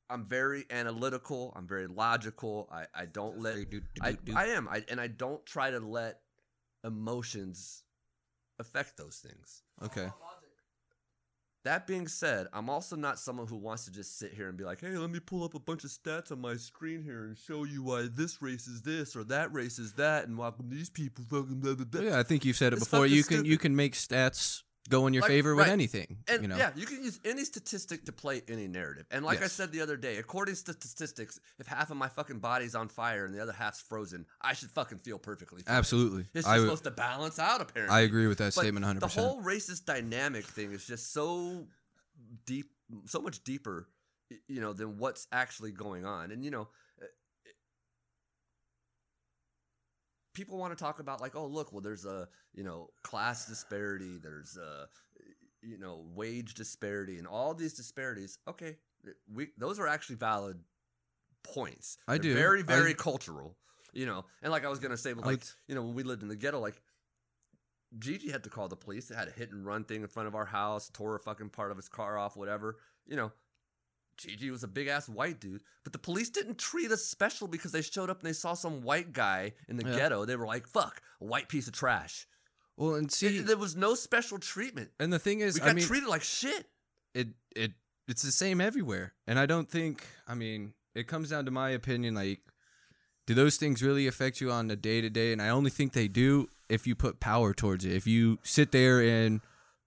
I'm 0.10 0.26
very 0.26 0.66
analytical. 0.70 1.54
I'm 1.56 1.68
very 1.68 1.88
logical. 1.88 2.68
I, 2.70 2.86
I 2.94 3.06
don't 3.06 3.40
let 3.40 3.56
I, 4.02 4.18
I 4.36 4.46
am 4.48 4.68
I, 4.68 4.84
and 4.90 5.00
I 5.00 5.08
don't 5.08 5.46
try 5.46 5.72
to 5.72 5.80
let 5.80 6.20
emotions 6.84 7.84
affect 8.60 8.98
those 8.98 9.18
things. 9.18 9.62
Okay. 9.84 10.10
That 11.64 11.86
being 11.86 12.08
said, 12.08 12.48
I'm 12.54 12.72
also 12.72 12.96
not 12.96 13.20
someone 13.20 13.46
who 13.46 13.56
wants 13.56 13.86
to 13.86 13.92
just 13.92 14.18
sit 14.18 14.34
here 14.34 14.50
and 14.50 14.58
be 14.58 14.64
like, 14.64 14.82
"Hey, 14.82 14.98
let 14.98 15.12
me 15.12 15.20
pull 15.20 15.44
up 15.44 15.54
a 15.54 15.60
bunch 15.60 15.84
of 15.84 15.92
stats 15.92 16.32
on 16.32 16.42
my 16.42 16.56
screen 16.56 17.04
here 17.04 17.26
and 17.26 17.38
show 17.38 17.66
you 17.66 17.84
why 17.84 18.08
this 18.12 18.42
race 18.42 18.68
is 18.68 18.82
this 18.82 19.16
or 19.16 19.24
that 19.26 19.54
race 19.54 19.78
is 19.78 19.94
that, 19.94 20.28
and 20.28 20.38
why 20.38 20.52
these 20.60 20.90
people 20.90 21.24
fucking 21.30 21.60
blah 21.60 21.76
blah 21.76 21.86
blah." 21.86 22.02
yeah, 22.02 22.20
I 22.20 22.24
think 22.24 22.46
you've 22.46 22.58
said 22.58 22.74
it 22.74 22.78
It's 22.78 22.86
before. 22.86 23.06
You 23.06 23.24
can 23.24 23.46
you 23.46 23.60
can 23.60 23.76
make 23.76 23.94
stats 23.94 24.64
go 24.90 25.08
in 25.08 25.14
your 25.14 25.22
Like, 25.22 25.30
favor 25.30 25.56
with 25.56 25.68
right. 25.68 25.72
anything. 25.72 26.18
And 26.28 26.42
you 26.42 26.48
know, 26.48 26.58
yeah, 26.58 26.72
you 26.76 26.86
can 26.86 27.04
use 27.04 27.20
any 27.24 27.46
statistic 27.46 28.06
to 28.06 28.12
play 28.12 28.42
any 28.48 28.68
narrative. 28.68 29.06
And 29.12 29.24
like 29.24 29.44
I 29.44 29.48
said 29.48 29.72
the 29.72 29.82
other 29.82 29.98
day, 29.98 30.18
according 30.18 30.56
to 30.56 30.74
statistics, 30.74 31.40
if 31.60 31.68
half 31.68 31.92
of 31.92 31.98
my 31.98 32.08
fucking 32.08 32.40
body's 32.40 32.76
on 32.76 32.88
fire 32.88 33.26
and 33.26 33.34
the 33.34 33.42
other 33.42 33.54
half's 33.54 33.82
frozen, 33.82 34.26
I 34.42 34.54
should 34.54 34.70
fucking 34.72 34.98
feel 35.00 35.20
perfectly 35.20 35.62
fine. 35.64 35.76
absolutely. 35.76 36.22
It's 36.34 36.46
just 36.46 36.48
I, 36.48 36.60
supposed 36.60 36.84
to 36.86 36.92
balance 36.92 37.40
out, 37.40 37.62
apparently. 37.62 37.96
I 37.96 38.02
agree 38.02 38.28
with 38.28 38.40
that 38.40 38.56
But 38.56 38.62
statement 38.62 38.84
100. 38.86 39.02
The 39.02 39.08
whole 39.08 39.42
racist 39.42 39.86
dynamic 39.86 40.46
thing 40.46 40.72
is 40.72 40.86
just 40.86 41.14
so 41.14 41.68
deep, 42.46 42.72
so 43.06 43.22
much 43.22 43.44
deeper, 43.44 43.88
you 44.48 44.62
know, 44.62 44.74
than 44.74 44.98
what's 44.98 45.28
actually 45.32 45.72
going 45.72 46.06
on. 46.06 46.32
And 46.32 46.44
you 46.44 46.52
know, 46.52 46.68
uh, 47.02 47.06
people 50.34 50.58
want 50.58 50.78
to 50.78 50.82
talk 50.82 51.00
about 51.00 51.22
like, 51.22 51.36
oh, 51.36 51.46
look, 51.46 51.72
well, 51.72 51.82
there's 51.82 52.06
a 52.06 52.28
you 52.54 52.64
know 52.64 52.90
class 53.04 53.46
disparity, 53.48 54.18
there's 54.22 54.58
a 54.58 54.88
you 55.62 55.78
know 55.78 56.06
wage 56.14 56.54
disparity, 56.54 57.18
and 57.18 57.28
all 57.28 57.54
these 57.54 57.74
disparities. 57.74 58.38
Okay, 58.48 58.78
we 59.34 59.50
those 59.58 59.80
are 59.80 59.88
actually 59.88 60.16
valid 60.16 60.60
points. 61.44 61.98
I 62.08 62.14
They're 62.14 62.20
do. 62.20 62.34
very, 62.36 62.60
I- 62.60 62.64
very 62.64 62.94
cultural. 62.94 63.58
You 63.94 64.06
know, 64.06 64.24
and 64.42 64.54
like 64.54 64.64
I 64.64 64.70
was 64.70 64.80
gonna 64.80 64.96
say, 64.96 65.12
but 65.12 65.26
like 65.26 65.44
you 65.68 65.76
know, 65.76 65.82
when 65.82 65.96
we 65.96 66.04
lived 66.04 66.22
in 66.24 66.30
the 66.30 66.36
ghetto, 66.38 66.60
like 66.60 66.82
Gigi 68.00 68.32
had 68.32 68.44
to 68.46 68.50
call 68.50 68.70
the 68.70 68.76
police. 68.78 69.08
They 69.10 69.16
had 69.16 69.28
a 69.28 69.32
hit 69.32 69.52
and 69.52 69.66
run 69.66 69.84
thing 69.84 70.02
in 70.02 70.08
front 70.08 70.28
of 70.28 70.36
our 70.36 70.46
house, 70.46 70.90
tore 70.94 71.16
a 71.16 71.20
fucking 71.20 71.50
part 71.50 71.72
of 71.72 71.78
his 71.78 71.90
car 71.90 72.18
off, 72.18 72.38
whatever. 72.38 72.78
You 73.06 73.18
know, 73.18 73.32
Gigi 74.22 74.52
was 74.52 74.64
a 74.64 74.68
big 74.68 74.88
ass 74.88 75.08
white 75.10 75.40
dude, 75.40 75.64
but 75.84 75.94
the 75.94 76.00
police 76.00 76.30
didn't 76.30 76.58
treat 76.58 76.92
us 76.92 77.04
special 77.06 77.48
because 77.48 77.72
they 77.72 77.82
showed 77.82 78.10
up 78.10 78.20
and 78.20 78.28
they 78.30 78.34
saw 78.34 78.54
some 78.54 78.82
white 78.84 79.14
guy 79.14 79.54
in 79.68 79.78
the 79.78 79.86
Yeah. 79.88 79.96
ghetto. 79.96 80.26
They 80.26 80.36
were 80.36 80.46
like, 80.46 80.68
"Fuck, 80.68 81.02
a 81.20 81.26
white 81.26 81.50
piece 81.50 81.68
of 81.68 81.74
trash." 81.74 82.28
Well, 82.78 82.96
and 82.96 83.12
see, 83.12 83.40
It- 83.40 83.46
there 83.48 83.58
was 83.58 83.76
no 83.76 83.96
special 83.96 84.40
treatment. 84.40 84.92
and 85.00 85.12
the 85.12 85.20
thing 85.20 85.40
is, 85.42 85.56
We 85.56 85.60
got 85.62 85.70
I 85.70 85.74
mean, 85.74 85.86
treated 85.86 86.08
like 86.10 86.24
shit. 86.24 86.68
it 87.14 87.30
it 87.56 87.74
it's 88.08 88.22
the 88.24 88.32
same 88.32 88.60
everywhere 88.62 89.14
and 89.28 89.38
i 89.38 89.46
don't 89.46 89.70
think 89.70 90.06
i 90.28 90.34
mean 90.34 90.74
it 90.96 91.08
comes 91.08 91.30
down 91.30 91.46
to 91.46 91.52
my 91.52 91.70
opinion 91.70 92.14
like 92.16 92.40
do 93.28 93.34
those 93.34 93.58
things 93.58 93.84
really 93.84 94.08
affect 94.08 94.42
you 94.42 94.52
on 94.52 94.70
a 94.72 94.76
day 94.76 95.00
to 95.02 95.10
day 95.10 95.32
and 95.32 95.42
i 95.42 95.48
only 95.50 95.70
think 95.70 95.94
they 95.94 96.08
do 96.08 96.50
if 96.70 96.88
you 96.88 96.96
put 96.96 97.20
power 97.20 97.54
towards 97.54 97.86
it 97.86 97.92
if 97.92 98.08
you 98.08 98.40
sit 98.44 98.72
there 98.72 99.02
and 99.02 99.42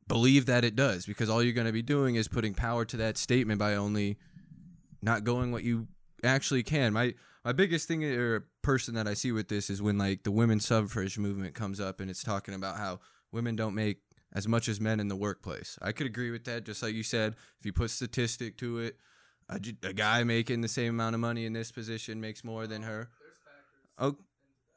believe 0.09 0.47
that 0.47 0.65
it 0.65 0.77
does 0.77 1.07
because 1.07 1.31
all 1.31 1.43
you're 1.43 1.53
going 1.53 1.67
to 1.67 1.73
be 1.73 1.83
doing 1.83 2.17
is 2.17 2.29
putting 2.29 2.55
power 2.55 2.85
to 2.85 2.97
that 2.97 3.17
statement 3.17 3.59
by 3.59 3.75
only 3.75 4.19
not 5.03 5.25
going 5.25 5.51
what 5.53 5.65
you 5.65 5.89
actually 6.23 6.63
can 6.63 6.93
my 6.93 7.15
my 7.45 7.53
biggest 7.53 7.89
thing 7.89 8.05
or 8.05 8.47
person 8.63 8.95
that 8.95 9.07
i 9.07 9.15
see 9.15 9.33
with 9.33 9.49
this 9.49 9.71
is 9.71 9.81
when 9.81 9.97
like 9.97 10.23
the 10.23 10.31
women's 10.31 10.67
suffrage 10.67 11.19
movement 11.19 11.55
comes 11.55 11.81
up 11.81 12.01
and 12.01 12.11
it's 12.11 12.23
talking 12.23 12.55
about 12.55 12.77
how 12.77 13.01
women 13.33 13.57
don't 13.57 13.75
make 13.75 13.99
as 14.35 14.49
much 14.49 14.69
as 14.69 14.81
men 14.81 15.01
in 15.01 15.09
the 15.09 15.17
workplace. 15.17 15.79
I 15.81 15.93
could 15.93 16.07
agree 16.07 16.31
with 16.31 16.45
that. 16.45 16.65
Just 16.65 16.83
like 16.83 16.95
you 16.95 17.03
said, 17.03 17.35
if 17.59 17.65
you 17.65 17.73
put 17.73 17.91
statistic 17.91 18.57
to 18.59 18.79
it, 18.79 18.97
a 19.49 19.93
guy 19.93 20.25
making 20.25 20.63
the 20.63 20.69
same 20.69 20.95
amount 20.95 21.15
of 21.15 21.21
money 21.21 21.45
in 21.45 21.53
this 21.53 21.71
position 21.71 22.21
makes 22.21 22.43
more 22.43 22.67
than 22.67 22.83
her. 22.83 23.11
Oh, 23.99 24.17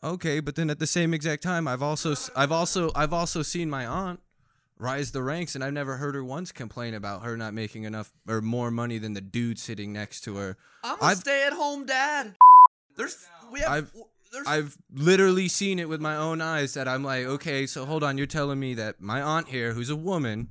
okay, 0.04 0.40
but 0.42 0.56
then 0.56 0.70
at 0.70 0.80
the 0.80 0.86
same 0.86 1.14
exact 1.14 1.42
time, 1.42 1.68
I've 1.68 1.82
also 1.82 2.16
I've 2.36 2.52
also 2.52 2.92
I've 2.94 3.14
also 3.14 3.42
seen 3.42 3.70
my 3.70 3.86
aunt 3.86 4.20
rise 4.80 5.12
the 5.12 5.24
ranks, 5.24 5.56
and 5.56 5.64
I've 5.64 5.74
never 5.74 5.98
heard 5.98 6.16
her 6.16 6.24
once 6.24 6.52
complain 6.52 6.94
about 6.94 7.24
her 7.24 7.36
not 7.38 7.54
making 7.54 7.84
enough 7.84 8.12
or 8.28 8.42
more 8.42 8.72
money 8.72 8.98
than 8.98 9.14
the 9.14 9.22
dude 9.22 9.60
sitting 9.60 9.92
next 9.94 10.22
to 10.22 10.36
her. 10.38 10.58
I'm 10.84 10.98
a 11.00 11.04
I've- 11.04 11.20
stay-at-home 11.22 11.86
dad. 11.86 12.36
There's 12.96 13.26
we 13.52 13.60
have 13.62 13.72
I've- 13.72 13.88
there's 14.34 14.48
I've 14.48 14.78
literally 14.94 15.48
seen 15.48 15.80
it 15.80 15.88
with 15.88 16.02
my 16.02 16.16
own 16.18 16.42
eyes 16.42 16.74
that 16.74 16.88
I'm 16.88 17.02
like, 17.04 17.26
okay, 17.26 17.66
so 17.66 17.86
hold 17.86 18.04
on, 18.04 18.18
you're 18.18 18.28
telling 18.28 18.60
me 18.60 18.74
that 18.74 19.00
my 19.00 19.22
aunt 19.22 19.48
here, 19.48 19.72
who's 19.74 19.90
a 19.90 19.96
woman, 19.96 20.50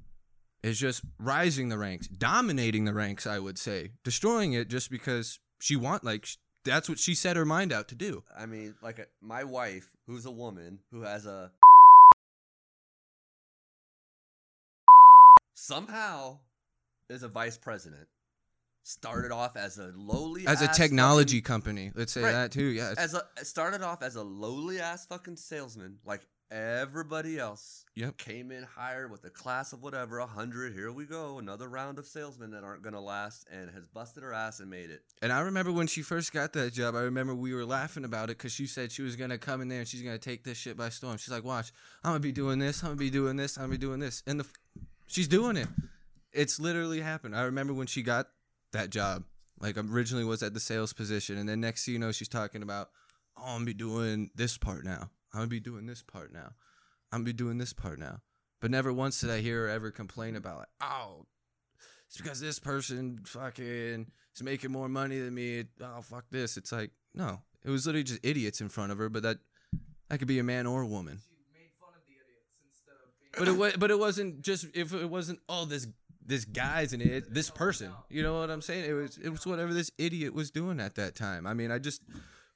is 0.63 0.79
just 0.79 1.03
rising 1.19 1.69
the 1.69 1.77
ranks, 1.77 2.07
dominating 2.09 2.87
the 2.87 2.95
ranks, 2.95 3.27
I 3.27 3.39
would 3.39 3.59
say, 3.59 3.91
destroying 4.03 4.55
it 4.55 4.69
just 4.69 4.91
because 4.91 5.39
she 5.61 5.77
want 5.77 6.05
like 6.05 6.27
that's 6.65 6.89
what 6.89 6.99
she 6.99 7.15
set 7.15 7.37
her 7.37 7.45
mind 7.45 7.71
out 7.73 7.87
to 7.89 7.95
do. 7.95 8.25
I 8.37 8.47
mean, 8.47 8.75
like 8.83 8.99
a, 8.99 9.07
my 9.21 9.45
wife, 9.45 9.91
who's 10.07 10.25
a 10.27 10.31
woman 10.33 10.79
who 10.91 11.03
has 11.03 11.27
a 11.27 11.53
somehow 15.57 16.39
is 17.09 17.23
a 17.23 17.29
vice 17.29 17.57
president. 17.59 18.07
started 18.89 19.33
off 19.33 19.57
as 19.57 19.79
a 19.79 19.93
lowly 19.97 20.47
As 20.47 20.63
a 20.63 20.69
technology 20.69 21.41
company, 21.41 21.91
let's 21.97 22.13
say 22.13 22.23
Right. 22.23 22.31
that 22.31 22.53
too. 22.53 22.67
Yeah. 22.67 22.95
as 22.97 23.15
a 23.15 23.27
started 23.45 23.83
off 23.83 24.01
as 24.01 24.15
a 24.15 24.23
lowly 24.23 24.79
ass 24.79 25.05
fucking 25.07 25.39
salesman, 25.39 25.99
like 26.05 26.25
everybody 26.53 27.37
else. 27.37 27.85
Yep. 27.97 28.17
Came 28.19 28.53
in 28.53 28.63
hired 28.63 29.11
with 29.11 29.25
a 29.25 29.31
class 29.31 29.73
of 29.73 29.83
whatever, 29.83 30.19
a 30.21 30.27
hundred. 30.27 30.73
Here 30.73 30.93
we 30.93 31.05
go, 31.05 31.41
another 31.41 31.69
round 31.69 31.99
of 31.99 32.07
salesmen 32.07 32.53
that 32.53 32.63
aren't 32.63 32.83
gonna 32.85 33.01
last, 33.01 33.45
and 33.51 33.69
has 33.73 33.89
busted 33.89 34.23
her 34.23 34.33
ass 34.33 34.61
and 34.61 34.71
made 34.71 34.91
it. 34.91 35.03
And 35.21 35.33
I 35.33 35.41
remember 35.41 35.73
when 35.73 35.89
she 35.89 36.03
first 36.03 36.33
got 36.33 36.53
that 36.53 36.73
job, 36.73 36.95
I 36.95 37.01
remember 37.01 37.35
we 37.35 37.55
were 37.55 37.65
laughing 37.67 38.05
about 38.05 38.31
it 38.31 38.39
because 38.39 38.53
she 38.53 38.69
said 38.69 38.93
she 38.93 39.03
was 39.03 39.17
gonna 39.17 39.37
come 39.37 39.61
in 39.61 39.67
there 39.67 39.81
and 39.81 39.89
she's 39.89 40.03
gonna 40.03 40.17
take 40.17 40.45
this 40.45 40.59
shit 40.59 40.77
by 40.77 40.91
storm. 40.91 41.17
She's 41.17 41.33
like, 41.33 41.43
"Watch, 41.43 41.73
I'm 42.05 42.11
gonna 42.11 42.21
be 42.21 42.31
doing 42.31 42.61
this. 42.61 42.85
I'm 42.85 42.91
gonna 42.91 42.99
be 42.99 43.11
doing 43.11 43.35
this. 43.35 43.57
I'm 43.57 43.63
gonna 43.65 43.73
be 43.73 43.79
doing 43.79 43.99
this." 43.99 44.23
And 44.29 44.39
the, 44.39 44.47
she's 45.07 45.29
doing 45.29 45.57
it. 45.57 45.69
It's 46.33 46.61
literally 46.61 47.01
happened. 47.01 47.35
I 47.35 47.43
remember 47.43 47.73
when 47.73 47.87
she 47.87 48.03
got 48.03 48.29
that 48.73 48.91
job. 48.91 49.25
Like 49.59 49.79
originally 49.79 50.25
was 50.25 50.43
at 50.43 50.53
the 50.53 50.61
sales 50.61 50.93
position, 50.93 51.39
and 51.39 51.49
then 51.49 51.61
next 51.61 51.85
thing 51.85 51.95
you 51.95 51.99
know, 51.99 52.13
she's 52.13 52.29
talking 52.29 52.63
about, 52.63 52.91
"Oh, 53.39 53.43
I'm 53.47 53.55
gonna 53.57 53.65
be 53.65 53.75
doing 53.75 54.31
this 54.35 54.59
part 54.59 54.85
now. 54.85 55.11
I'm 55.33 55.41
gonna 55.41 55.47
be 55.47 55.61
doing 55.61 55.87
this 55.87 56.03
part 56.03 56.31
now. 56.31 56.53
I'm 57.11 57.21
gonna 57.21 57.25
be 57.25 57.33
doing 57.33 57.57
this 57.57 57.73
part 57.73 57.99
now." 57.99 58.21
But 58.61 58.71
never 58.71 58.93
once 58.93 59.21
did 59.21 59.31
I 59.31 59.41
hear 59.41 59.63
her 59.63 59.69
ever 59.71 59.91
complain 59.91 60.37
about 60.37 60.59
like, 60.59 60.69
"Oh, 60.83 61.25
it's 62.07 62.17
because 62.19 62.41
this 62.41 62.59
person 62.59 63.21
fucking 63.25 64.13
is 64.35 64.43
making 64.43 64.73
more 64.73 64.89
money 64.89 65.19
than 65.19 65.35
me. 65.35 65.65
Oh 65.81 66.03
fuck 66.03 66.25
this. 66.31 66.57
It's 66.57 66.73
like 66.73 66.91
no, 67.15 67.41
it 67.65 67.71
was 67.71 67.87
literally 67.87 68.05
just 68.05 68.25
idiots 68.25 68.61
in 68.61 68.69
front 68.69 68.93
of 68.93 68.99
her. 68.99 69.09
But 69.09 69.23
that 69.23 69.39
that 70.09 70.19
could 70.19 70.29
be 70.29 70.39
a 70.39 70.45
man 70.45 70.67
or 70.67 70.83
a 70.83 70.87
woman. 70.87 71.21
She 71.27 71.37
made 71.53 71.71
fun 71.81 71.91
of 71.97 72.07
the 72.07 72.15
idiots 72.15 72.55
instead 72.65 72.97
of 73.03 73.11
being. 73.19 73.26
But 73.39 73.49
it 73.49 73.57
was 73.57 73.77
but 73.77 73.91
it 73.91 73.99
wasn't 73.99 74.43
just 74.43 74.67
if 74.75 74.93
it 74.95 75.11
wasn't 75.11 75.41
oh 75.49 75.65
this 75.65 75.87
this 76.25 76.45
guy's 76.45 76.93
an 76.93 77.01
idiot. 77.01 77.27
This 77.31 77.51
person, 77.51 77.93
you 78.11 78.23
know 78.23 78.41
what 78.41 78.51
I'm 78.51 78.63
saying? 78.63 78.89
It 78.89 78.93
was 78.95 79.19
it 79.19 79.29
was 79.31 79.47
whatever 79.47 79.73
this 79.73 79.91
idiot 79.99 80.35
was 80.35 80.51
doing 80.51 80.81
at 80.81 80.97
that 80.97 81.15
time. 81.15 81.47
I 81.47 81.55
mean, 81.55 81.71
I 81.71 81.79
just 81.79 82.03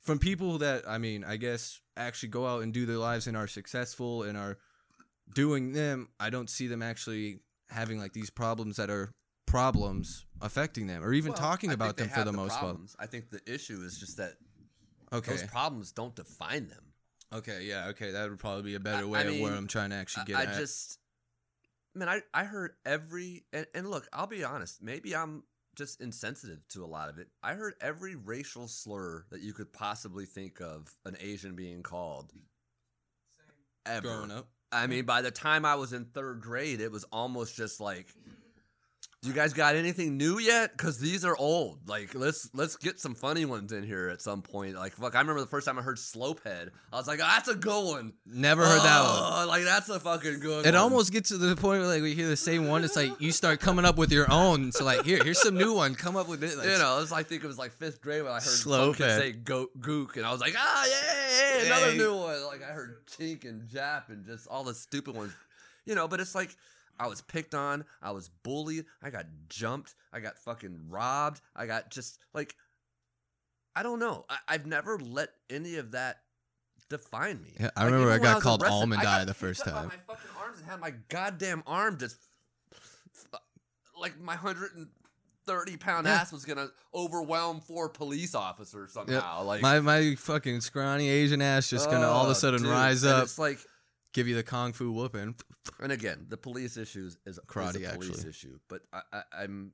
from 0.01 0.19
people 0.19 0.59
that 0.59 0.88
I 0.88 0.99
mean, 0.99 1.25
I 1.25 1.37
guess 1.37 1.81
actually 1.97 2.31
go 2.31 2.47
out 2.47 2.62
and 2.62 2.73
do 2.73 2.87
their 2.87 2.97
lives 2.97 3.27
and 3.27 3.37
are 3.37 3.47
successful 3.47 4.23
and 4.25 4.37
are 4.37 4.59
doing 5.35 5.73
them. 5.73 6.09
I 6.19 6.31
don't 6.31 6.51
see 6.51 6.66
them 6.66 6.83
actually 6.83 7.40
having 7.69 7.99
like 7.99 8.12
these 8.12 8.31
problems 8.31 8.77
that 8.77 8.90
are 8.90 9.12
problems 9.47 10.27
affecting 10.40 10.87
them 10.87 11.05
or 11.05 11.12
even 11.12 11.33
Well, 11.33 11.40
talking 11.40 11.73
about 11.73 11.97
them 11.97 12.09
for 12.09 12.16
have 12.16 12.25
the 12.27 12.33
most 12.33 12.59
part. 12.59 12.77
I 12.99 13.07
think 13.07 13.31
the 13.31 13.40
issue 13.47 13.81
is 13.85 13.99
just 13.99 14.16
that 14.16 14.35
Okay. 15.12 15.33
those 15.33 15.43
problems 15.45 15.90
don't 15.93 16.14
define 16.14 16.69
them. 16.69 16.89
Okay, 17.33 17.62
yeah, 17.64 17.88
okay, 17.88 18.11
that 18.11 18.29
would 18.29 18.38
probably 18.38 18.62
be 18.62 18.75
a 18.75 18.81
better 18.81 19.05
I- 19.05 19.09
way 19.09 19.19
I 19.21 19.23
of 19.23 19.40
where 19.40 19.53
I'm 19.53 19.66
trying 19.69 19.90
to 19.90 19.97
actually 19.97 20.25
get 20.25 20.37
I, 20.37 20.40
I 20.40 20.45
at. 20.47 20.57
just, 20.59 20.99
man, 21.95 22.09
I, 22.09 22.23
I 22.35 22.45
heard 22.45 22.73
every, 22.85 23.45
and, 23.53 23.66
and 23.75 23.88
look, 23.88 24.09
I'll 24.12 24.27
be 24.27 24.43
honest, 24.43 24.83
maybe 24.83 25.14
I'm 25.14 25.45
just 25.77 26.01
insensitive 26.01 26.66
to 26.71 26.85
a 26.85 26.87
lot 26.87 27.09
of 27.09 27.19
it. 27.19 27.29
I 27.43 27.55
heard 27.55 27.75
every 27.81 28.16
racial 28.16 28.66
slur 28.66 29.25
that 29.31 29.40
you 29.40 29.53
could 29.53 29.73
possibly 29.73 30.27
think 30.27 30.61
of 30.61 30.93
an 31.05 31.16
Asian 31.21 31.55
being 31.55 31.83
called 31.85 32.33
Same. 32.33 33.97
ever. 33.97 34.09
growing 34.09 34.31
up. 34.33 34.49
I 34.73 34.87
mean, 34.87 35.05
by 35.05 35.23
the 35.23 35.31
time 35.33 35.64
I 35.64 35.75
was 35.77 35.93
in 35.93 36.05
third 36.07 36.40
grade, 36.40 36.81
it 36.81 36.93
was 36.93 37.05
almost 37.12 37.57
just 37.57 37.81
like, 37.81 38.07
"Do 38.07 38.31
you 39.22 39.35
guys 39.35 39.52
got 39.52 39.76
anything 39.76 40.16
new 40.16 40.38
yet? 40.38 40.72
Because 40.72 40.98
these 40.98 41.26
are 41.26 41.37
old. 41.37 41.87
Like, 41.87 42.14
let's 42.14 42.48
let's 42.54 42.76
get 42.76 42.98
some 42.98 43.14
funny 43.14 43.44
ones 43.44 43.70
in 43.70 43.83
here 43.83 44.09
at 44.09 44.22
some 44.22 44.40
point. 44.40 44.76
Like, 44.76 44.92
fuck, 44.92 45.14
I 45.14 45.20
remember 45.20 45.40
the 45.42 45.46
first 45.46 45.66
time 45.66 45.78
I 45.78 45.83
heard 45.83 45.98
Slopehead, 45.98 46.70
I 46.90 46.96
was 46.96 47.06
like, 47.06 47.18
oh, 47.22 47.26
"That's 47.26 47.48
a 47.48 47.54
good 47.54 47.85
one." 47.85 48.14
Never 48.24 48.64
heard 48.64 48.80
that 48.80 49.02
one. 49.02 49.44
Oh, 49.44 49.46
Like, 49.46 49.64
that's 49.64 49.90
a 49.90 50.00
fucking 50.00 50.40
good. 50.40 50.56
One. 50.59 50.64
It 50.64 50.68
one. 50.68 50.76
almost 50.76 51.12
gets 51.12 51.28
to 51.28 51.37
the 51.37 51.54
point 51.54 51.80
where 51.80 51.88
like 51.88 52.02
we 52.02 52.14
hear 52.14 52.28
the 52.28 52.37
same 52.37 52.66
one. 52.66 52.83
It's 52.83 52.96
like 52.96 53.20
you 53.20 53.30
start 53.30 53.61
coming 53.61 53.85
up 53.85 53.98
with 53.98 54.11
your 54.11 54.30
own. 54.33 54.72
So 54.72 54.85
like 54.87 55.04
here, 55.04 55.22
here's 55.22 55.42
some 55.42 55.56
new 55.56 55.74
one. 55.74 55.94
Come 55.94 56.16
up 56.16 56.26
with 56.26 56.42
it. 56.42 56.56
Like, 56.56 56.66
you 56.68 56.78
know, 56.78 56.96
it 56.96 57.00
was 57.00 57.11
like 57.12 57.26
I 57.26 57.28
think 57.28 57.44
it 57.44 57.46
was 57.46 57.59
like 57.59 57.72
fifth 57.72 58.00
grade 58.00 58.22
when 58.22 58.33
I 58.33 58.37
heard 58.37 58.42
some 58.42 58.94
say 58.94 59.33
"go 59.33 59.66
gook," 59.78 60.16
and 60.16 60.24
I 60.24 60.33
was 60.33 60.40
like, 60.40 60.54
"Ah, 60.56 60.87
yeah, 60.88 61.59
yeah, 61.59 61.66
another 61.66 61.94
new 61.94 62.14
one." 62.16 62.42
Like 62.46 62.62
I 62.62 62.72
heard 62.72 63.04
Chink 63.06 63.44
and 63.44 63.68
Jap 63.68 64.09
and 64.09 64.24
just 64.24 64.48
all 64.48 64.64
the 64.64 64.72
stupid 64.74 65.14
ones, 65.14 65.35
you 65.85 65.94
know. 65.94 66.09
But 66.09 66.20
it's 66.20 66.35
like 66.35 66.56
I 67.00 67.06
was 67.06 67.22
picked 67.22 67.54
on, 67.54 67.84
I 68.02 68.10
was 68.12 68.28
bullied, 68.28 68.84
I 69.02 69.08
got 69.10 69.24
jumped, 69.48 69.94
I 70.12 70.20
got 70.20 70.38
fucking 70.38 70.76
robbed, 70.88 71.40
I 71.56 71.66
got 71.66 71.90
just 71.90 72.18
like 72.34 72.54
I 73.74 73.82
don't 73.82 73.98
know. 74.00 74.26
I, 74.28 74.36
I've 74.48 74.66
never 74.66 74.98
let 74.98 75.30
any 75.48 75.76
of 75.76 75.92
that 75.92 76.18
define 76.88 77.40
me. 77.42 77.54
Yeah, 77.58 77.70
I 77.76 77.84
Like, 77.84 77.92
remember 77.92 78.12
I 78.12 78.18
got 78.18 78.34
was 78.36 78.44
called 78.44 78.62
Almond 78.64 79.02
I 79.02 79.22
Eye 79.22 79.24
the 79.24 79.32
first 79.32 79.64
time. 79.64 79.86
My 79.88 80.14
fucking 80.14 80.30
arms 80.38 80.58
and 80.58 80.66
had 80.68 80.80
my 80.80 80.92
goddamn 81.08 81.62
arm 81.66 81.96
just 81.98 82.16
like 83.98 84.20
my 84.20 84.34
hundred 84.34 84.74
and 84.76 84.88
thirty 85.46 85.76
pound 85.76 86.06
Yeah. 86.06 86.14
ass 86.14 86.32
was 86.32 86.44
gonna 86.44 86.68
overwhelm 86.94 87.60
four 87.60 87.88
police 87.88 88.34
officers 88.34 88.92
somehow. 88.92 89.44
Like 89.44 89.62
my 89.62 89.80
my 89.80 90.14
fucking 90.16 90.60
scrawny 90.60 91.08
Asian 91.08 91.42
ass 91.42 91.68
just 91.70 91.90
gonna 91.90 92.06
oh, 92.06 92.10
all 92.10 92.22
of 92.24 92.28
oh, 92.28 92.32
a 92.32 92.34
sudden 92.34 92.62
dude. 92.62 92.70
rise 92.70 93.04
up, 93.04 93.24
It's 93.24 93.38
like, 93.38 93.58
give 94.12 94.29
you 94.29 94.35
the 94.35 94.42
kung 94.42 94.73
fu 94.73 94.92
whooping. 94.92 95.35
and 95.81 95.92
again, 95.92 96.27
the 96.29 96.37
police 96.37 96.77
issues 96.77 97.16
is, 97.27 97.38
Karate, 97.46 97.77
is 97.83 97.87
a 97.88 97.94
police 97.94 98.11
actually. 98.11 98.31
issue. 98.31 98.59
But 98.68 98.83
I, 98.92 99.01
I, 99.12 99.23
I'm, 99.42 99.73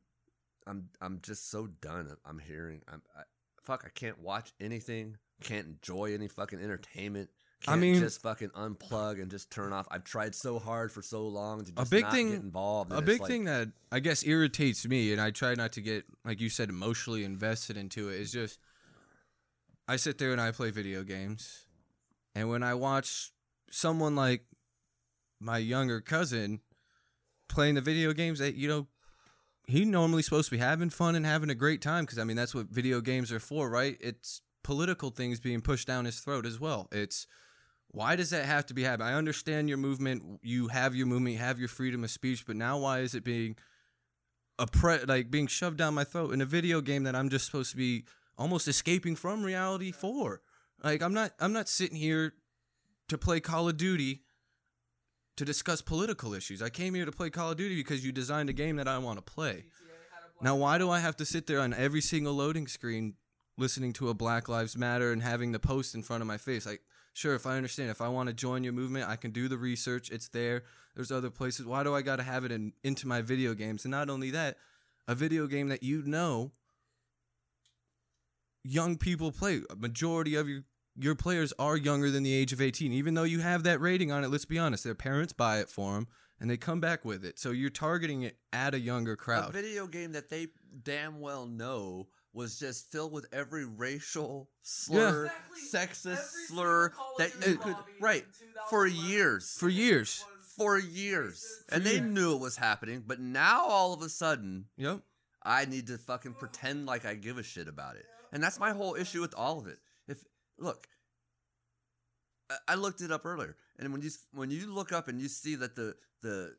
I'm, 0.67 0.89
I'm 1.01 1.21
just 1.23 1.51
so 1.51 1.67
done. 1.67 2.09
I'm 2.25 2.39
hearing. 2.39 2.83
I'm, 2.89 3.03
I, 3.17 3.23
fuck. 3.65 3.83
I 3.87 3.91
can't 3.91 4.21
watch 4.21 4.53
anything. 4.61 5.17
Can't 5.43 5.67
enjoy 5.67 6.15
any 6.15 6.29
fucking 6.29 6.61
entertainment. 6.61 7.31
I 7.67 7.71
Can't 7.73 7.81
mean- 7.81 8.01
just 8.01 8.21
fucking 8.23 8.51
unplug 8.51 9.21
and 9.21 9.31
just 9.31 9.51
turn 9.51 9.73
off. 9.73 9.87
I've 9.91 10.05
tried 10.05 10.35
so 10.35 10.59
hard 10.59 10.93
for 10.93 11.01
so 11.03 11.27
long 11.27 11.65
to 11.65 11.73
A 11.73 11.81
just 11.81 11.91
big 11.91 12.03
not 12.05 12.13
thing- 12.13 12.31
get 12.31 12.41
involved. 12.41 12.93
A 12.93 13.01
big 13.01 13.21
like- 13.21 13.31
thing 13.31 13.45
that 13.45 13.69
I 13.91 14.01
guess 14.01 14.25
irritates 14.27 14.87
me, 14.87 15.13
and 15.13 15.21
I 15.21 15.31
try 15.31 15.55
not 15.55 15.73
to 15.73 15.81
get, 15.81 16.05
like 16.25 16.41
you 16.41 16.51
said, 16.51 16.69
emotionally 16.69 17.25
invested 17.25 17.77
into 17.79 18.11
it, 18.11 18.21
is 18.21 18.31
just 18.31 18.59
I 19.89 19.97
sit 19.97 20.19
there 20.19 20.33
and 20.33 20.41
I 20.41 20.51
play 20.51 20.71
video 20.71 21.03
games, 21.03 21.67
and 22.35 22.51
when 22.51 22.63
I 22.63 22.75
watch 22.75 23.31
someone 23.71 24.17
like 24.17 24.45
my 25.41 25.59
younger 25.59 26.01
cousin 26.01 26.61
playing 27.49 27.75
the 27.75 27.81
video 27.81 28.13
games, 28.13 28.39
that 28.39 28.55
you 28.55 28.69
know, 28.69 28.87
he 29.67 29.85
normally 29.85 30.23
supposed 30.23 30.49
to 30.49 30.57
be 30.57 30.59
having 30.59 30.91
fun 30.91 31.15
and 31.15 31.27
having 31.27 31.51
a 31.51 31.55
great 31.55 31.83
time 31.83 32.05
because 32.05 32.19
I 32.19 32.25
mean 32.25 32.37
that's 32.37 32.55
what 32.55 32.69
video 32.69 33.01
games 33.01 33.33
are 33.33 33.41
for, 33.41 33.69
right? 33.69 33.97
It's 34.01 34.41
political 34.63 35.11
things 35.11 35.41
being 35.41 35.61
pushed 35.61 35.87
down 35.87 36.05
his 36.05 36.21
throat 36.21 36.47
as 36.47 36.61
well. 36.61 36.89
It's 36.93 37.27
why 37.89 38.17
does 38.17 38.31
that 38.31 38.45
have 38.45 38.67
to 38.67 38.75
be 38.75 38.83
happening? 38.83 39.09
I 39.09 39.15
understand 39.15 39.69
your 39.69 39.79
movement. 39.79 40.41
You 40.43 40.69
have 40.69 40.95
your 40.95 41.07
movement. 41.07 41.35
You 41.35 41.39
have 41.41 41.59
your 41.59 41.69
freedom 41.69 42.05
of 42.05 42.11
speech. 42.11 42.45
But 42.47 42.57
now, 42.57 42.79
why 42.79 43.01
is 43.01 43.15
it 43.15 43.25
being 43.25 43.57
a 44.59 44.67
pre- 44.67 45.05
like 45.05 45.31
being 45.31 45.47
shoved 45.47 45.79
down 45.79 45.95
my 45.95 46.05
throat 46.05 46.33
in 46.33 46.41
a 46.41 46.47
video 46.47 46.81
game 46.81 47.05
that 47.05 47.15
I'm 47.15 47.29
just 47.29 47.47
supposed 47.47 47.71
to 47.71 47.77
be 47.77 48.05
almost 48.37 48.69
escaping 48.69 49.17
from 49.17 49.43
reality 49.43 49.93
for? 49.93 50.43
Like 50.83 51.01
I'm 51.01 51.15
not. 51.15 51.33
I'm 51.41 51.53
not 51.53 51.69
sitting 51.69 51.97
here 51.97 52.35
to 53.09 53.19
play 53.19 53.41
Call 53.41 53.69
of 53.69 53.77
Duty 53.77 54.23
to 55.37 55.45
discuss 55.45 55.83
political 55.83 56.35
issues. 56.35 56.63
I 56.63 56.71
came 56.71 56.95
here 56.95 57.05
to 57.05 57.13
play 57.13 57.31
Call 57.31 57.51
of 57.51 57.57
Duty 57.57 57.77
because 57.77 58.05
you 58.05 58.13
designed 58.13 58.49
a 58.49 58.55
game 58.55 58.77
that 58.77 58.89
I 58.89 58.99
want 58.99 59.19
to 59.19 59.23
play. 59.23 59.65
Now, 60.43 60.57
why 60.57 60.79
do 60.79 60.91
I 60.91 61.01
have 61.01 61.17
to 61.17 61.25
sit 61.25 61.47
there 61.47 61.61
on 61.61 61.73
every 61.73 62.01
single 62.01 62.35
loading 62.35 62.67
screen 62.67 63.15
listening 63.57 63.93
to 63.95 64.11
a 64.11 64.15
Black 64.15 64.49
Lives 64.49 64.77
Matter 64.77 65.13
and 65.13 65.23
having 65.23 65.53
the 65.53 65.59
post 65.59 65.95
in 65.95 66.03
front 66.03 66.21
of 66.21 66.27
my 66.27 66.37
face? 66.37 66.67
Like, 66.67 66.83
sure, 67.15 67.35
if 67.35 67.47
I 67.47 67.57
understand, 67.57 67.91
if 67.91 68.01
I 68.03 68.09
want 68.09 68.29
to 68.29 68.35
join 68.35 68.65
your 68.65 68.75
movement, 68.75 69.09
I 69.09 69.17
can 69.17 69.31
do 69.31 69.49
the 69.49 69.57
research. 69.57 70.11
It's 70.11 70.29
there. 70.29 70.65
There's 70.95 71.11
other 71.11 71.31
places. 71.31 71.67
Why 71.67 71.83
do 71.83 71.95
I 71.95 72.03
got 72.03 72.17
to 72.17 72.23
have 72.23 72.45
it 72.45 72.53
in, 72.53 72.73
into 72.85 73.09
my 73.09 73.23
video 73.23 73.55
games? 73.55 73.85
And 73.85 73.93
not 73.93 74.11
only 74.11 74.31
that, 74.31 74.57
a 75.09 75.15
video 75.15 75.47
game 75.47 75.69
that 75.69 75.83
you 75.83 76.03
know 76.03 76.53
young 78.63 78.97
people 78.97 79.33
play. 79.33 79.63
A 79.71 79.77
majority 79.77 80.35
of 80.35 80.49
your 80.49 80.65
your 80.99 81.15
players 81.15 81.53
are 81.59 81.77
younger 81.77 82.11
than 82.11 82.23
the 82.23 82.33
age 82.33 82.53
of 82.53 82.61
18. 82.61 82.93
Even 82.93 83.15
though 83.15 83.23
you 83.25 83.41
have 83.41 83.63
that 83.65 83.81
rating 83.81 84.11
on 84.13 84.25
it, 84.25 84.29
let's 84.29 84.45
be 84.45 84.59
honest, 84.59 84.85
their 84.85 84.95
parents 84.95 85.33
buy 85.33 85.59
it 85.59 85.69
for 85.69 85.95
them 85.95 86.09
and 86.41 86.51
they 86.51 86.57
come 86.57 86.81
back 86.81 87.05
with 87.05 87.25
it. 87.25 87.39
So 87.39 87.51
you're 87.51 87.71
targeting 87.71 88.23
it 88.23 88.37
at 88.53 88.75
a 88.75 88.79
younger 88.81 89.17
crowd. 89.17 89.51
a 89.51 89.53
video 89.53 89.87
game 89.87 90.13
that 90.13 90.29
they 90.31 90.49
damn 90.83 91.21
well 91.21 91.47
know 91.47 92.09
was 92.33 92.59
just 92.59 92.93
filled 92.93 93.13
with 93.13 93.27
every 93.33 93.65
racial 93.65 94.51
slur, 94.63 95.31
Exactly. 95.55 95.63
sexist 96.13 96.13
Every 96.19 96.47
slur 96.49 96.93
that 97.19 97.33
you 97.47 97.57
could 97.57 97.73
lobby 97.73 97.93
right 98.01 98.27
for 98.69 98.87
years, 98.87 99.57
For 99.59 99.71
years. 99.71 100.23
for 100.57 100.79
years, 100.79 101.45
racist. 101.71 101.75
and 101.75 101.85
they 101.85 102.01
knew 102.01 102.35
it 102.35 102.41
was 102.41 102.57
happening. 102.59 103.03
But 103.07 103.21
now 103.21 103.65
all 103.65 103.95
of 103.95 104.03
a 104.03 104.09
sudden, 104.11 104.67
Yep. 104.77 105.01
I 105.43 105.65
need 105.65 105.87
to 105.87 105.97
fucking 105.97 106.35
pretend 106.35 106.85
like 106.87 107.07
I 107.07 107.15
give 107.15 107.39
a 107.39 107.43
shit 107.43 107.69
about 107.69 107.97
it. 107.97 108.05
And 108.33 108.43
that's 108.43 108.59
my 108.59 108.73
whole 108.73 108.97
issue 108.97 109.21
with 109.23 109.33
all 109.35 109.59
of 109.61 109.67
it. 109.69 109.79
Look, 110.59 110.89
I- 112.69 112.75
looked 112.75 113.01
it 113.01 113.11
up 113.11 113.27
earlier, 113.27 113.57
and 113.79 113.93
when 113.93 114.03
you 114.03 114.11
when 114.33 114.51
you 114.51 114.73
look 114.73 114.93
up 114.93 115.09
and 115.09 115.21
you 115.21 115.29
see 115.29 115.55
that 115.57 115.75
the 115.75 115.97
the 116.23 116.57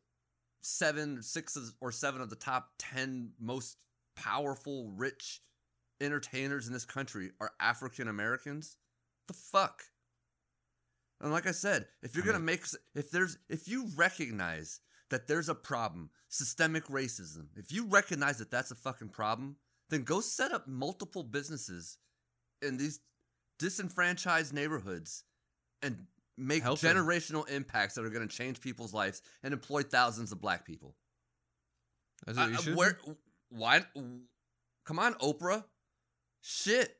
seven, 0.61 1.21
six 1.23 1.57
or 1.79 1.91
seven 1.91 2.21
of 2.21 2.29
the 2.29 2.35
top 2.35 2.71
ten 2.77 3.31
most 3.39 3.77
powerful, 4.15 4.91
rich 4.91 5.41
entertainers 6.01 6.67
in 6.67 6.73
this 6.73 6.85
country 6.85 7.31
are 7.39 7.51
African 7.59 8.07
Americans, 8.07 8.77
the 9.27 9.33
fuck. 9.33 9.83
And 11.21 11.31
like 11.31 11.47
I 11.47 11.51
said, 11.51 11.87
if 12.03 12.15
you're 12.15 12.23
I 12.23 12.27
gonna 12.27 12.39
make, 12.39 12.63
if 12.93 13.09
there's, 13.09 13.37
if 13.49 13.67
you 13.67 13.87
recognize 13.95 14.81
that 15.09 15.27
there's 15.27 15.49
a 15.49 15.55
problem, 15.55 16.09
systemic 16.29 16.85
racism, 16.87 17.47
if 17.55 17.71
you 17.71 17.87
recognize 17.87 18.37
that 18.37 18.51
that's 18.51 18.71
a 18.71 18.75
fucking 18.75 19.09
problem, 19.09 19.55
then 19.89 20.03
go 20.03 20.19
set 20.19 20.51
up 20.51 20.67
multiple 20.67 21.23
businesses 21.23 21.97
in 22.61 22.77
these 22.77 22.99
disenfranchised 23.59 24.53
neighborhoods 24.53 25.23
and 25.81 26.05
make 26.37 26.63
Help 26.63 26.79
generational 26.79 27.47
impacts 27.49 27.95
that 27.95 28.05
are 28.05 28.09
going 28.09 28.27
to 28.27 28.35
change 28.35 28.61
people's 28.61 28.93
lives 28.93 29.21
and 29.43 29.53
employ 29.53 29.81
thousands 29.83 30.31
of 30.31 30.39
black 30.39 30.65
people. 30.65 30.95
That's 32.25 32.37
what 32.37 32.49
you 32.49 32.55
I- 32.55 32.57
I- 32.57 32.61
should. 32.61 32.75
where? 32.75 32.99
Why? 33.49 33.85
Come 34.85 34.99
on, 34.99 35.13
Oprah. 35.15 35.63
Shit. 36.41 36.95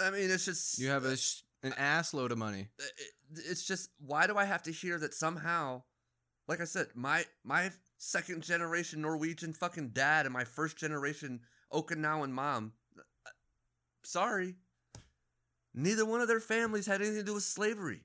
I 0.00 0.10
mean, 0.10 0.30
it's 0.30 0.44
just 0.44 0.78
you 0.78 0.88
have 0.88 1.04
a 1.04 1.16
sh- 1.16 1.42
an 1.62 1.72
ass 1.74 2.12
load 2.14 2.32
of 2.32 2.38
money. 2.38 2.68
it- 2.78 3.12
it's 3.30 3.64
just 3.64 3.90
why 3.98 4.26
do 4.26 4.36
I 4.36 4.44
have 4.44 4.62
to 4.64 4.72
hear 4.72 4.98
that 4.98 5.14
somehow? 5.14 5.82
Like 6.48 6.60
I 6.60 6.64
said, 6.64 6.88
my 6.94 7.24
my 7.44 7.72
second 7.98 8.42
generation 8.44 9.00
Norwegian 9.00 9.52
fucking 9.52 9.90
dad 9.90 10.26
and 10.26 10.32
my 10.32 10.44
first 10.44 10.76
generation 10.76 11.40
Okinawan 11.72 12.30
mom. 12.30 12.72
uh, 12.98 13.30
Sorry, 14.04 14.56
neither 15.76 16.04
one 16.04 16.20
of 16.20 16.28
their 16.28 16.40
families 16.40 16.86
had 16.86 17.00
anything 17.00 17.18
to 17.20 17.24
do 17.24 17.34
with 17.34 17.44
slavery. 17.44 18.00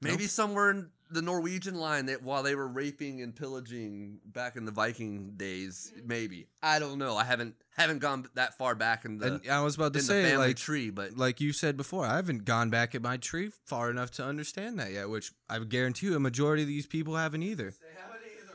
Maybe 0.00 0.24
Nope. 0.24 0.30
somewhere 0.30 0.70
in 0.70 0.90
the 1.10 1.22
Norwegian 1.22 1.74
line 1.74 2.06
that 2.06 2.22
while 2.22 2.42
they 2.42 2.54
were 2.54 2.68
raping 2.68 3.22
and 3.22 3.34
pillaging 3.34 4.20
back 4.24 4.56
in 4.56 4.64
the 4.64 4.70
Viking 4.70 5.32
days, 5.36 5.92
mm-hmm. 5.96 6.06
maybe 6.06 6.46
I 6.62 6.78
don't 6.78 6.98
know. 6.98 7.16
I 7.16 7.24
haven't 7.24 7.56
haven't 7.76 7.98
gone 8.00 8.26
that 8.34 8.56
far 8.58 8.74
back 8.74 9.04
in 9.04 9.18
the 9.18 9.34
and 9.34 9.50
I 9.50 9.62
was 9.62 9.76
about 9.76 9.94
to 9.94 9.98
in 9.98 10.04
the 10.04 10.12
say, 10.12 10.22
family 10.22 10.48
like, 10.48 10.56
tree, 10.56 10.90
but 10.90 11.16
like 11.16 11.40
you 11.40 11.52
said 11.52 11.76
before, 11.76 12.04
I 12.04 12.16
haven't 12.16 12.44
gone 12.44 12.70
back 12.70 12.94
at 12.94 13.02
my 13.02 13.16
tree 13.16 13.50
far 13.64 13.90
enough 13.90 14.10
to 14.12 14.24
understand 14.24 14.78
that 14.78 14.92
yet. 14.92 15.08
Which 15.08 15.32
I 15.48 15.58
guarantee 15.60 16.06
you, 16.06 16.16
a 16.16 16.20
majority 16.20 16.62
of 16.62 16.68
these 16.68 16.86
people 16.86 17.16
haven't 17.16 17.42
either. 17.42 17.70
They 17.70 18.00
haven't 18.00 18.04
either. 18.04 18.07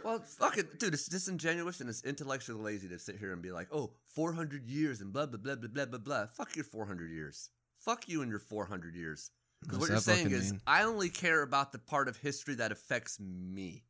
Well, 0.03 0.19
fuck 0.19 0.57
it, 0.57 0.79
dude. 0.79 0.93
It's 0.93 1.07
disingenuous 1.07 1.79
and 1.81 1.89
it's 1.89 2.03
intellectually 2.03 2.61
lazy 2.61 2.89
to 2.89 2.99
sit 2.99 3.17
here 3.17 3.31
and 3.33 3.41
be 3.41 3.51
like, 3.51 3.67
"Oh, 3.71 3.93
400 4.07 4.69
years 4.69 5.01
and 5.01 5.13
blah 5.13 5.25
blah 5.25 5.39
blah 5.39 5.55
blah 5.55 5.69
blah 5.69 5.85
blah 5.85 5.99
blah." 5.99 6.25
Fuck 6.27 6.55
your 6.55 6.65
400 6.65 7.11
years. 7.11 7.49
Fuck 7.79 8.07
you 8.07 8.21
and 8.21 8.29
your 8.29 8.39
400 8.39 8.95
years. 8.95 9.31
Because 9.61 9.79
what 9.79 9.89
you're 9.89 9.99
saying 9.99 10.31
is, 10.31 10.51
mean? 10.51 10.61
I 10.67 10.83
only 10.83 11.09
care 11.09 11.41
about 11.41 11.71
the 11.71 11.79
part 11.79 12.07
of 12.07 12.17
history 12.17 12.55
that 12.55 12.71
affects 12.71 13.19
me. 13.19 13.83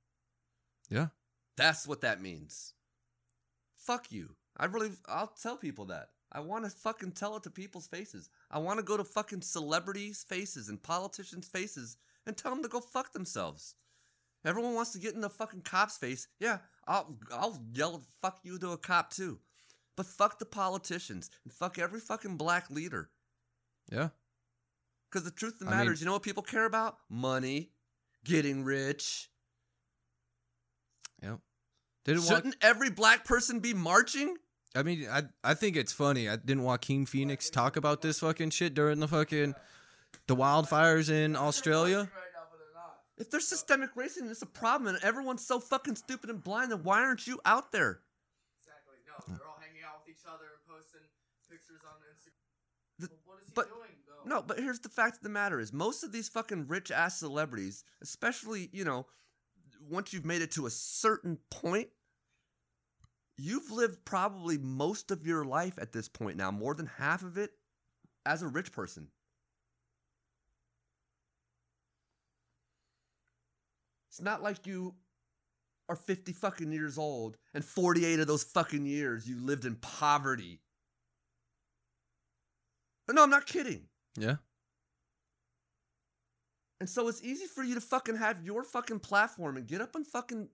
Yeah. 0.90 1.08
That's 1.58 1.88
what 1.88 2.02
that 2.02 2.22
means. 2.22 2.74
Fuck 3.78 4.12
you. 4.12 4.36
I 4.58 4.66
really, 4.66 4.92
I'll 5.08 5.34
tell 5.42 5.58
people 5.58 5.86
that. 5.86 6.10
I 6.32 6.40
want 6.40 6.66
to 6.66 6.72
fucking 6.72 7.12
tell 7.12 7.36
it 7.36 7.44
to 7.44 7.52
people's 7.52 7.88
faces. 7.88 8.30
I 8.50 8.60
want 8.60 8.80
to 8.80 8.84
go 8.84 8.98
to 8.98 9.04
fucking 9.04 9.42
celebrities' 9.42 10.26
faces 10.28 10.70
and 10.70 10.82
politicians' 10.82 11.48
faces 11.48 11.98
and 12.26 12.36
tell 12.36 12.52
them 12.52 12.64
to 12.64 12.70
go 12.70 12.80
fuck 12.80 13.14
themselves. 13.14 13.76
Everyone 14.46 14.74
wants 14.76 14.92
to 14.92 15.00
get 15.00 15.14
in 15.16 15.22
the 15.22 15.30
fucking 15.30 15.62
cop's 15.62 15.98
face. 15.98 16.28
Yeah, 16.40 16.58
I'll 16.88 17.18
I'll 17.32 17.62
yell 17.74 18.04
fuck 18.22 18.40
you 18.44 18.58
to 18.60 18.72
a 18.72 18.78
cop 18.78 19.12
too. 19.12 19.40
But 19.96 20.06
fuck 20.08 20.40
the 20.40 20.46
politicians 20.46 21.30
and 21.44 21.54
fuck 21.54 21.78
every 21.80 22.00
fucking 22.00 22.36
black 22.38 22.70
leader. 22.70 23.10
Yeah. 23.92 24.10
Because 25.10 25.24
the 25.24 25.32
truth 25.32 25.54
of 25.56 25.60
the 25.60 25.68
I 25.68 25.70
matter 25.78 25.84
mean- 25.86 25.94
is, 25.94 26.00
you 26.02 26.08
know 26.08 26.14
what 26.14 26.24
people 26.24 26.42
care 26.44 26.66
about? 26.66 26.98
Money, 27.10 27.70
getting 28.26 28.64
rich. 28.64 29.30
Yep. 31.22 31.40
Didn't 32.06 32.24
Shouldn't 32.24 32.56
every 32.62 32.90
black 32.90 33.24
person 33.24 33.60
be 33.60 33.74
marching? 33.74 34.36
I 34.76 34.84
mean, 34.84 35.08
I 35.10 35.24
I 35.44 35.54
think 35.54 35.76
it's 35.78 35.94
funny. 35.94 36.28
I 36.28 36.36
didn't 36.36 36.64
Joaquin 36.64 37.06
Phoenix 37.06 37.50
talk 37.50 37.78
about 37.78 38.02
this 38.02 38.20
fucking 38.20 38.50
shit 38.50 38.74
during 38.74 39.00
the 39.00 39.08
fucking 39.08 39.54
the 40.28 40.36
wildfires 40.36 41.10
in 41.12 41.36
Australia. 41.36 42.00
Right 42.00 42.08
now, 42.08 42.42
but 42.50 42.58
they're 42.58 42.74
not. 42.74 43.00
If 43.24 43.32
there's 43.32 43.48
systemic 43.48 43.96
racism, 43.96 44.30
it's 44.30 44.42
a 44.42 44.46
problem, 44.46 44.94
and 44.94 45.02
everyone's 45.02 45.48
so 45.48 45.58
fucking 45.58 45.96
stupid 45.96 46.30
and 46.30 46.44
blind, 46.44 46.74
then 46.74 46.84
why 46.84 47.00
aren't 47.00 47.26
you 47.26 47.40
out 47.46 47.72
there? 47.72 48.02
Exactly. 48.60 48.98
No, 49.08 49.14
they're 49.38 49.48
all 49.48 49.62
hanging 49.62 49.82
out 49.82 50.02
with 50.06 50.14
each 50.14 50.26
other, 50.28 50.44
and 50.44 50.60
posting 50.68 51.00
pictures 51.50 51.80
on 51.88 51.96
Instagram. 52.12 53.00
The- 53.00 53.08
but 53.08 53.20
what 53.24 53.40
is 53.40 53.48
he 53.48 53.54
but- 53.56 53.70
doing 53.70 54.04
though? 54.06 54.30
No, 54.30 54.42
but 54.42 54.60
here's 54.60 54.82
the 54.82 54.90
fact 54.90 55.16
of 55.16 55.24
the 55.24 55.30
matter 55.30 55.62
is 55.62 55.72
most 55.72 56.04
of 56.04 56.12
these 56.12 56.28
fucking 56.28 56.68
rich 56.68 56.92
ass 56.92 57.18
celebrities, 57.18 57.86
especially, 58.02 58.70
you 58.74 58.84
know, 58.84 59.08
once 59.80 60.12
you've 60.12 60.26
made 60.26 60.42
it 60.42 60.52
to 60.52 60.66
a 60.66 60.70
certain 60.70 61.38
point, 61.50 61.88
you've 63.38 63.72
lived 63.72 64.04
probably 64.04 64.58
most 64.58 65.12
of 65.12 65.26
your 65.26 65.46
life 65.46 65.80
at 65.80 65.94
this 65.94 66.10
point 66.10 66.36
now, 66.36 66.52
more 66.52 66.74
than 66.74 66.88
half 66.88 67.24
of 67.24 67.38
it, 67.38 67.58
as 68.26 68.42
a 68.42 68.50
rich 68.50 68.74
person. 68.74 69.08
It's 74.14 74.22
not 74.22 74.44
like 74.44 74.68
you 74.68 74.94
are 75.90 75.96
50 75.96 76.34
fucking 76.34 76.72
years 76.72 77.00
old 77.00 77.36
and 77.56 77.66
48 77.66 78.20
of 78.20 78.28
those 78.28 78.44
fucking 78.44 78.86
years 78.86 79.28
you 79.28 79.40
lived 79.40 79.66
in 79.66 79.74
poverty. 79.78 80.62
No, 83.12 83.24
I'm 83.24 83.32
not 83.32 83.48
kidding. 83.48 83.88
Yeah. 84.16 84.36
And 86.80 86.88
so 86.88 87.08
it's 87.08 87.24
easy 87.24 87.48
for 87.48 87.64
you 87.64 87.74
to 87.74 87.82
fucking 87.82 88.18
have 88.18 88.44
your 88.44 88.64
fucking 88.64 89.00
platform 89.00 89.58
and 89.58 89.66
get 89.66 89.82
up 89.82 89.96
on 89.96 90.04
fucking 90.04 90.48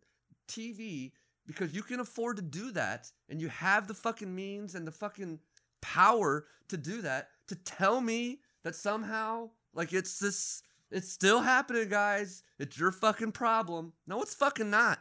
TV 0.48 1.12
because 1.46 1.74
you 1.76 1.84
can 1.84 2.00
afford 2.00 2.38
to 2.38 2.42
do 2.42 2.72
that 2.72 3.12
and 3.28 3.42
you 3.42 3.50
have 3.50 3.90
the 3.90 3.94
fucking 3.94 4.34
means 4.34 4.74
and 4.74 4.88
the 4.88 4.92
fucking 4.94 5.38
power 5.82 6.46
to 6.70 6.78
do 6.78 7.02
that 7.02 7.28
to 7.50 7.56
tell 7.56 8.00
me 8.00 8.40
that 8.64 8.76
somehow 8.76 9.50
like 9.74 9.92
it's 9.92 10.18
this 10.18 10.64
it's 10.92 11.12
still 11.12 11.42
happening 11.42 11.90
guys. 11.90 12.44
It's 12.58 12.78
your 12.78 12.92
fucking 12.92 13.32
problem. 13.32 13.94
No 14.08 14.22
it's 14.22 14.34
fucking 14.34 14.70
not. 14.70 15.00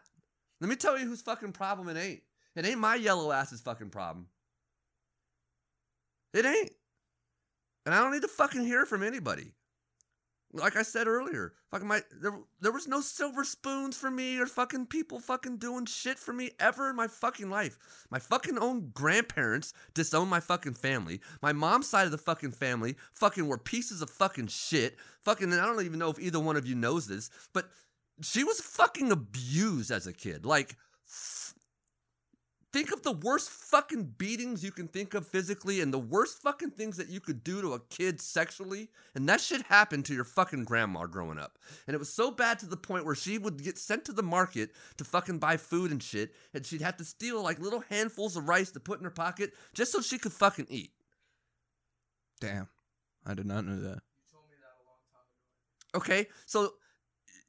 Let 0.60 0.68
me 0.68 0.76
tell 0.76 0.98
you 0.98 1.06
whose 1.06 1.22
fucking 1.22 1.52
problem 1.52 1.88
it 1.88 1.98
ain't. 1.98 2.22
It 2.56 2.66
ain't 2.66 2.80
my 2.80 2.96
yellow 2.96 3.30
ass's 3.30 3.60
fucking 3.60 3.90
problem. 3.90 4.26
It 6.34 6.44
ain't. 6.44 6.70
And 7.86 7.94
i 7.94 8.00
don't 8.00 8.12
need 8.12 8.22
to 8.22 8.28
fucking 8.28 8.64
hear 8.64 8.84
from 8.84 9.02
anybody 9.02 9.52
like 10.52 10.76
I 10.76 10.82
said 10.82 11.06
earlier, 11.06 11.52
fucking 11.70 11.86
my 11.86 12.02
there, 12.20 12.32
there 12.60 12.72
was 12.72 12.88
no 12.88 13.00
silver 13.00 13.44
spoons 13.44 13.96
for 13.96 14.10
me 14.10 14.38
or 14.38 14.46
fucking 14.46 14.86
people 14.86 15.20
fucking 15.20 15.58
doing 15.58 15.84
shit 15.86 16.18
for 16.18 16.32
me 16.32 16.52
ever 16.58 16.90
in 16.90 16.96
my 16.96 17.06
fucking 17.06 17.50
life. 17.50 17.78
My 18.10 18.18
fucking 18.18 18.58
own 18.58 18.90
grandparents 18.94 19.74
disowned 19.94 20.30
my 20.30 20.40
fucking 20.40 20.74
family. 20.74 21.20
My 21.42 21.52
mom's 21.52 21.88
side 21.88 22.06
of 22.06 22.12
the 22.12 22.18
fucking 22.18 22.52
family 22.52 22.96
fucking 23.12 23.46
were 23.46 23.58
pieces 23.58 24.00
of 24.00 24.10
fucking 24.10 24.46
shit. 24.46 24.96
Fucking 25.22 25.52
and 25.52 25.60
I 25.60 25.66
don't 25.66 25.84
even 25.84 25.98
know 25.98 26.10
if 26.10 26.18
either 26.18 26.40
one 26.40 26.56
of 26.56 26.66
you 26.66 26.74
knows 26.74 27.06
this, 27.06 27.30
but 27.52 27.68
she 28.22 28.42
was 28.44 28.60
fucking 28.60 29.12
abused 29.12 29.90
as 29.90 30.06
a 30.06 30.12
kid. 30.12 30.46
Like 30.46 30.76
think 32.78 32.92
of 32.92 33.02
the 33.02 33.10
worst 33.10 33.50
fucking 33.50 34.04
beatings 34.18 34.62
you 34.62 34.70
can 34.70 34.86
think 34.86 35.12
of 35.12 35.26
physically 35.26 35.80
and 35.80 35.92
the 35.92 35.98
worst 35.98 36.40
fucking 36.40 36.70
things 36.70 36.96
that 36.96 37.08
you 37.08 37.18
could 37.18 37.42
do 37.42 37.60
to 37.60 37.72
a 37.72 37.80
kid 37.80 38.20
sexually. 38.20 38.88
And 39.16 39.28
that 39.28 39.40
shit 39.40 39.62
happened 39.62 40.04
to 40.04 40.14
your 40.14 40.22
fucking 40.22 40.62
grandma 40.62 41.06
growing 41.06 41.40
up. 41.40 41.58
And 41.88 41.94
it 41.96 41.98
was 41.98 42.12
so 42.12 42.30
bad 42.30 42.60
to 42.60 42.66
the 42.66 42.76
point 42.76 43.04
where 43.04 43.16
she 43.16 43.36
would 43.36 43.64
get 43.64 43.78
sent 43.78 44.04
to 44.04 44.12
the 44.12 44.22
market 44.22 44.70
to 44.96 45.02
fucking 45.02 45.40
buy 45.40 45.56
food 45.56 45.90
and 45.90 46.00
shit. 46.00 46.32
And 46.54 46.64
she'd 46.64 46.82
have 46.82 46.96
to 46.98 47.04
steal 47.04 47.42
like 47.42 47.58
little 47.58 47.82
handfuls 47.88 48.36
of 48.36 48.48
rice 48.48 48.70
to 48.70 48.80
put 48.80 49.00
in 49.00 49.04
her 49.04 49.10
pocket 49.10 49.54
just 49.74 49.90
so 49.90 50.00
she 50.00 50.16
could 50.16 50.32
fucking 50.32 50.68
eat. 50.70 50.92
Damn. 52.40 52.68
I 53.26 53.34
did 53.34 53.46
not 53.46 53.64
know 53.66 53.74
that. 53.74 54.02
You 54.14 54.22
told 54.30 54.44
me 54.48 54.54
that 54.60 54.76
a 54.78 54.86
long 54.86 55.02
time 55.12 55.26
ago. 55.26 55.98
Okay, 55.98 56.28
so 56.46 56.74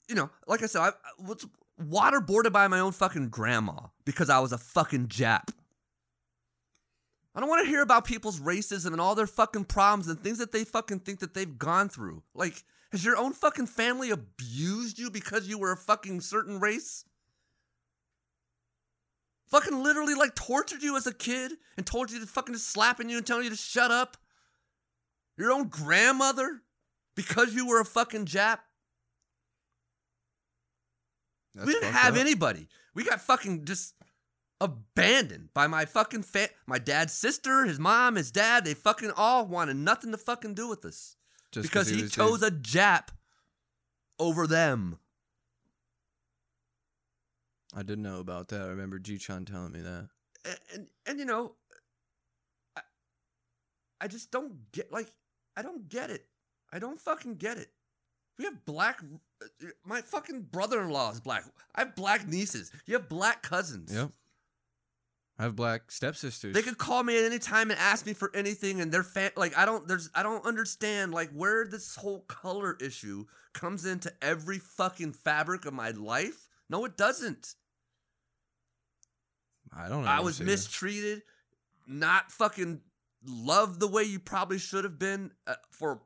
you 0.07 0.15
know, 0.15 0.31
like 0.47 0.63
I 0.63 0.65
said, 0.65 0.81
I, 0.81 0.87
I 0.87 0.91
was 1.19 1.45
waterboarded 1.79 2.51
by 2.51 2.67
my 2.67 2.79
own 2.79 2.91
fucking 2.91 3.29
grandma 3.29 3.87
because 4.05 4.29
I 4.29 4.39
was 4.39 4.51
a 4.51 4.57
fucking 4.57 5.07
Jap. 5.07 5.49
I 7.35 7.39
don't 7.39 7.49
want 7.49 7.63
to 7.63 7.69
hear 7.69 7.81
about 7.81 8.05
people's 8.05 8.39
racism 8.39 8.91
and 8.91 8.99
all 8.99 9.15
their 9.15 9.27
fucking 9.27 9.65
problems 9.65 10.07
and 10.07 10.19
things 10.19 10.39
that 10.39 10.51
they 10.51 10.63
fucking 10.63 10.99
think 10.99 11.19
that 11.19 11.33
they've 11.33 11.57
gone 11.57 11.87
through. 11.87 12.23
Like, 12.33 12.63
has 12.91 13.05
your 13.05 13.17
own 13.17 13.33
fucking 13.33 13.67
family 13.67 14.09
abused 14.09 14.97
you 14.97 15.11
because 15.11 15.47
you 15.47 15.57
were 15.57 15.71
a 15.71 15.77
fucking 15.77 16.21
certain 16.21 16.59
race? 16.59 17.05
Fucking 19.47 19.81
literally 19.81 20.15
like 20.15 20.35
tortured 20.35 20.83
you 20.83 20.97
as 20.97 21.07
a 21.07 21.13
kid 21.13 21.53
and 21.77 21.85
told 21.85 22.11
you 22.11 22.19
to 22.19 22.25
fucking 22.25 22.55
just 22.55 22.67
slapping 22.67 23.09
you 23.09 23.17
and 23.17 23.25
telling 23.25 23.45
you 23.45 23.49
to 23.49 23.55
shut 23.55 23.89
up? 23.91 24.17
Your 25.37 25.51
own 25.51 25.69
grandmother? 25.69 26.61
Because 27.15 27.53
you 27.53 27.67
were 27.67 27.79
a 27.79 27.85
fucking 27.85 28.25
Jap? 28.25 28.59
That's 31.55 31.67
we 31.67 31.73
didn't 31.73 31.93
have 31.93 32.13
up. 32.15 32.19
anybody. 32.19 32.67
We 32.93 33.03
got 33.03 33.21
fucking 33.21 33.65
just 33.65 33.95
abandoned 34.61 35.49
by 35.53 35.67
my 35.67 35.85
fucking 35.85 36.23
fa- 36.23 36.49
my 36.67 36.79
dad's 36.79 37.13
sister, 37.13 37.65
his 37.65 37.79
mom, 37.79 38.15
his 38.15 38.31
dad. 38.31 38.65
They 38.65 38.73
fucking 38.73 39.11
all 39.15 39.45
wanted 39.45 39.77
nothing 39.77 40.11
to 40.11 40.17
fucking 40.17 40.53
do 40.53 40.67
with 40.67 40.83
us 40.85 41.15
Just 41.51 41.63
because 41.63 41.87
he 41.89 42.01
was 42.03 42.11
chose 42.11 42.41
a- 42.43 42.47
a 42.47 42.51
Jap 42.51 43.09
over 44.19 44.47
them. 44.47 44.99
I 47.73 47.83
didn't 47.83 48.03
know 48.03 48.19
about 48.19 48.47
that. 48.49 48.61
I 48.61 48.67
remember 48.67 48.97
G-Chan 48.99 49.45
telling 49.45 49.71
me 49.71 49.81
that. 49.81 50.09
And, 50.45 50.57
and 50.73 50.87
and 51.05 51.19
you 51.19 51.25
know, 51.25 51.53
I, 52.75 52.81
I 54.01 54.07
just 54.07 54.31
don't 54.31 54.71
get 54.71 54.91
like 54.91 55.11
I 55.55 55.61
don't 55.61 55.87
get 55.89 56.09
it. 56.09 56.25
I 56.71 56.79
don't 56.79 56.99
fucking 56.99 57.35
get 57.35 57.57
it. 57.57 57.69
We 58.37 58.45
have 58.45 58.65
black. 58.65 59.01
My 59.85 60.01
fucking 60.01 60.47
brother-in-law 60.51 61.11
is 61.11 61.19
black. 61.19 61.43
I 61.75 61.81
have 61.81 61.95
black 61.95 62.27
nieces. 62.27 62.71
You 62.85 62.95
have 62.95 63.09
black 63.09 63.41
cousins. 63.41 63.93
Yep. 63.93 64.11
I 65.37 65.43
have 65.43 65.55
black 65.55 65.89
stepsisters. 65.89 66.53
They 66.53 66.61
could 66.61 66.77
call 66.77 67.01
me 67.01 67.17
at 67.17 67.23
any 67.23 67.39
time 67.39 67.71
and 67.71 67.79
ask 67.79 68.05
me 68.05 68.13
for 68.13 68.29
anything, 68.35 68.81
and 68.81 68.91
they're 68.91 69.03
fan. 69.03 69.31
Like 69.37 69.57
I 69.57 69.65
don't, 69.65 69.87
there's, 69.87 70.09
I 70.13 70.21
don't 70.21 70.45
understand 70.45 71.13
like 71.13 71.31
where 71.31 71.65
this 71.65 71.95
whole 71.95 72.21
color 72.27 72.75
issue 72.81 73.25
comes 73.53 73.85
into 73.85 74.11
every 74.21 74.59
fucking 74.59 75.13
fabric 75.13 75.65
of 75.65 75.73
my 75.73 75.91
life. 75.91 76.49
No, 76.69 76.83
it 76.83 76.97
doesn't. 76.97 77.55
I 79.75 79.87
don't 79.87 80.03
know. 80.03 80.09
I 80.09 80.19
was 80.19 80.41
mistreated, 80.41 81.21
not 81.87 82.31
fucking 82.33 82.81
loved 83.25 83.79
the 83.79 83.87
way 83.87 84.03
you 84.03 84.19
probably 84.19 84.57
should 84.57 84.83
have 84.83 84.99
been 84.99 85.31
uh, 85.47 85.55
for 85.71 86.01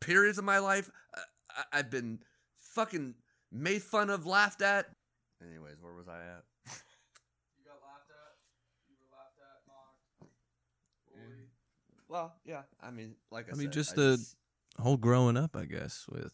periods 0.00 0.36
of 0.36 0.44
my 0.44 0.58
life. 0.58 0.90
Uh, 1.16 1.20
I, 1.50 1.78
I've 1.78 1.90
been 1.90 2.18
fucking 2.76 3.14
made 3.50 3.82
fun 3.82 4.10
of, 4.10 4.26
laughed 4.26 4.60
at. 4.60 4.86
Anyways, 5.42 5.76
where 5.80 5.94
was 5.94 6.08
I 6.08 6.18
at? 6.18 6.44
You 7.56 7.64
got 7.64 7.80
laughed 7.82 8.10
at. 8.10 8.36
You 8.88 8.96
were 9.00 9.16
laughed 9.16 9.40
at, 9.40 9.62
mocked, 9.66 10.30
mm. 11.12 11.28
bullied. 11.28 11.48
Well, 12.08 12.34
yeah. 12.44 12.62
I 12.80 12.90
mean, 12.90 13.14
like 13.30 13.48
I, 13.48 13.52
I 13.52 13.54
mean, 13.54 13.68
said, 13.68 13.72
just 13.72 13.92
I 13.92 14.02
the- 14.02 14.16
just- 14.16 14.36
whole 14.78 14.98
growing 14.98 15.38
up, 15.38 15.56
I 15.56 15.64
guess. 15.64 16.04
With 16.10 16.32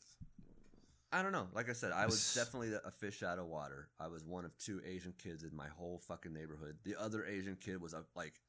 I 1.13 1.23
don't 1.23 1.33
know. 1.33 1.47
Like 1.55 1.71
I 1.71 1.75
said, 1.75 1.93
I 1.93 2.07
was 2.07 2.35
definitely 2.35 2.73
a 2.73 2.91
fish 2.91 3.23
out 3.23 3.39
of 3.39 3.47
water. 3.47 3.89
I 4.01 4.09
was 4.09 4.25
one 4.25 4.45
of 4.45 4.57
two 4.59 4.81
Asian 4.85 5.15
kids 5.23 5.45
in 5.45 5.55
my 5.55 5.69
whole 5.69 6.01
fucking 6.09 6.33
neighborhood. 6.33 6.77
The 6.85 6.97
other 6.99 7.25
Asian 7.25 7.57
kid 7.57 7.81
was 7.81 7.95
a 7.95 8.03
like 8.17 8.41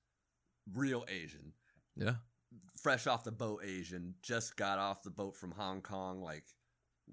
real 0.74 1.06
Asian, 1.10 1.54
yeah, 1.96 2.16
fresh 2.82 3.06
off 3.06 3.24
the 3.24 3.32
boat 3.32 3.62
Asian, 3.64 4.16
just 4.24 4.56
got 4.56 4.80
off 4.80 5.04
the 5.04 5.12
boat 5.12 5.36
from 5.36 5.52
Hong 5.52 5.82
Kong 5.82 6.22
like 6.22 6.46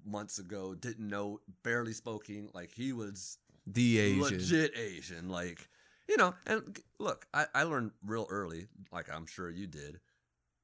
months 0.05 0.39
ago, 0.39 0.73
didn't 0.75 1.07
know, 1.07 1.39
barely 1.63 1.93
spoking. 1.93 2.49
Like 2.53 2.71
he 2.71 2.93
was 2.93 3.37
the 3.67 3.99
Asian. 3.99 4.21
legit 4.21 4.77
Asian. 4.77 5.29
Like, 5.29 5.67
you 6.09 6.17
know, 6.17 6.33
and 6.47 6.77
look, 6.99 7.25
I, 7.33 7.45
I 7.53 7.63
learned 7.63 7.91
real 8.05 8.27
early, 8.29 8.67
like 8.91 9.07
I'm 9.13 9.25
sure 9.25 9.49
you 9.49 9.67
did. 9.67 9.99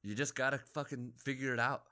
You 0.02 0.14
just 0.14 0.34
gotta 0.34 0.58
fucking 0.58 1.12
figure 1.16 1.52
it 1.52 1.60
out. 1.60 1.82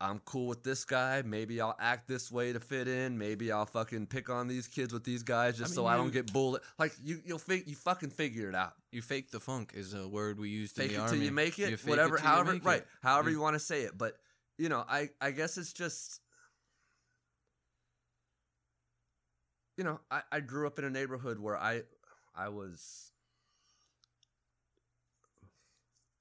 I'm 0.00 0.18
cool 0.24 0.48
with 0.48 0.62
this 0.64 0.84
guy. 0.84 1.22
Maybe 1.24 1.60
I'll 1.60 1.76
act 1.80 2.08
this 2.08 2.30
way 2.30 2.52
to 2.52 2.60
fit 2.60 2.88
in. 2.88 3.16
Maybe 3.16 3.52
I'll 3.52 3.64
fucking 3.64 4.06
pick 4.08 4.28
on 4.28 4.48
these 4.48 4.66
kids 4.66 4.92
with 4.92 5.04
these 5.04 5.22
guys 5.22 5.56
just 5.56 5.72
I 5.72 5.74
so 5.76 5.82
mean, 5.84 5.92
I 5.92 5.96
don't 5.96 6.12
get 6.12 6.32
bullied. 6.32 6.62
Like 6.78 6.92
you, 7.02 7.20
you'll 7.24 7.38
fig- 7.38 7.68
you 7.68 7.76
fucking 7.76 8.10
figure 8.10 8.48
it 8.48 8.54
out. 8.54 8.74
You 8.90 9.00
fake 9.02 9.30
the 9.30 9.40
funk 9.40 9.70
is 9.74 9.94
a 9.94 10.06
word 10.06 10.38
we 10.38 10.48
used 10.50 10.74
Fake 10.76 10.90
in 10.90 10.96
it 10.96 10.98
the 10.98 11.04
till 11.04 11.12
army. 11.14 11.24
you 11.26 11.32
make 11.32 11.58
it. 11.58 11.70
You 11.70 11.76
whatever, 11.88 12.18
till 12.18 12.26
however, 12.26 12.58
right, 12.64 12.80
it. 12.80 12.86
however 13.02 13.30
You- 13.30 13.36
you 13.36 13.42
want 13.42 13.54
to 13.54 13.60
say 13.60 13.82
it. 13.82 13.96
But 13.96 14.16
you 14.58 14.68
know, 14.68 14.84
I, 14.88 15.10
I 15.20 15.30
guess 15.30 15.58
it's 15.58 15.72
just, 15.72 16.20
you 19.76 19.84
know, 19.84 20.00
I, 20.10 20.22
I 20.30 20.40
grew 20.40 20.66
up 20.66 20.78
in 20.78 20.84
a 20.84 20.90
neighborhood 20.90 21.38
where 21.38 21.56
I, 21.56 21.82
I 22.36 22.48
was, 22.48 23.10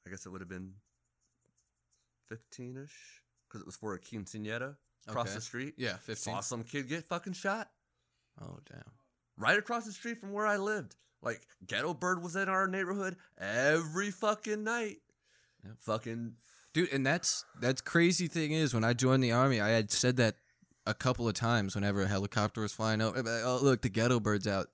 I 0.06 0.10
guess 0.10 0.26
it 0.26 0.30
would 0.30 0.42
have 0.42 0.50
been 0.50 0.72
fifteen 2.30 2.78
ish 2.84 3.22
because 3.48 3.62
it 3.62 3.66
was 3.66 3.76
for 3.76 3.94
a 3.94 4.00
quinceanera 4.00 4.76
across 5.08 5.28
Okay. 5.28 5.36
the 5.36 5.42
street. 5.42 5.74
Yeah, 5.78 5.98
fifteen. 5.98 6.34
Saw 6.34 6.42
some 6.42 6.64
kid 6.64 6.90
get 6.90 7.06
fucking 7.06 7.34
shot 7.34 7.70
Oh 8.42 8.58
damn. 8.70 8.82
right 9.38 9.58
across 9.58 9.86
the 9.86 9.92
street 9.92 10.18
from 10.20 10.32
where 10.34 10.48
I 10.48 10.58
lived. 10.58 10.96
Like 11.22 11.42
Ghetto 11.66 11.94
Bird 11.94 12.22
was 12.22 12.36
in 12.36 12.50
our 12.50 12.68
neighborhood 12.68 13.16
every 13.38 14.12
fucking 14.12 14.64
night. 14.64 14.98
Yep. 15.64 15.74
Fucking 15.80 16.34
Dude, 16.74 16.92
and 16.92 17.06
that's 17.06 17.46
that's 17.62 17.82
crazy 17.82 18.28
thing 18.28 18.52
is 18.52 18.74
when 18.74 18.84
I 18.84 18.94
joined 18.94 19.24
the 19.24 19.32
army, 19.32 19.62
I 19.62 19.70
had 19.70 19.92
said 19.92 20.18
that 20.18 20.36
a 20.86 20.94
couple 20.94 21.28
of 21.28 21.34
times 21.36 21.76
whenever 21.76 22.02
a 22.02 22.08
helicopter 22.08 22.62
was 22.62 22.74
flying 22.74 23.02
over. 23.02 23.22
Oh 23.46 23.60
look, 23.62 23.82
the 23.82 23.90
ghetto 23.90 24.20
birds 24.20 24.48
out. 24.48 24.68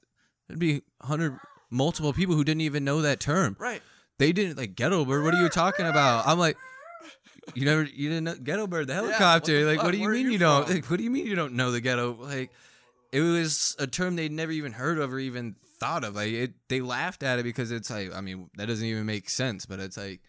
There'd 0.47 0.59
be 0.59 0.81
hundred 1.01 1.37
multiple 1.69 2.13
people 2.13 2.35
who 2.35 2.43
didn't 2.43 2.61
even 2.61 2.83
know 2.83 3.01
that 3.01 3.19
term. 3.19 3.55
right. 3.59 3.81
They 4.17 4.33
didn't 4.33 4.57
like 4.57 4.75
ghetto 4.75 5.05
bird. 5.05 5.23
What 5.23 5.33
are 5.33 5.41
you 5.41 5.47
talking 5.49 5.85
about? 5.85 6.27
I'm 6.27 6.37
like, 6.39 6.57
you 7.53 7.63
never, 7.65 7.83
you 7.83 8.09
didn't 8.09 8.23
know 8.25 8.35
ghetto 8.35 8.67
bird, 8.67 8.87
the 8.87 8.95
what 8.95 9.01
the 9.03 9.07
helicopter. 9.13 9.65
like, 9.65 9.77
fuck? 9.77 9.85
what 9.85 9.91
do 9.91 9.97
you 9.97 10.03
Where 10.03 10.13
mean 10.13 10.25
you 10.25 10.31
you, 10.33 10.37
don't? 10.39 10.69
Like, 10.69 10.85
what 10.89 10.97
do 10.97 11.03
you 11.03 11.09
mean 11.09 11.25
you 11.25 11.35
don't 11.35 11.53
know 11.53 11.71
the 11.71 11.79
ghetto? 11.79 12.17
Like, 12.19 12.51
it 13.13 13.21
was 13.21 13.75
a 13.79 13.87
term 13.87 14.15
they'd 14.17 14.31
never 14.31 14.51
even 14.51 14.73
heard 14.73 14.99
of 14.99 15.13
or 15.13 15.19
even 15.19 15.55
thought 15.79 16.03
of. 16.03 16.15
Like, 16.15 16.31
it, 16.31 16.53
they 16.67 16.81
laughed 16.81 17.23
at 17.23 17.39
it 17.39 17.43
because 17.43 17.71
it's 17.71 17.89
like, 17.89 18.13
I 18.13 18.19
mean, 18.21 18.49
that 18.57 18.67
doesn't 18.67 18.85
even 18.85 19.05
make 19.05 19.29
sense. 19.29 19.65
But 19.65 19.79
it's 19.79 19.95
like, 19.97 20.19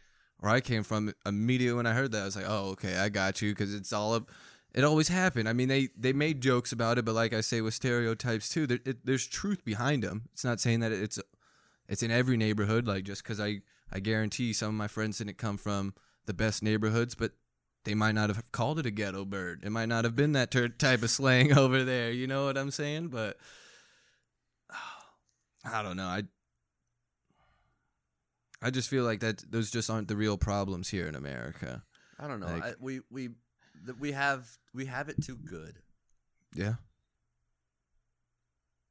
where 0.41 0.53
I 0.53 0.61
came 0.61 0.83
from, 0.83 1.13
immediately 1.25 1.77
when 1.77 1.87
I 1.87 1.93
heard 1.93 2.13
that, 2.13 2.23
I 2.23 2.25
was 2.25 2.37
like, 2.37 2.47
oh, 2.49 2.71
okay, 2.71 2.97
I 2.97 3.09
got 3.11 3.41
you, 3.41 3.51
because 3.51 3.75
it's 3.75 3.93
all 3.93 4.15
up. 4.15 4.31
It 4.73 4.85
always 4.85 5.09
happened. 5.09 5.49
I 5.49 5.53
mean, 5.53 5.69
they 5.69 5.89
they 5.99 6.13
made 6.13 6.41
jokes 6.41 6.73
about 6.73 6.97
it, 6.97 7.05
but 7.05 7.15
like 7.15 7.33
I 7.33 7.41
say 7.41 7.61
with 7.61 7.75
stereotypes 7.75 8.49
too, 8.49 8.67
there, 8.67 8.79
it, 8.85 9.05
there's 9.05 9.27
truth 9.27 9.65
behind 9.65 10.03
them. 10.05 10.29
It's 10.33 10.45
not 10.45 10.61
saying 10.61 10.81
that 10.81 10.93
it's 10.93 11.19
it's 11.89 12.05
in 12.05 12.13
every 12.13 12.37
neighborhood. 12.37 12.87
Like 12.87 13.03
just 13.05 13.25
because 13.25 13.41
I 13.41 13.63
I 13.93 13.99
guarantee 13.99 14.53
some 14.53 14.69
of 14.69 14.75
my 14.75 14.87
friends 14.87 15.19
didn't 15.19 15.39
come 15.39 15.57
from 15.57 15.95
the 16.27 16.35
best 16.35 16.63
neighborhoods, 16.63 17.17
but 17.17 17.33
they 17.85 17.95
might 17.95 18.15
not 18.15 18.29
have 18.31 18.53
called 18.53 18.79
it 18.79 18.87
a 18.87 18.91
ghetto 18.93 19.25
bird. 19.25 19.63
It 19.65 19.71
might 19.71 19.89
not 19.89 20.05
have 20.05 20.15
been 20.15 20.33
that 20.33 20.53
ter- 20.53 20.69
type 20.69 21.03
of 21.03 21.11
slang 21.11 21.53
over 21.59 21.83
there. 21.83 22.13
You 22.13 22.29
know 22.29 22.45
what 22.45 22.57
I'm 22.57 22.71
saying? 22.71 23.09
But 23.09 23.39
I 25.65 25.83
don't 25.83 25.97
know. 25.97 26.07
I 26.07 26.23
I 28.63 28.71
just 28.71 28.89
feel 28.89 29.05
like 29.05 29.21
that 29.21 29.45
those 29.51 29.71
just 29.71 29.89
aren't 29.91 30.09
the 30.09 30.17
real 30.17 30.37
problems 30.37 30.89
here 30.89 31.07
in 31.07 31.15
America. 31.15 31.83
I 32.19 32.29
don't 32.29 32.41
know. 32.41 32.47
Like- 32.47 32.63
I, 32.65 32.73
we 32.81 33.01
we 33.11 33.29
th- 33.87 33.99
we 33.99 34.13
have 34.13 34.47
we 34.75 34.87
have 34.87 35.09
it 35.09 35.23
too 35.23 35.37
good, 35.37 35.79
Yeah. 36.55 36.75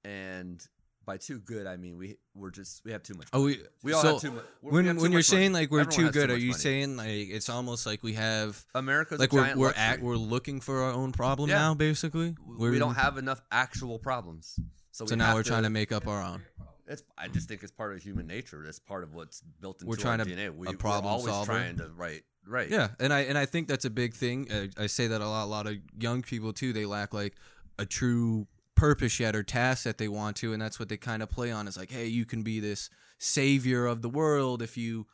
and 0.03 0.65
by 1.05 1.17
too 1.17 1.39
good 1.39 1.65
I 1.65 1.75
mean 1.77 1.97
we 1.97 2.17
we're 2.35 2.51
just 2.51 2.83
we 2.85 2.91
have 2.91 3.01
too 3.03 3.15
much. 3.15 3.27
Oh, 3.33 3.43
we 3.45 3.59
we 3.83 3.93
all 3.93 4.01
so 4.01 4.11
have 4.13 4.21
too 4.21 4.31
much. 4.31 4.45
When 4.61 4.85
too 4.85 5.01
when 5.01 5.11
you're 5.11 5.21
saying 5.23 5.51
money. 5.53 5.63
like 5.65 5.71
we're 5.71 5.81
Everyone 5.81 6.11
too 6.13 6.19
good, 6.19 6.29
are 6.29 6.37
you 6.37 6.49
money. 6.51 6.59
saying 6.61 6.97
like 6.97 7.07
it's 7.29 7.49
almost 7.49 7.85
like 7.85 8.03
we 8.03 8.13
have 8.13 8.63
America's 8.75 9.19
like 9.19 9.31
we're 9.33 9.55
we're 9.55 9.73
at 9.73 10.01
we're 10.01 10.15
looking 10.17 10.61
for 10.61 10.81
our 10.83 10.91
own 10.91 11.11
problem 11.11 11.49
Yeah. 11.49 11.57
now 11.59 11.73
basically. 11.73 12.35
we 12.45 12.55
We're- 12.57 12.79
don't 12.79 12.95
have 12.95 13.17
enough 13.17 13.41
actual 13.51 13.97
problems. 13.99 14.59
So, 14.91 15.05
So 15.05 15.15
now 15.15 15.33
we're 15.35 15.43
trying 15.43 15.63
to 15.63 15.69
make 15.69 15.91
up 15.91 16.07
our 16.07 16.21
own. 16.21 16.41
It's. 16.89 17.03
I 17.17 17.27
just 17.29 17.47
think 17.47 17.63
it's 17.63 17.71
part 17.71 17.93
of 17.95 18.01
human 18.01 18.27
nature. 18.27 18.61
That's 18.65 18.79
part 18.79 19.03
of 19.03 19.13
what's 19.13 19.41
built 19.61 19.81
into 19.81 19.89
We're 19.89 19.95
trying 19.95 20.19
our 20.19 20.25
to- 20.25 20.31
DNA. 20.35 20.53
We, 20.53 20.67
a 20.67 20.73
problem 20.73 21.05
we're 21.05 21.11
always 21.11 21.33
solver. 21.33 21.53
trying 21.53 21.77
to 21.77 21.89
right, 21.95 22.23
right. 22.45 22.69
Yeah, 22.69 22.89
and 22.99 23.13
I 23.13 23.21
and 23.21 23.37
I 23.37 23.45
think 23.45 23.67
that's 23.67 23.85
a 23.85 23.89
big 23.89 24.13
thing. 24.13 24.51
Uh, 24.51 24.67
I 24.77 24.87
say 24.87 25.07
that 25.07 25.21
a 25.21 25.27
lot. 25.29 25.45
A 25.45 25.45
lot 25.45 25.67
of 25.67 25.75
young 25.97 26.21
people 26.23 26.51
too. 26.51 26.73
They 26.73 26.85
lack 26.85 27.13
like 27.13 27.35
a 27.77 27.85
true 27.85 28.47
purpose 28.75 29.19
yet 29.19 29.35
or 29.35 29.43
task 29.43 29.83
that 29.83 29.97
they 29.97 30.07
want 30.07 30.35
to, 30.37 30.51
and 30.53 30.61
that's 30.61 30.79
what 30.79 30.89
they 30.89 30.97
kind 30.97 31.21
of 31.23 31.29
play 31.29 31.51
on. 31.51 31.67
Is 31.67 31.77
like, 31.77 31.91
hey, 31.91 32.07
you 32.07 32.25
can 32.25 32.41
be 32.43 32.59
this 32.59 32.89
savior 33.19 33.85
of 33.85 34.01
the 34.01 34.09
world 34.09 34.61
if 34.61 34.75
you 34.77 35.05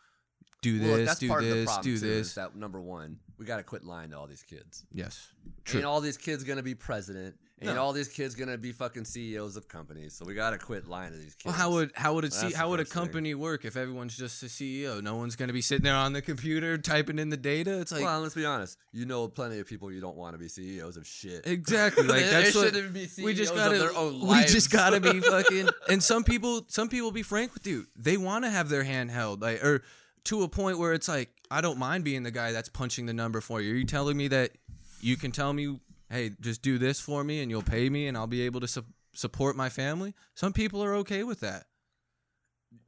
do 0.61 0.79
Well, 0.81 0.97
this, 0.97 1.19
do 1.19 1.27
part 1.27 1.43
of 1.43 1.49
the 1.49 1.55
this, 1.55 1.77
do 1.79 1.97
too, 1.97 1.99
this. 1.99 2.35
That 2.35 2.55
number 2.55 2.79
one, 2.79 3.19
we 3.37 3.45
got 3.45 3.57
to 3.57 3.63
quit 3.63 3.83
lying 3.83 4.11
to 4.11 4.17
all 4.17 4.27
these 4.27 4.43
kids. 4.43 4.85
Yes, 4.93 5.27
true. 5.65 5.79
Ain't 5.79 5.85
all 5.85 5.99
these 6.01 6.17
kids 6.17 6.43
gonna 6.43 6.63
be 6.63 6.73
president? 6.75 7.35
Ain't 7.61 7.73
No. 7.73 7.81
all 7.81 7.93
these 7.93 8.09
kids 8.09 8.35
gonna 8.35 8.57
be 8.57 8.73
fucking 8.73 9.05
CEOs 9.05 9.55
of 9.55 9.69
companies? 9.69 10.13
So 10.13 10.25
we 10.25 10.33
got 10.33 10.49
to 10.49 10.57
quit 10.57 10.87
lying 10.89 11.13
to 11.13 11.17
these 11.17 11.35
kids. 11.35 11.45
Well, 11.45 11.53
how 11.53 11.71
would 11.71 11.93
how 11.95 12.13
would 12.13 12.25
it 12.25 12.33
see 12.33 12.51
how 12.51 12.69
would 12.69 12.81
a 12.81 12.83
first 12.83 12.91
thing. 12.93 13.01
company 13.03 13.33
work 13.33 13.63
if 13.63 13.77
everyone's 13.77 14.17
just 14.17 14.43
a 14.43 14.47
CEO? 14.47 15.01
No 15.01 15.15
one's 15.15 15.37
gonna 15.37 15.53
be 15.53 15.61
sitting 15.61 15.85
there 15.85 15.95
on 15.95 16.11
the 16.11 16.21
computer 16.21 16.77
typing 16.77 17.17
in 17.17 17.29
the 17.29 17.37
data. 17.37 17.79
It's 17.79 17.93
like 17.93 18.03
well, 18.03 18.19
let's 18.19 18.35
be 18.35 18.43
honest. 18.45 18.77
You 18.91 19.05
know, 19.05 19.29
plenty 19.29 19.59
of 19.59 19.67
people 19.67 19.89
you 19.89 20.01
don't 20.01 20.17
want 20.17 20.33
to 20.33 20.37
be 20.37 20.49
CEOs 20.49 20.97
of 20.97 21.07
shit. 21.07 21.47
exactly 21.47 22.03
like 22.07 22.23
They- 22.23 22.29
that's 22.29 22.55
what 22.55 22.73
shouldn't 22.73 22.93
be 22.93 23.07
CEOs 23.07 23.25
we 23.25 23.33
just 23.33 23.51
of 23.53 23.57
gotta 23.57 23.77
their 23.77 23.95
own 23.95 24.19
we 24.27 24.43
just 24.43 24.69
gotta 24.69 24.99
be 24.99 25.19
fucking 25.21 25.69
and 25.87 26.03
some 26.03 26.25
people 26.25 26.65
some 26.67 26.89
people 26.89 27.11
be 27.13 27.23
frank 27.23 27.53
with 27.53 27.65
you 27.65 27.85
they 27.95 28.17
want 28.17 28.43
to 28.43 28.49
have 28.51 28.67
their 28.67 28.83
hand 28.83 29.11
held 29.11 29.41
like 29.41 29.63
or 29.63 29.81
to 30.25 30.43
a 30.43 30.49
point 30.49 30.77
where 30.77 30.91
it's 30.91 31.07
like 31.07 31.29
i 31.51 31.61
don't 31.61 31.77
mind 31.79 32.03
being 32.03 32.23
the 32.23 32.31
guy 32.31 32.51
that's 32.51 32.67
punching 32.69 33.05
the 33.05 33.13
number 33.13 33.39
for 33.39 33.61
you 33.61 33.73
are 33.73 33.77
you 33.77 33.85
telling 33.85 34.17
me 34.17 34.27
that 34.27 34.51
you 35.01 35.15
can 35.17 35.31
tell 35.31 35.53
me 35.53 35.79
hey 36.09 36.31
just 36.41 36.61
do 36.61 36.77
this 36.77 36.99
for 36.99 37.23
me 37.23 37.41
and 37.41 37.49
you'll 37.49 37.61
pay 37.61 37.89
me 37.89 38.07
and 38.07 38.17
i'll 38.17 38.27
be 38.27 38.41
able 38.41 38.59
to 38.59 38.67
su- 38.67 38.83
support 39.13 39.55
my 39.55 39.69
family. 39.69 40.13
Some 40.35 40.53
people 40.53 40.83
are 40.83 40.95
okay 40.95 41.23
with 41.23 41.39
that. 41.39 41.65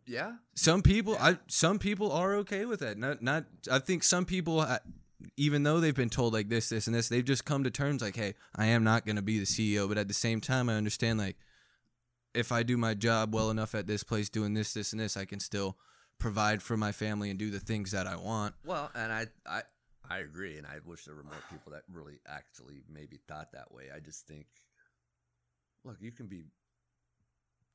Yeah. 0.06 0.34
some 0.56 0.82
people 0.82 1.18
i 1.20 1.38
some 1.48 1.80
people 1.80 2.12
are 2.12 2.36
okay 2.36 2.66
with 2.66 2.80
that. 2.82 2.98
Not 2.98 3.22
not 3.22 3.46
i 3.72 3.80
think 3.80 4.04
some 4.04 4.26
people 4.26 4.62
uh, 4.62 4.80
even 5.36 5.64
though 5.64 5.80
they've 5.80 5.96
been 5.96 6.10
told 6.10 6.34
like 6.34 6.50
this 6.50 6.70
this 6.70 6.88
and 6.88 6.96
this 6.96 7.10
they've 7.10 7.26
just 7.26 7.46
come 7.46 7.64
to 7.64 7.72
terms 7.72 8.02
like 8.02 8.16
hey 8.16 8.36
i 8.56 8.66
am 8.68 8.84
not 8.84 9.06
going 9.06 9.16
to 9.16 9.22
be 9.22 9.40
the 9.40 9.46
ceo 9.46 9.88
but 9.88 9.98
at 9.98 10.08
the 10.08 10.14
same 10.14 10.40
time 10.40 10.70
i 10.70 10.76
understand 10.76 11.20
like 11.20 11.36
if 12.34 12.52
i 12.52 12.64
do 12.64 12.78
my 12.78 12.94
job 12.94 13.34
well 13.34 13.50
enough 13.50 13.74
at 13.76 13.88
this 13.88 14.04
place 14.04 14.30
doing 14.30 14.54
this 14.54 14.74
this 14.74 14.94
and 14.94 15.02
this 15.02 15.18
i 15.18 15.26
can 15.26 15.40
still 15.40 15.76
provide 16.20 16.62
for 16.62 16.78
my 16.78 16.92
family 16.92 17.30
and 17.30 17.40
do 17.40 17.50
the 17.50 17.60
things 17.60 17.92
that 17.92 18.08
i 18.08 18.16
want. 18.16 18.56
Well, 18.66 18.90
and 18.96 19.12
I, 19.12 19.28
I, 19.46 19.62
I 20.10 20.20
agree, 20.20 20.58
and 20.58 20.66
I 20.66 20.80
wish 20.86 21.06
there 21.06 21.16
were 21.16 21.24
more 21.24 21.44
people 21.52 21.72
that 21.74 21.84
really 21.92 22.20
actually 22.28 22.84
maybe 22.92 23.20
thought 23.28 23.52
that 23.54 23.72
way. 23.72 23.86
I 23.94 24.00
just 24.00 24.28
think, 24.28 24.46
look, 25.84 25.98
you 26.00 26.12
can 26.12 26.28
be 26.28 26.44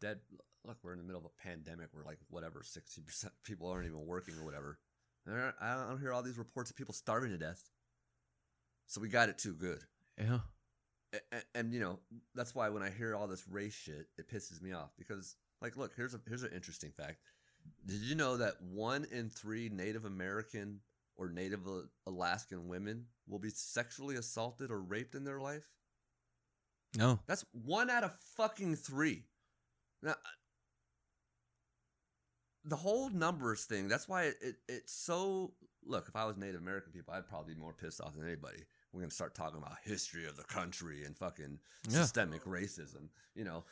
dead. 0.00 0.20
Look, 0.64 0.78
we're 0.82 0.92
in 0.92 0.98
the 0.98 1.04
middle 1.04 1.20
of 1.20 1.26
a 1.26 1.42
pandemic 1.42 1.88
where 1.92 2.04
like 2.04 2.18
whatever, 2.30 2.62
sixty 2.64 3.02
percent 3.02 3.32
people 3.44 3.68
aren't 3.68 3.86
even 3.86 4.06
working 4.06 4.34
or 4.38 4.44
whatever. 4.44 4.78
And 5.26 5.52
I 5.60 5.76
don't 5.76 6.00
hear 6.00 6.12
all 6.12 6.22
these 6.22 6.38
reports 6.38 6.70
of 6.70 6.76
people 6.76 6.94
starving 6.94 7.30
to 7.30 7.38
death. 7.38 7.70
So 8.86 9.00
we 9.00 9.08
got 9.08 9.28
it 9.28 9.38
too 9.38 9.54
good. 9.54 9.80
yeah 10.18 10.40
and, 11.12 11.42
and 11.54 11.72
you 11.74 11.80
know 11.80 11.98
that's 12.34 12.54
why 12.54 12.68
when 12.68 12.82
I 12.82 12.90
hear 12.90 13.14
all 13.14 13.26
this 13.26 13.46
race 13.48 13.74
shit, 13.74 14.06
it 14.18 14.30
pisses 14.30 14.62
me 14.62 14.72
off 14.72 14.90
because 14.98 15.36
like, 15.60 15.76
look, 15.76 15.92
here's 15.96 16.14
a 16.14 16.20
here's 16.28 16.42
an 16.42 16.52
interesting 16.54 16.90
fact. 16.90 17.18
Did 17.86 18.00
you 18.00 18.14
know 18.14 18.36
that 18.38 18.54
one 18.60 19.06
in 19.10 19.28
three 19.28 19.68
Native 19.68 20.04
American 20.04 20.80
or 21.22 21.28
Native 21.28 21.60
Alaskan 22.06 22.66
women 22.68 23.06
will 23.28 23.38
be 23.38 23.50
sexually 23.50 24.16
assaulted 24.16 24.70
or 24.70 24.80
raped 24.80 25.14
in 25.14 25.24
their 25.24 25.40
life? 25.40 25.68
No. 26.96 27.20
That's 27.26 27.44
one 27.52 27.88
out 27.90 28.02
of 28.04 28.12
fucking 28.36 28.74
three. 28.76 29.22
Now, 30.02 30.10
uh, 30.10 30.14
the 32.64 32.76
whole 32.76 33.08
numbers 33.10 33.64
thing, 33.64 33.88
that's 33.88 34.08
why 34.08 34.24
it, 34.24 34.34
it, 34.40 34.56
it's 34.68 34.92
so. 34.92 35.52
Look, 35.84 36.06
if 36.08 36.14
I 36.16 36.24
was 36.26 36.36
Native 36.36 36.60
American 36.60 36.92
people, 36.92 37.14
I'd 37.14 37.26
probably 37.28 37.54
be 37.54 37.60
more 37.60 37.72
pissed 37.72 38.00
off 38.00 38.14
than 38.14 38.26
anybody. 38.26 38.58
We're 38.92 39.00
going 39.00 39.10
to 39.10 39.14
start 39.14 39.34
talking 39.34 39.58
about 39.58 39.72
history 39.84 40.26
of 40.26 40.36
the 40.36 40.44
country 40.44 41.04
and 41.04 41.16
fucking 41.16 41.58
Yeah. 41.88 42.02
systemic 42.02 42.44
racism, 42.44 43.08
you 43.34 43.44
know, 43.44 43.64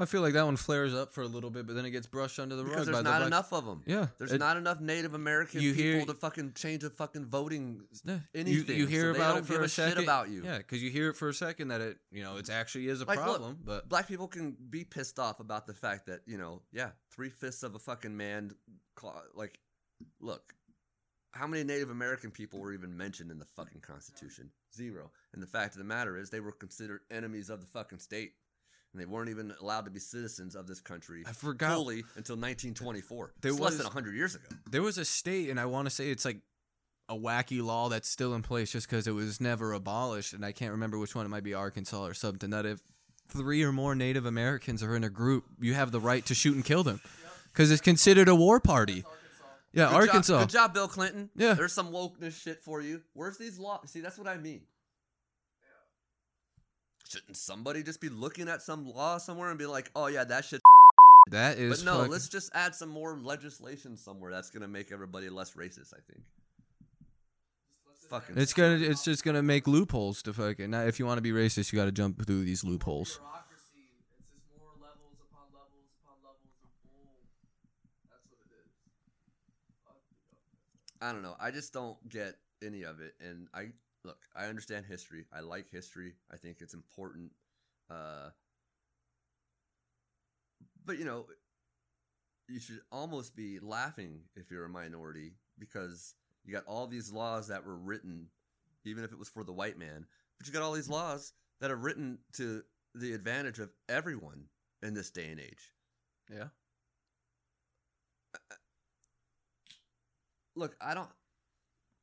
I 0.00 0.04
feel 0.04 0.20
like 0.20 0.34
that 0.34 0.44
one 0.44 0.56
flares 0.56 0.94
up 0.94 1.12
for 1.12 1.22
a 1.22 1.26
little 1.26 1.50
bit, 1.50 1.66
but 1.66 1.74
then 1.74 1.84
it 1.84 1.90
gets 1.90 2.06
brushed 2.06 2.38
under 2.38 2.54
the 2.54 2.62
because 2.62 2.76
rug 2.78 2.86
there's 2.86 2.96
by 2.98 3.02
the 3.02 3.10
not 3.10 3.18
black- 3.18 3.26
enough 3.26 3.52
of 3.52 3.64
them. 3.66 3.82
Yeah, 3.86 4.06
There's 4.18 4.32
it- 4.32 4.38
not 4.38 4.56
enough 4.56 4.80
Native 4.80 5.14
American 5.14 5.60
people 5.60 5.82
hear- 5.82 6.04
to 6.06 6.14
fucking 6.14 6.52
change 6.54 6.84
a 6.84 6.90
fucking 6.90 7.26
voting 7.26 7.82
Yeah, 8.04 8.20
anything. 8.34 8.76
You, 8.76 8.82
you 8.82 8.86
hear 8.86 9.12
so 9.12 9.18
about 9.20 9.38
it 9.38 9.46
for 9.46 9.54
a, 9.60 9.64
a 9.64 9.68
shit 9.68 9.88
second. 9.88 10.04
about 10.04 10.28
you. 10.28 10.44
Yeah, 10.44 10.58
because 10.58 10.82
you 10.82 10.90
hear 10.90 11.10
it 11.10 11.16
for 11.16 11.28
a 11.28 11.34
second 11.34 11.68
that 11.68 11.80
it, 11.80 11.98
you 12.12 12.22
know, 12.22 12.36
it 12.36 12.48
actually 12.48 12.86
is 12.88 13.00
a 13.00 13.06
Like, 13.06 13.18
look, 13.18 13.26
problem. 13.26 13.58
but 13.64 13.88
black 13.88 14.06
people 14.06 14.28
can 14.28 14.56
be 14.70 14.84
pissed 14.84 15.18
off 15.18 15.40
about 15.40 15.66
the 15.66 15.74
fact 15.74 16.06
that 16.06 16.20
you 16.26 16.38
know, 16.38 16.62
yeah, 16.72 16.90
three 17.12 17.30
fifths 17.30 17.62
of 17.64 17.74
a 17.74 17.78
fucking 17.80 18.16
man, 18.16 18.52
like, 19.34 19.58
look, 20.20 20.54
how 21.32 21.46
many 21.46 21.64
Native 21.64 21.90
American 21.90 22.30
people 22.30 22.60
were 22.60 22.72
even 22.72 22.96
mentioned 22.96 23.30
in 23.30 23.38
the 23.38 23.44
fucking 23.56 23.80
Constitution? 23.80 24.50
Zero. 24.74 25.10
And 25.34 25.42
the 25.42 25.46
fact 25.46 25.74
of 25.74 25.78
the 25.78 25.84
matter 25.84 26.16
is, 26.16 26.30
they 26.30 26.40
were 26.40 26.52
considered 26.52 27.00
enemies 27.10 27.50
of 27.50 27.60
the 27.60 27.66
fucking 27.66 27.98
state, 27.98 28.32
and 28.92 29.00
they 29.00 29.06
weren't 29.06 29.28
even 29.30 29.52
allowed 29.60 29.84
to 29.84 29.90
be 29.90 30.00
citizens 30.00 30.54
of 30.54 30.66
this 30.66 30.80
country 30.80 31.22
I 31.26 31.32
forgot 31.32 31.72
fully 31.74 31.98
until 32.16 32.36
1924. 32.36 33.34
There 33.40 33.50
It's 33.52 33.60
less 33.60 33.72
was- 33.72 33.78
than 33.82 33.92
hundred 33.92 34.14
years 34.14 34.34
ago. 34.34 34.44
there 34.70 34.82
was 34.82 34.98
a 34.98 35.04
state, 35.04 35.50
and 35.50 35.58
I 35.60 35.66
want 35.66 35.86
to 35.86 35.90
say 35.90 36.10
it's 36.10 36.24
like 36.24 36.40
a 37.08 37.14
wacky 37.16 37.62
law 37.62 37.88
that's 37.88 38.08
still 38.08 38.34
in 38.34 38.42
place 38.42 38.70
just 38.72 38.88
because 38.88 39.06
it 39.06 39.12
was 39.12 39.40
never 39.40 39.72
abolished, 39.72 40.32
and 40.34 40.44
I 40.44 40.52
can't 40.52 40.72
remember 40.72 40.98
which 40.98 41.14
one. 41.14 41.24
It 41.26 41.30
might 41.30 41.44
be 41.44 41.54
Arkansas 41.54 42.04
or 42.04 42.14
something. 42.14 42.50
That 42.50 42.66
if 42.66 42.80
three 43.28 43.62
or 43.62 43.72
more 43.72 43.94
Native 43.94 44.26
Americans 44.26 44.82
are 44.82 44.94
in 44.96 45.04
a 45.04 45.10
group, 45.10 45.44
you 45.60 45.74
have 45.74 45.90
the 45.92 46.00
right 46.00 46.24
to 46.26 46.34
shoot 46.34 46.54
and 46.54 46.64
kill 46.64 46.82
them 46.82 47.00
because 47.52 47.70
it's 47.70 47.80
considered 47.82 48.28
a 48.28 48.34
war 48.34 48.60
party. 48.60 49.04
Yeah, 49.72 49.84
Good 49.84 49.90
job- 49.92 49.94
Arkansas. 50.08 50.38
good 50.40 50.48
job, 50.48 50.74
Bill 50.74 50.88
Clinton. 50.88 51.30
Yeah. 51.36 51.52
There's 51.54 51.74
some 51.74 51.92
wokeness 51.92 52.40
shit 52.40 52.62
for 52.64 52.80
you. 52.80 53.02
Where's 53.12 53.36
these 53.36 53.58
laws? 53.58 53.90
See, 53.90 54.00
that's 54.00 54.16
what 54.18 54.26
I 54.26 54.38
mean. 54.38 54.62
Shouldn't 57.08 57.36
somebody 57.36 57.82
just 57.82 58.00
be 58.00 58.08
looking 58.10 58.48
at 58.48 58.60
some 58.62 58.86
law 58.86 59.18
somewhere 59.18 59.48
and 59.50 59.58
be 59.58 59.66
like, 59.66 59.90
"Oh 59.96 60.06
yeah, 60.08 60.24
that 60.24 60.44
shit"? 60.44 60.60
That 61.30 61.58
is 61.58 61.82
But 61.82 61.84
no, 61.84 61.96
fucking- 61.98 62.12
let's 62.12 62.28
just 62.28 62.50
add 62.54 62.74
some 62.74 62.88
more 62.88 63.14
legislation 63.18 63.96
somewhere 63.98 64.30
that's 64.30 64.48
gonna 64.50 64.68
make 64.68 64.92
everybody 64.92 65.28
less 65.28 65.52
racist. 65.52 65.92
I 65.92 66.00
think. 66.10 66.22
Fucking. 68.08 68.38
It's 68.38 68.54
gonna. 68.54 68.76
It's 68.78 69.04
just 69.04 69.22
gonna 69.24 69.42
make 69.42 69.66
loopholes 69.66 70.22
to 70.22 70.32
fucking. 70.32 70.70
Now, 70.70 70.82
if 70.84 70.98
you 70.98 71.04
want 71.04 71.18
to 71.18 71.22
be 71.22 71.32
racist, 71.32 71.70
you 71.72 71.78
got 71.78 71.84
to 71.84 71.92
jump 71.92 72.24
through 72.24 72.44
these 72.44 72.64
loopholes. 72.64 73.18
Bureaucracy. 73.18 73.92
It's 73.92 74.32
just 74.32 74.48
more 74.56 74.72
levels 74.80 75.20
upon 75.20 75.44
levels 75.52 75.84
upon 76.00 76.16
levels 76.24 76.48
of 76.64 76.70
bull. 76.88 77.12
That's 78.08 78.24
what 78.30 78.40
it 78.40 78.52
is. 78.56 78.70
Fuck 79.84 79.96
the 80.08 80.24
government. 80.24 81.04
I 81.04 81.12
don't 81.12 81.22
know. 81.22 81.36
I 81.38 81.50
just 81.50 81.74
don't 81.74 81.98
get 82.08 82.36
any 82.64 82.84
of 82.84 83.00
it. 83.02 83.12
And 83.20 83.48
I 83.52 83.72
look, 84.04 84.18
I 84.36 84.46
understand 84.46 84.86
history. 84.86 85.26
I 85.32 85.40
like 85.40 85.70
history. 85.70 86.14
I 86.32 86.36
think 86.36 86.58
it's 86.60 86.74
important. 86.74 87.32
Uh, 87.90 88.30
but 90.84 90.98
you 90.98 91.04
know, 91.04 91.26
you 92.48 92.60
should 92.60 92.80
almost 92.90 93.36
be 93.36 93.58
laughing 93.60 94.20
if 94.34 94.50
you're 94.50 94.64
a 94.64 94.70
minority 94.70 95.32
because 95.58 96.14
you 96.44 96.52
got 96.52 96.64
all 96.66 96.86
these 96.86 97.12
laws 97.12 97.48
that 97.48 97.66
were 97.66 97.76
written, 97.76 98.28
even 98.84 99.04
if 99.04 99.12
it 99.12 99.18
was 99.18 99.28
for 99.28 99.44
the 99.44 99.52
white 99.52 99.78
man. 99.78 100.06
But 100.38 100.46
you 100.46 100.52
got 100.52 100.62
all 100.62 100.72
these 100.72 100.88
laws 100.88 101.32
that 101.60 101.70
are 101.70 101.76
written 101.76 102.18
to 102.34 102.62
the 102.94 103.12
advantage 103.12 103.58
of 103.58 103.70
everyone 103.88 104.44
in 104.82 104.94
this 104.94 105.10
day 105.10 105.28
and 105.30 105.40
age. 105.40 105.72
Yeah. 106.32 106.48
look, 110.58 110.76
I 110.80 110.94
don't 110.94 111.08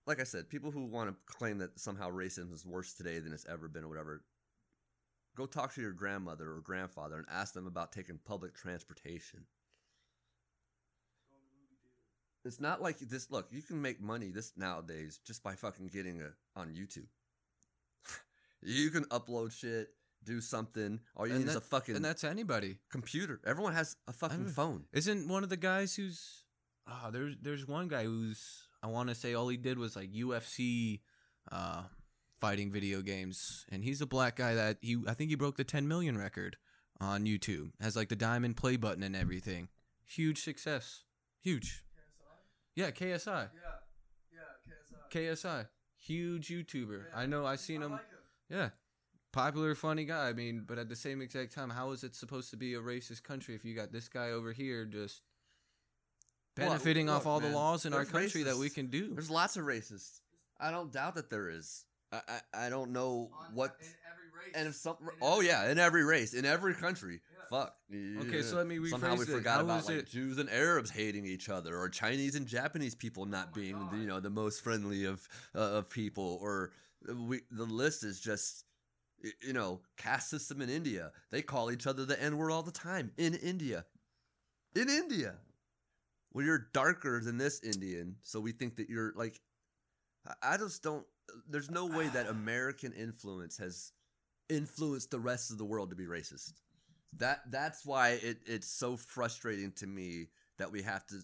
like 0.08 0.20
I 0.20 0.24
said, 0.24 0.49
people 0.49 0.72
who 0.72 0.86
want 0.86 1.10
to 1.10 1.16
claim 1.26 1.58
that 1.60 1.80
somehow 1.80 2.10
racism 2.12 2.53
is 2.53 2.66
worse 2.66 2.93
today 2.93 3.20
than 3.20 3.34
it's 3.34 3.45
ever 3.49 3.68
been 3.68 3.84
or 3.84 3.88
whatever. 3.89 4.24
Go 5.36 5.45
talk 5.45 5.74
to 5.76 5.82
your 5.82 5.91
grandmother 5.91 6.49
or 6.51 6.62
grandfather 6.62 7.18
and 7.18 7.26
ask 7.30 7.53
them 7.53 7.68
about 7.68 7.91
taking 7.91 8.20
public 8.26 8.53
transportation. 8.56 9.45
It's 12.45 12.60
not 12.62 12.82
like 12.82 12.99
this. 12.99 13.32
Look, 13.32 13.47
you 13.51 13.62
can 13.64 13.82
make 13.82 13.99
money 13.99 14.30
this 14.30 14.53
nowadays 14.56 15.20
just 15.26 15.41
by 15.43 15.56
fucking 15.56 15.88
getting 15.88 16.22
a 16.22 16.30
on 16.60 16.70
YouTube. 16.70 17.08
you 18.62 18.91
can 18.91 19.06
upload 19.06 19.51
shit, 19.51 19.89
do 20.24 20.39
something. 20.41 20.99
All 21.16 21.26
you 21.26 21.34
And 21.34 21.43
need 21.43 21.49
is 21.49 21.56
a 21.56 21.62
fucking 21.62 21.95
And 21.95 22.06
that's 22.06 22.24
anybody. 22.24 22.78
computer. 22.91 23.41
Everyone 23.45 23.74
has 23.74 23.95
a 24.08 24.14
fucking 24.14 24.49
phone. 24.49 24.84
Isn't 24.93 25.28
one 25.28 25.43
of 25.43 25.49
the 25.49 25.58
guys 25.58 25.95
who's 25.95 26.43
oh 26.88 27.10
there's 27.12 27.36
there's 27.41 27.68
one 27.68 27.88
guy 27.88 28.03
who's 28.03 28.64
I 28.86 28.88
want 28.88 29.09
to 29.09 29.15
say 29.15 29.33
all 29.33 29.47
he 29.47 29.57
did 29.57 29.79
was 29.79 29.95
like 29.95 30.13
UFC 30.13 30.99
uh 31.51 31.83
fighting 32.39 32.71
video 32.71 33.01
games 33.01 33.65
and 33.71 33.83
he's 33.83 34.01
a 34.01 34.05
black 34.05 34.36
guy 34.36 34.53
that 34.53 34.77
he 34.81 34.97
I 35.07 35.15
think 35.15 35.31
he 35.31 35.36
broke 35.36 35.57
the 35.57 35.63
10 35.63 35.88
million 35.88 36.15
record 36.15 36.57
on 37.01 37.25
YouTube. 37.25 37.71
Has 37.81 37.95
like 37.95 38.09
the 38.09 38.15
diamond 38.15 38.57
play 38.57 38.77
button 38.77 39.01
and 39.01 39.15
everything. 39.15 39.69
Huge 40.05 40.43
success. 40.43 41.03
Huge. 41.41 41.83
KSI? 42.75 42.75
Yeah, 42.75 42.91
KSI. 42.91 43.49
Yeah. 43.55 44.39
Yeah, 45.11 45.11
KSI. 45.11 45.36
KSI. 45.45 45.67
Huge 45.97 46.49
YouTuber. 46.49 47.05
Yeah. 47.09 47.19
I 47.19 47.25
know 47.25 47.43
I've 47.43 47.59
seen 47.59 47.81
I 47.81 47.86
him 47.86 47.91
like 47.93 48.01
him. 48.01 48.17
Yeah. 48.49 48.69
Popular, 49.31 49.73
funny 49.73 50.05
guy. 50.05 50.29
I 50.29 50.33
mean, 50.33 50.63
but 50.65 50.77
at 50.77 50.89
the 50.89 50.95
same 50.95 51.21
exact 51.21 51.55
time, 51.55 51.71
how 51.71 51.89
is 51.91 52.03
it 52.03 52.15
supposed 52.15 52.51
to 52.51 52.57
be 52.57 52.75
a 52.75 52.79
racist 52.79 53.23
country 53.23 53.55
if 53.55 53.65
you 53.65 53.75
got 53.75 53.91
this 53.91 54.07
guy 54.07 54.29
over 54.29 54.51
here 54.53 54.86
just 54.86 55.23
Well, 56.58 56.70
benefiting 56.70 57.10
off 57.10 57.26
look, 57.26 57.34
all 57.34 57.39
the 57.39 57.49
laws 57.49 57.86
in 57.86 57.93
our 57.93 57.99
there's 58.06 58.12
country 58.12 58.43
that 58.43 58.56
we 58.58 58.70
can 58.70 58.88
do? 58.88 59.14
There's 59.14 59.30
lots 59.30 59.58
of 59.58 59.66
racists. 59.66 60.22
I 60.60 60.72
don't 60.72 60.91
doubt 60.91 61.16
that 61.16 61.30
there 61.30 61.49
is. 61.49 61.86
I 62.12 62.22
I, 62.53 62.66
I 62.68 62.70
don't 62.70 62.91
know 62.91 63.30
On- 63.49 63.56
what. 63.56 63.76
in 63.82 63.88
every 64.10 64.45
race. 64.45 64.53
And 64.56 64.68
if 64.70 64.76
some, 64.76 64.95
in 65.01 65.10
oh 65.22 65.41
yeah, 65.41 65.70
in 65.70 65.78
every 65.80 66.03
race, 66.06 66.34
in 66.34 66.45
every 66.45 66.74
country, 66.74 67.20
Yeah. 67.34 67.43
fuck. 67.49 67.76
Okay, 68.22 68.41
so 68.41 68.56
let 68.56 68.68
me 68.68 68.86
Somehow 68.88 69.16
we 69.16 69.24
it. 69.24 69.28
forgot 69.28 69.56
How 69.58 69.62
about 69.64 69.86
like 69.86 69.95
it- 69.97 70.10
Jews 70.10 70.38
and 70.38 70.49
Arabs 70.49 70.89
hating 70.91 71.26
each 71.26 71.49
other, 71.49 71.78
or 71.78 71.89
Chinese 71.89 72.36
and 72.36 72.47
Japanese 72.47 72.95
people 72.95 73.26
not 73.26 73.49
Oh 73.51 73.56
being, 73.56 73.74
God. 73.76 73.91
the, 73.91 73.97
you 73.97 74.08
know, 74.08 74.20
the 74.22 74.30
most 74.30 74.64
friendly 74.64 75.03
of 75.06 75.28
uh, 75.56 75.60
of 75.60 75.89
people, 75.89 76.39
or 76.41 76.72
we. 77.28 77.41
The 77.51 77.66
list 77.66 78.03
is 78.06 78.20
just, 78.22 78.64
you 79.41 79.51
know, 79.51 79.82
caste 79.97 80.30
system 80.30 80.62
in 80.62 80.70
India. 80.70 81.12
They 81.32 81.41
call 81.41 81.70
each 81.72 81.86
other 81.86 82.06
the 82.06 82.22
N 82.22 82.38
word 82.38 82.51
all 82.51 82.64
the 82.64 82.72
time 82.72 83.12
in 83.18 83.34
India. 83.34 83.86
In 84.76 84.89
India, 84.89 85.36
well, 86.36 86.45
you're 86.45 86.67
darker 86.73 87.19
than 87.21 87.38
this 87.38 87.61
Indian, 87.63 88.17
so 88.21 88.39
we 88.39 88.51
think 88.51 88.75
that 88.75 88.89
you're 88.89 89.13
like. 89.15 89.41
I- 90.41 90.57
just 90.57 90.83
don't. 90.83 91.05
There's 91.49 91.71
no 91.71 91.86
way 91.86 92.07
that 92.09 92.27
American 92.29 92.93
influence 92.93 93.57
has 93.57 93.91
influenced 94.49 95.11
the 95.11 95.19
rest 95.19 95.51
of 95.51 95.57
the 95.57 95.65
world 95.65 95.89
to 95.89 95.95
be 95.95 96.05
racist. 96.05 96.53
That 97.17 97.41
that's 97.49 97.86
why 97.86 98.19
it, 98.21 98.39
it's 98.45 98.67
so 98.67 98.97
frustrating 98.97 99.71
to 99.73 99.88
me 99.88 100.27
that 100.57 100.71
we 100.71 100.81
have 100.81 101.05
to 101.07 101.15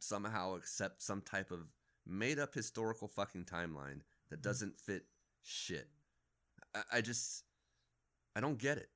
somehow 0.00 0.54
accept 0.54 1.02
some 1.02 1.22
type 1.22 1.50
of 1.50 1.60
made 2.06 2.38
up 2.38 2.54
historical 2.54 3.08
fucking 3.08 3.44
timeline 3.44 4.00
that 4.30 4.36
hmm. 4.36 4.42
doesn't 4.42 4.78
fit 4.78 5.04
shit. 5.42 5.88
I, 6.74 6.82
I 6.94 7.00
just 7.00 7.44
I 8.36 8.40
don't 8.40 8.58
get 8.58 8.78
it. 8.78 8.88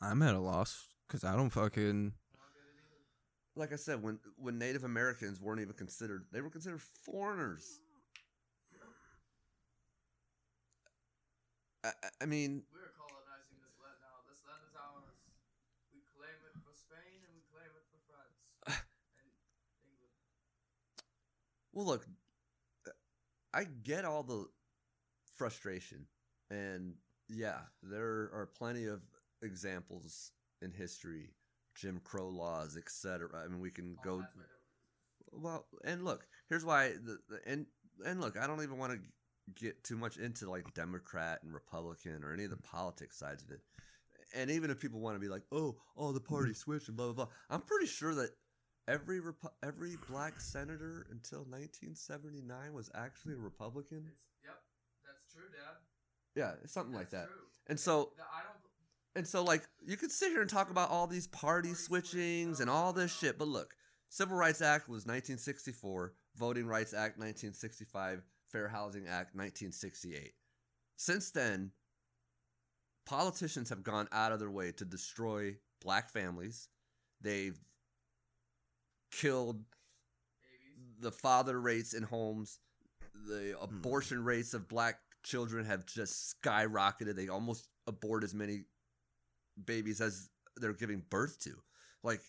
I'm 0.00 0.22
at 0.22 0.34
a 0.34 0.40
loss 0.40 0.84
because 1.06 1.24
I 1.24 1.36
don't 1.36 1.50
fucking. 1.50 2.12
I 2.34 2.38
don't 2.38 2.52
get 2.54 2.62
it 2.66 2.76
either. 2.78 3.04
Like 3.56 3.72
I 3.72 3.76
said, 3.76 4.02
when 4.02 4.18
when 4.36 4.58
Native 4.58 4.84
Americans 4.84 5.40
weren't 5.40 5.60
even 5.60 5.74
considered, 5.74 6.26
they 6.30 6.40
were 6.42 6.50
considered 6.50 6.82
foreigners. 6.82 7.80
I, 11.84 11.92
I- 12.22 12.26
mean, 12.26 12.62
We're 12.72 12.92
colonizing 12.98 13.58
this 13.62 13.76
land 13.80 13.96
now. 14.02 14.16
This 14.28 14.40
land 14.44 14.62
is 14.68 14.74
ours. 14.76 15.16
We 15.94 16.00
claim 16.16 16.36
it 16.46 16.54
for 16.64 16.72
Spain 16.76 17.22
and 17.24 17.32
we 17.34 17.42
claim 17.52 17.70
it 17.72 17.84
for 17.88 18.00
France 18.08 18.36
and 19.20 19.30
England. 19.86 20.14
Well, 21.72 21.86
look, 21.86 22.06
I 23.52 23.64
get 23.64 24.04
all 24.04 24.22
the 24.22 24.46
frustration, 25.36 26.06
and 26.50 26.94
yeah, 27.28 27.60
there 27.82 28.30
are 28.34 28.50
plenty 28.58 28.86
of 28.86 29.02
examples 29.42 30.32
in 30.62 30.72
history, 30.72 31.30
Jim 31.76 32.00
Crow 32.02 32.28
laws, 32.28 32.76
etc. 32.76 33.28
I 33.44 33.48
mean, 33.48 33.60
we 33.60 33.70
can 33.70 33.96
All 33.98 34.04
go. 34.04 34.18
that's. 34.18 34.32
Well, 35.32 35.66
and 35.84 36.04
look, 36.04 36.26
here's 36.48 36.64
why. 36.64 36.88
The, 36.92 37.18
the 37.28 37.40
and 37.46 37.66
and 38.04 38.20
look, 38.20 38.36
I 38.38 38.46
don't 38.46 38.62
even 38.62 38.78
want 38.78 38.92
to 38.92 38.98
get 39.54 39.84
too 39.84 39.96
much 39.96 40.16
into 40.16 40.50
like 40.50 40.74
Democrat 40.74 41.40
and 41.42 41.52
Republican 41.52 42.24
or 42.24 42.32
any 42.32 42.44
of 42.44 42.50
the 42.50 42.56
politics 42.56 43.18
sides 43.18 43.42
of 43.42 43.50
it. 43.50 43.60
and 44.34 44.50
even 44.50 44.70
if 44.70 44.78
people 44.80 45.00
want 45.00 45.14
to 45.16 45.20
be 45.20 45.28
like, 45.28 45.42
oh, 45.52 45.76
oh, 45.96 46.12
the 46.12 46.20
party 46.20 46.52
switched 46.54 46.88
and 46.88 46.96
blah 46.96 47.06
blah 47.06 47.26
blah, 47.26 47.28
I'm 47.50 47.60
pretty 47.60 47.86
sure 47.86 48.14
that 48.14 48.30
every 48.88 49.20
Repu- 49.20 49.52
every 49.62 49.96
black 50.08 50.40
senator 50.40 51.06
until 51.10 51.40
1979 51.40 52.72
was 52.72 52.90
actually 52.94 53.34
a 53.34 53.38
Republican. 53.38 54.04
It's, 54.08 54.22
yep, 54.44 54.58
that's 55.06 55.32
true, 55.32 55.48
Dad. 55.52 55.76
Yeah, 56.34 56.52
something 56.66 56.94
like 56.94 57.10
that. 57.10 57.26
True. 57.26 57.36
And 57.68 57.78
so 57.80 58.12
The- 58.16 58.22
I 58.24 58.42
don't. 58.42 58.55
And 59.16 59.26
so 59.26 59.42
like 59.42 59.62
you 59.84 59.96
could 59.96 60.12
sit 60.12 60.30
here 60.30 60.42
and 60.42 60.50
talk 60.50 60.70
about 60.70 60.90
all 60.90 61.06
these 61.06 61.26
party 61.26 61.70
switchings 61.70 62.60
and 62.60 62.70
all 62.70 62.92
this 62.92 63.16
shit, 63.16 63.38
but 63.38 63.48
look, 63.48 63.74
Civil 64.08 64.36
Rights 64.36 64.62
Act 64.62 64.88
was 64.88 65.06
1964, 65.06 66.14
Voting 66.36 66.66
Rights 66.66 66.92
Act 66.92 67.18
1965, 67.18 68.22
Fair 68.52 68.68
Housing 68.68 69.06
Act 69.06 69.34
1968. 69.34 70.32
Since 70.96 71.30
then, 71.30 71.72
politicians 73.04 73.68
have 73.70 73.82
gone 73.82 74.08
out 74.12 74.32
of 74.32 74.38
their 74.38 74.50
way 74.50 74.72
to 74.72 74.84
destroy 74.84 75.56
black 75.82 76.10
families. 76.10 76.68
They've 77.20 77.58
killed 79.10 79.64
the 81.00 81.12
father 81.12 81.60
rates 81.60 81.94
in 81.94 82.02
homes, 82.02 82.58
the 83.26 83.56
Hmm. 83.58 83.64
abortion 83.64 84.24
rates 84.24 84.54
of 84.54 84.68
black 84.68 85.00
children 85.22 85.64
have 85.66 85.86
just 85.86 86.36
skyrocketed. 86.42 87.16
They 87.16 87.28
almost 87.28 87.68
abort 87.86 88.24
as 88.24 88.34
many 88.34 88.64
babies 89.64 90.00
as 90.00 90.28
they're 90.56 90.72
giving 90.72 91.02
birth 91.10 91.38
to. 91.44 91.54
Like, 92.02 92.20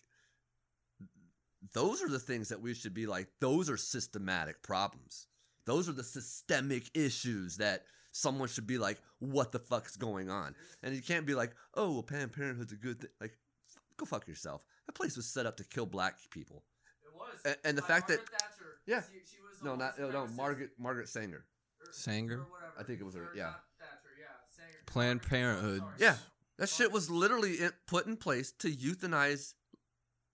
those 1.74 2.02
are 2.02 2.08
the 2.08 2.18
things 2.18 2.48
that 2.48 2.60
we 2.60 2.74
should 2.74 2.94
be 2.94 3.06
like, 3.06 3.28
those 3.40 3.68
are 3.68 3.76
systematic 3.76 4.62
problems. 4.62 5.26
Those 5.66 5.88
are 5.88 5.92
the 5.92 6.04
systemic 6.04 6.84
issues 6.94 7.56
that 7.58 7.84
someone 8.12 8.48
should 8.48 8.66
be 8.66 8.78
like, 8.78 8.98
what 9.18 9.52
the 9.52 9.58
fuck's 9.58 9.96
going 9.96 10.30
on? 10.30 10.54
And 10.82 10.94
you 10.94 11.02
can't 11.02 11.26
be 11.26 11.34
like, 11.34 11.52
oh, 11.74 11.92
well, 11.92 12.02
Planned 12.02 12.32
Parenthood's 12.32 12.72
a 12.72 12.76
good 12.76 13.00
thing. 13.00 13.10
Like, 13.20 13.32
f- 13.68 13.82
go 13.96 14.06
fuck 14.06 14.26
yourself. 14.26 14.64
That 14.86 14.94
place 14.94 15.16
was 15.16 15.26
set 15.26 15.44
up 15.46 15.56
to 15.58 15.64
kill 15.64 15.84
black 15.86 16.16
people. 16.30 16.64
It 17.04 17.14
was. 17.14 17.38
And- 17.44 17.56
and 17.64 17.76
the 17.78 17.82
By 17.82 17.88
fact 17.88 18.08
that- 18.08 18.20
Thatcher. 18.28 18.78
Yeah. 18.86 19.02
She, 19.02 19.18
she 19.30 19.40
was 19.42 19.62
No, 19.62 19.76
not 19.76 19.98
no, 19.98 20.10
no. 20.10 20.26
Margaret 20.28 20.70
Margaret 20.78 21.08
Sanger. 21.10 21.44
Or- 21.80 21.92
Sanger? 21.92 22.38
or 22.40 22.44
whatever. 22.50 22.72
I 22.78 22.82
think 22.84 23.00
it 23.00 23.04
was 23.04 23.14
her, 23.14 23.28
yeah. 23.34 23.52
Thatcher, 23.78 24.14
yeah. 24.18 24.26
Sanger. 24.56 24.78
Planned 24.86 25.22
Parenthood. 25.22 25.82
Yeah. 25.98 26.16
That 26.58 26.68
shit 26.68 26.90
was 26.92 27.08
literally 27.08 27.60
in, 27.60 27.70
put 27.86 28.06
in 28.06 28.16
place 28.16 28.50
to 28.58 28.68
euthanize 28.70 29.54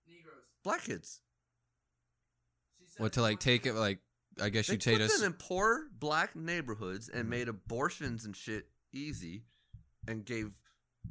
Negroes. 0.09 0.35
black 0.62 0.83
kids. 0.85 1.20
She 2.79 2.87
said 2.89 3.03
What 3.03 3.12
to 3.14 3.22
like 3.22 3.41
take 3.41 3.66
it 3.66 3.75
like 3.75 4.01
I 4.41 4.49
guess 4.49 4.66
They 4.66 4.72
you 4.75 4.79
put 4.79 4.85
take 4.85 5.01
us 5.01 5.16
them 5.18 5.27
in 5.27 5.33
poor 5.35 5.87
black 5.99 6.35
neighborhoods 6.35 7.09
and 7.09 7.27
Mhm. 7.27 7.31
made 7.31 7.49
abortions 7.49 8.25
and 8.25 8.35
shit 8.37 8.68
easy, 8.93 9.45
and 10.09 10.25
gave 10.25 10.57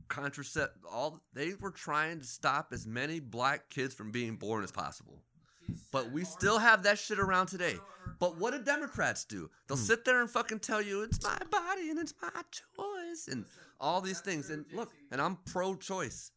contracept 0.09 0.83
all. 0.89 1.23
They 1.31 1.53
were 1.53 1.71
trying 1.71 2.19
to 2.19 2.25
stop 2.25 2.73
as 2.73 2.85
many 2.87 3.19
black 3.21 3.69
kids 3.69 3.93
from 3.93 4.11
being 4.11 4.35
born 4.35 4.63
as 4.63 4.71
possible. 4.71 5.23
she 5.65 5.73
But 5.91 6.11
we 6.11 6.25
still 6.25 6.57
have 6.59 6.83
that 6.83 6.99
shit 6.99 7.17
around 7.19 7.47
today. 7.47 7.75
don't 7.75 7.81
know 7.87 7.93
her- 8.07 8.15
But 8.19 8.35
what 8.37 8.51
do 8.51 8.59
Democrats 8.61 9.23
do? 9.23 9.49
They'll 9.67 9.77
Hmm. 9.77 9.83
sit 9.83 10.03
there 10.03 10.19
and 10.19 10.29
fucking 10.29 10.59
tell 10.59 10.81
you 10.81 11.03
it's 11.03 11.21
my 11.23 11.37
body 11.49 11.89
and 11.89 11.97
it's 11.99 12.13
my 12.21 12.43
choice 12.51 13.27
and 13.29 13.45
Listen, 13.45 13.45
all 13.83 14.01
these 14.01 14.19
things. 14.21 14.49
And 14.49 14.65
look, 14.73 14.91
and 15.11 15.21
I'm 15.21 15.37
pro-choice, 15.45 16.31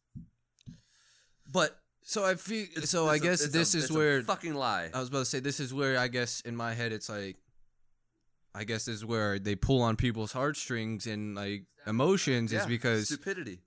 but 1.51 1.79
So 2.03 2.25
I 2.25 2.35
feel 2.35 2.65
it's, 2.75 2.89
so 2.91 3.07
I 3.07 3.15
a- 3.15 3.19
guess 3.19 3.41
it's 3.41 3.53
this 3.53 3.73
a, 3.73 3.77
is 3.79 3.89
a 3.89 3.93
where 3.93 4.21
fucking 4.21 4.53
lie. 4.53 4.89
I 4.93 4.99
was 4.99 5.09
about 5.09 5.19
to 5.19 5.25
say 5.25 5.39
this 5.39 5.59
is 5.59 5.73
where 5.73 5.97
I 5.97 6.07
guess 6.09 6.41
in 6.41 6.55
my 6.55 6.73
head 6.73 6.91
it's 6.91 7.09
like 7.09 7.37
I 8.53 8.63
guess 8.63 8.85
this 8.85 8.95
is 8.95 9.05
where 9.05 9.39
they 9.39 9.55
pull 9.55 9.81
on 9.81 9.95
people's 9.95 10.31
heartstrings 10.31 11.05
and 11.07 11.35
like 11.35 11.65
emotions 11.85 12.51
is 12.51 12.65
because 12.65 13.07
stupidity. 13.07 13.59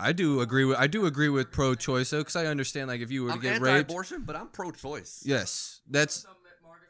I 0.00 0.12
do 0.12 0.40
agree 0.40 0.64
with 0.64 0.78
I 0.78 0.86
do 0.86 1.06
agree 1.06 1.28
with 1.28 1.50
pro-choice 1.52 2.10
though 2.10 2.18
because 2.18 2.36
I 2.36 2.46
understand 2.46 2.88
like 2.88 3.00
if 3.00 3.10
you 3.10 3.22
were 3.24 3.28
to 3.30 3.34
I'm 3.34 3.40
get 3.40 3.60
raped, 3.60 3.66
anti-abortion, 3.90 4.22
but 4.26 4.34
I'm 4.36 4.48
pro-choice. 4.48 5.22
yes, 5.24 5.80
that's 5.88 6.26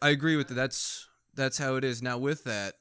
I 0.03 0.11
agree 0.11 0.37
with 0.37 0.49
that. 0.49 0.55
That's 0.55 1.09
that's 1.35 1.59
how 1.59 1.77
it 1.77 1.85
is 1.85 2.03
now. 2.03 2.19
With 2.19 2.45
that, 2.45 2.75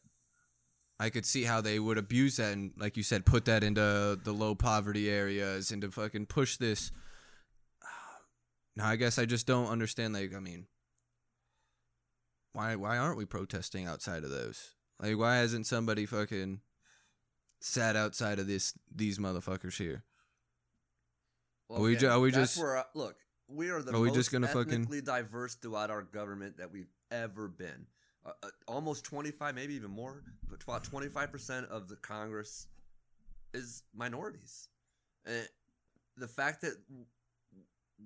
I 0.99 1.09
could 1.09 1.25
see 1.25 1.43
how 1.43 1.59
they 1.61 1.79
would 1.79 1.97
abuse 1.97 2.37
that 2.37 2.53
and, 2.53 2.71
like 2.77 2.95
you 2.97 3.03
said, 3.03 3.25
put 3.25 3.45
that 3.45 3.63
into 3.63 4.19
the 4.23 4.31
low 4.31 4.55
poverty 4.55 5.09
areas 5.09 5.71
and 5.71 5.81
to 5.81 5.91
fucking 5.91 6.27
push 6.27 6.57
this. 6.57 6.91
Now, 8.75 8.87
I 8.87 8.95
guess 8.95 9.19
I 9.19 9.25
just 9.25 9.45
don't 9.45 9.67
understand. 9.67 10.13
Like, 10.15 10.33
I 10.35 10.39
mean, 10.39 10.65
why 12.53 12.75
why 12.75 12.97
aren't 12.97 13.17
we 13.17 13.25
protesting 13.25 13.85
outside 13.87 14.23
of 14.23 14.29
those? 14.31 14.71
Like, 14.99 15.17
why 15.17 15.35
hasn't 15.37 15.67
somebody 15.67 16.05
fucking 16.07 16.61
sat 17.61 17.95
outside 17.95 18.39
of 18.39 18.47
this 18.47 18.73
these 18.93 19.19
motherfuckers 19.19 19.77
here? 19.77 20.03
Well, 21.69 21.79
Are 21.79 21.83
we 21.83 21.95
ju- 21.95 22.07
are 22.09 22.19
we 22.19 22.31
just- 22.31 22.57
where 22.57 22.77
I- 22.77 22.85
look? 22.95 23.15
We 23.47 23.69
are 23.69 23.81
the 23.81 23.93
Are 23.93 23.99
we 23.99 24.09
just 24.11 24.31
gonna 24.31 24.47
fucking- 24.47 24.73
ethnically 24.73 25.01
diverse 25.01 25.53
throughout 25.55 25.91
our 25.91 26.01
government 26.01 26.57
that 26.57 26.71
we've 26.71 26.91
ever 27.11 27.47
been. 27.47 27.87
Uh, 28.25 28.31
uh, 28.43 28.47
almost 28.67 29.03
twenty 29.03 29.31
five, 29.31 29.55
maybe 29.55 29.73
even 29.73 29.91
more. 29.91 30.23
But 30.49 30.63
about 30.63 30.83
twenty 30.83 31.07
five 31.07 31.31
percent 31.31 31.67
of 31.69 31.87
the 31.89 31.95
Congress 31.97 32.67
is 33.53 33.83
minorities. 33.93 34.69
And 35.25 35.47
the 36.17 36.27
fact 36.27 36.61
that 36.61 36.73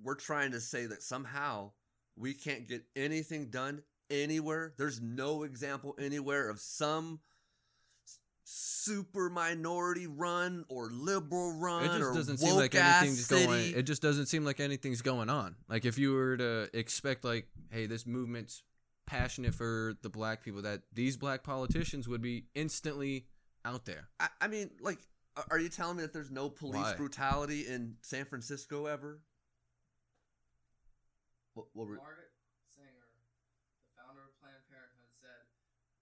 we're 0.02 0.14
trying 0.14 0.52
to 0.52 0.60
say 0.60 0.86
that 0.86 1.02
somehow 1.02 1.72
we 2.16 2.34
can't 2.34 2.68
get 2.68 2.84
anything 2.96 3.50
done 3.50 3.82
anywhere. 4.10 4.74
There's 4.76 5.00
no 5.00 5.42
example 5.42 5.96
anywhere 5.98 6.48
of 6.48 6.60
some 6.60 7.20
super 8.44 9.28
minority 9.28 10.06
run 10.06 10.64
or 10.68 10.88
liberal 10.90 11.52
run 11.58 11.84
It 11.84 11.98
just 11.98 12.14
doesn't 12.14 12.38
seem 12.38 12.56
like 12.56 12.74
anything's 12.74 13.26
city. 13.26 13.44
going. 13.44 13.74
It 13.76 13.82
just 13.82 14.00
doesn't 14.00 14.26
seem 14.26 14.44
like 14.44 14.58
anything's 14.58 15.02
going 15.02 15.28
on. 15.28 15.54
Like 15.68 15.84
if 15.84 15.98
you 15.98 16.14
were 16.14 16.36
to 16.38 16.70
expect, 16.72 17.24
like, 17.24 17.46
hey, 17.70 17.86
this 17.86 18.06
movement's 18.06 18.62
passionate 19.08 19.54
for 19.54 19.94
the 20.02 20.10
black 20.10 20.44
people, 20.44 20.62
that 20.62 20.82
these 20.92 21.16
black 21.16 21.42
politicians 21.42 22.06
would 22.06 22.20
be 22.20 22.44
instantly 22.54 23.26
out 23.64 23.86
there. 23.86 24.08
I, 24.20 24.28
I 24.42 24.48
mean, 24.48 24.70
like, 24.80 24.98
are 25.50 25.58
you 25.58 25.68
telling 25.68 25.96
me 25.96 26.02
that 26.02 26.12
there's 26.12 26.30
no 26.30 26.48
police 26.48 26.92
Why? 26.92 26.94
brutality 26.94 27.66
in 27.66 27.96
San 28.02 28.24
Francisco 28.24 28.86
ever? 28.86 29.20
What, 31.54 31.66
what 31.72 31.88
were, 31.88 31.96
Margaret 31.96 32.30
Sanger, 32.70 33.08
the 33.82 33.90
founder 33.98 34.22
of 34.22 34.32
Planned 34.38 34.62
Parenthood, 34.70 35.10
said, 35.18 35.42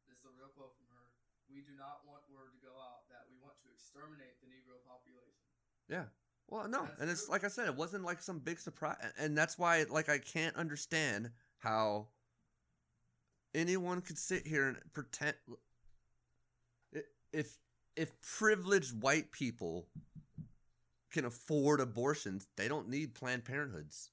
"This 0.05 0.19
is 0.21 0.27
a 0.29 0.35
real 0.37 0.53
quote 0.53 0.77
from 0.77 0.89
her. 0.93 1.07
We 1.49 1.65
do 1.65 1.73
not 1.79 2.05
want 2.05 2.27
word 2.29 2.53
to 2.53 2.61
go 2.61 2.77
out 2.77 3.09
that 3.09 3.25
we 3.31 3.41
want 3.41 3.57
to 3.65 3.69
exterminate 3.73 4.37
the 4.45 4.49
Negro 4.53 4.83
population." 4.85 5.47
yeah. 5.89 6.11
Well, 6.49 6.69
no, 6.69 6.83
That's 6.87 7.01
and 7.01 7.11
it's 7.11 7.25
true. 7.25 7.33
like 7.33 7.43
I 7.43 7.49
said, 7.49 7.67
it 7.67 7.75
wasn't 7.75 8.05
like 8.05 8.23
some 8.23 8.39
big 8.39 8.61
surprise, 8.61 8.99
and 9.19 9.37
that's 9.37 9.59
why, 9.59 9.85
like, 9.91 10.09
I 10.09 10.19
can't 10.19 10.55
understand 10.55 11.31
how 11.59 12.07
anyone 13.57 14.03
could 14.03 14.19
sit 14.19 14.47
here 14.47 14.69
and 14.69 14.79
pretend 14.93 15.35
if 17.33 17.59
if 17.97 18.13
privileged 18.21 19.01
white 19.01 19.33
people 19.33 19.87
can 21.11 21.25
afford 21.25 21.81
abortions, 21.81 22.47
they 22.57 22.69
don't 22.69 22.89
need 22.89 23.15
Planned 23.15 23.45
Parenthoods. 23.45 24.11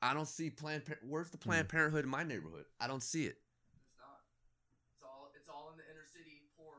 I 0.00 0.14
don't 0.14 0.28
see 0.28 0.50
Planned. 0.50 0.84
Par- 0.84 0.98
Where's 1.06 1.30
the 1.30 1.38
Planned 1.38 1.66
hmm. 1.66 1.76
Parenthood 1.76 2.04
in 2.04 2.10
my 2.10 2.22
neighborhood? 2.22 2.66
I 2.80 2.86
don't 2.86 3.02
see 3.02 3.24
it. 3.24 3.38
It's 3.74 3.98
not. 3.98 4.20
It's 4.92 5.02
all. 5.02 5.30
It's 5.34 5.48
all 5.48 5.70
in 5.72 5.78
the 5.78 5.84
inner 5.90 6.06
city 6.06 6.42
poor 6.56 6.74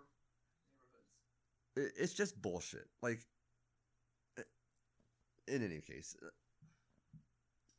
neighborhoods. 1.75 1.97
I- 1.97 2.01
It's 2.01 2.13
just 2.13 2.41
bullshit. 2.41 2.87
Like, 3.01 3.19
in 5.47 5.63
any 5.63 5.81
case, 5.81 6.15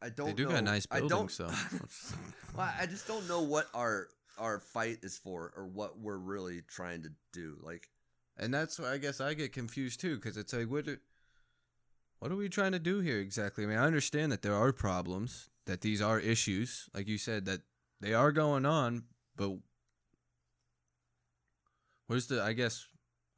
I 0.03 0.11
don't. 0.11 0.29
They 0.29 0.33
do 0.35 0.45
know, 0.45 0.51
got 0.53 0.65
nice 0.65 0.87
I 0.91 1.01
don't- 1.01 1.09
buildings, 1.09 1.41
well, 2.57 2.73
I 2.79 2.87
just 2.87 3.07
don't 3.07 3.27
know 3.29 3.43
what 3.43 3.67
our 3.75 4.09
our 4.39 4.61
fight 4.61 4.99
is 5.03 5.17
for, 5.17 5.53
or 5.57 5.67
what 5.67 5.99
we're 5.99 6.19
really 6.19 6.63
trying 6.69 7.03
to 7.03 7.11
do. 7.33 7.57
Like, 7.63 7.89
And 8.37 8.53
that's 8.53 8.79
why 8.79 8.93
I 8.93 8.99
guess 8.99 9.21
I 9.21 9.35
get 9.35 9.53
confused 9.53 10.01
too, 10.01 10.17
because 10.17 10.37
it's 10.37 10.53
like, 10.53 10.71
what, 10.71 10.87
are, 10.89 11.01
what 12.19 12.31
are 12.31 12.37
we 12.37 12.51
trying 12.51 12.73
to 12.73 12.79
do 12.79 13.01
here 13.01 13.19
exactly? 13.19 13.65
I 13.65 13.67
mean, 13.67 13.79
I 13.79 13.87
understand 13.87 14.31
that 14.33 14.43
there 14.43 14.55
are 14.55 14.73
problems, 14.73 15.49
that 15.65 15.81
these 15.81 16.03
are 16.03 16.21
issues, 16.21 16.89
like 16.95 17.09
you 17.09 17.17
said, 17.17 17.47
that 17.47 17.63
they 18.03 18.13
are 18.13 18.31
going 18.31 18.67
on, 18.67 19.05
but 19.37 19.57
where's 22.07 22.27
the? 22.27 22.43
I 22.43 22.53
guess 22.53 22.87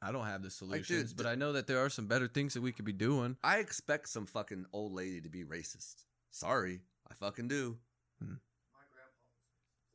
I 0.01 0.11
don't 0.11 0.25
have 0.25 0.43
the 0.43 0.49
solutions, 0.49 1.13
but 1.13 1.25
I 1.25 1.35
know 1.35 1.53
that 1.53 1.67
there 1.67 1.79
are 1.79 1.89
some 1.89 2.07
better 2.07 2.27
things 2.27 2.53
that 2.53 2.61
we 2.61 2.71
could 2.73 2.85
be 2.85 2.93
doing. 2.93 3.37
I 3.43 3.59
expect 3.59 4.09
some 4.09 4.25
fucking 4.25 4.65
old 4.73 4.93
lady 4.93 5.21
to 5.21 5.29
be 5.29 5.43
racist. 5.43 6.03
Sorry, 6.31 6.81
I 7.09 7.13
fucking 7.15 7.47
do. 7.47 7.77
My 8.21 8.27
grandpa. 8.27 9.11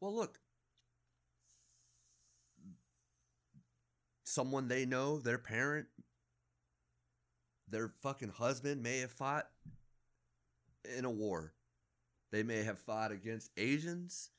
Well, 0.01 0.15
look. 0.15 0.39
Someone 4.25 4.69
they 4.69 4.85
know, 4.87 5.19
their 5.19 5.39
parent, 5.39 5.87
their 7.69 7.93
fucking 8.03 8.31
husband 8.31 8.83
may 8.83 8.99
have 9.01 9.13
fought 9.13 9.47
in 10.97 11.05
a 11.05 11.11
war. 11.11 11.53
They 12.33 12.43
may 12.43 12.63
have 12.65 12.79
fought 12.79 13.13
against 13.13 13.51
Asians. 13.57 14.31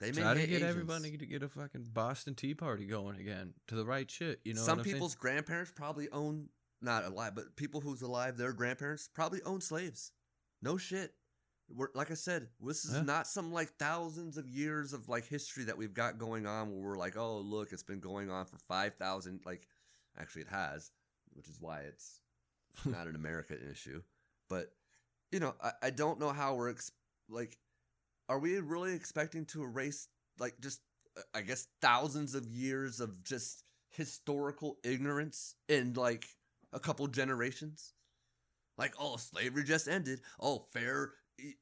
They 0.00 0.10
may 0.12 0.22
Try 0.22 0.34
to 0.34 0.40
get 0.40 0.48
Asians. 0.48 0.62
everybody 0.64 1.16
to 1.16 1.26
get 1.26 1.42
a 1.42 1.48
fucking 1.48 1.90
Boston 1.92 2.34
Tea 2.34 2.54
Party 2.54 2.86
going 2.86 3.20
again 3.20 3.52
to 3.68 3.74
the 3.76 3.84
right 3.84 4.10
shit. 4.10 4.40
You 4.44 4.54
know, 4.54 4.62
Some 4.62 4.78
what 4.78 4.80
I'm 4.80 4.84
saying? 4.84 4.94
people's 4.96 5.14
grandparents 5.14 5.72
probably 5.74 6.08
own 6.10 6.48
not 6.80 7.04
alive, 7.04 7.34
but 7.34 7.56
people 7.56 7.80
who's 7.80 8.02
alive, 8.02 8.36
their 8.36 8.52
grandparents 8.52 9.08
probably 9.12 9.42
owned 9.42 9.62
slaves. 9.62 10.12
No 10.62 10.76
shit. 10.76 11.12
We're 11.70 11.88
like 11.94 12.10
I 12.10 12.14
said, 12.14 12.48
this 12.60 12.84
is 12.84 12.94
Yeah. 12.94 13.02
not 13.02 13.26
some 13.26 13.52
like 13.52 13.70
thousands 13.78 14.38
of 14.38 14.48
years 14.48 14.92
of 14.92 15.08
like 15.08 15.26
history 15.26 15.64
that 15.64 15.76
we've 15.76 15.92
got 15.92 16.18
going 16.18 16.46
on 16.46 16.70
where 16.70 16.80
we're 16.90 16.96
like, 16.98 17.16
oh 17.16 17.38
look, 17.38 17.72
it's 17.72 17.82
been 17.82 18.00
going 18.00 18.30
on 18.30 18.46
for 18.46 18.56
five 18.68 18.94
thousand. 18.94 19.40
Like, 19.44 19.66
actually, 20.18 20.42
it 20.42 20.48
has, 20.48 20.90
which 21.34 21.46
is 21.48 21.60
why 21.60 21.80
it's 21.80 22.20
not 22.86 23.06
an 23.06 23.14
American 23.16 23.58
issue. 23.70 24.02
But 24.48 24.72
you 25.30 25.40
know, 25.40 25.54
I, 25.62 25.72
I 25.82 25.90
don't 25.90 26.18
know 26.18 26.30
how 26.30 26.54
we're 26.54 26.70
ex- 26.70 26.92
like, 27.28 27.58
are 28.30 28.38
we 28.38 28.58
really 28.60 28.94
expecting 28.94 29.44
to 29.46 29.62
erase 29.62 30.08
like 30.38 30.54
just 30.60 30.80
uh, 31.18 31.22
I 31.34 31.42
guess 31.42 31.66
thousands 31.82 32.34
of 32.34 32.46
years 32.46 32.98
of 33.00 33.22
just 33.24 33.62
historical 33.90 34.78
ignorance 34.84 35.54
and 35.68 35.94
like 35.98 36.26
a 36.72 36.80
couple 36.80 37.06
generations? 37.08 37.92
Like, 38.76 38.94
oh, 38.98 39.16
slavery 39.16 39.64
just 39.64 39.88
ended. 39.88 40.20
Oh, 40.40 40.66
fair, 40.72 41.10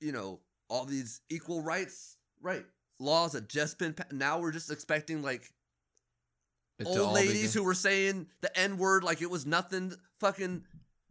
you 0.00 0.12
know, 0.12 0.40
all 0.68 0.84
these 0.84 1.20
equal 1.30 1.62
rights, 1.62 2.16
right? 2.42 2.64
Laws 2.98 3.32
have 3.34 3.48
just 3.48 3.78
been. 3.78 3.94
Pa- 3.94 4.04
now 4.12 4.38
we're 4.38 4.52
just 4.52 4.70
expecting 4.70 5.22
like 5.22 5.50
It 6.78 6.84
to 6.84 7.00
old 7.00 7.14
ladies 7.14 7.54
who 7.54 7.62
were 7.62 7.74
saying 7.74 8.26
the 8.40 8.58
N 8.58 8.76
word 8.78 9.04
like 9.04 9.22
it 9.22 9.30
was 9.30 9.46
nothing 9.46 9.92
fucking 10.20 10.64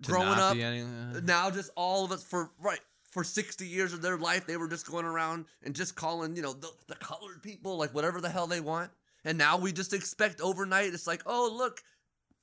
growing 0.04 0.28
up. 0.40 0.56
any- 0.56 0.82
uh, 0.82 1.22
Now 1.24 1.50
just 1.50 1.72
all 1.76 2.06
of 2.06 2.12
us 2.12 2.24
for 2.24 2.52
right 2.60 2.80
for 3.10 3.24
60 3.24 3.66
years 3.66 3.94
of 3.94 4.02
their 4.02 4.18
life 4.18 4.46
they 4.46 4.58
were 4.58 4.68
just 4.68 4.86
going 4.86 5.06
around 5.06 5.46
and 5.64 5.74
just 5.74 5.96
calling, 5.96 6.36
you 6.36 6.42
know, 6.42 6.54
the, 6.54 6.70
the 6.88 6.96
colored 6.96 7.42
people 7.42 7.78
like 7.78 7.94
whatever 7.94 8.20
the 8.20 8.30
hell 8.30 8.46
they 8.48 8.60
want. 8.62 8.92
And 9.24 9.38
now 9.38 9.58
we 9.58 9.72
just 9.72 9.94
expect 9.94 10.42
overnight 10.42 10.94
it's 10.94 11.08
like, 11.08 11.24
"Oh, 11.26 11.52
look, 11.56 11.82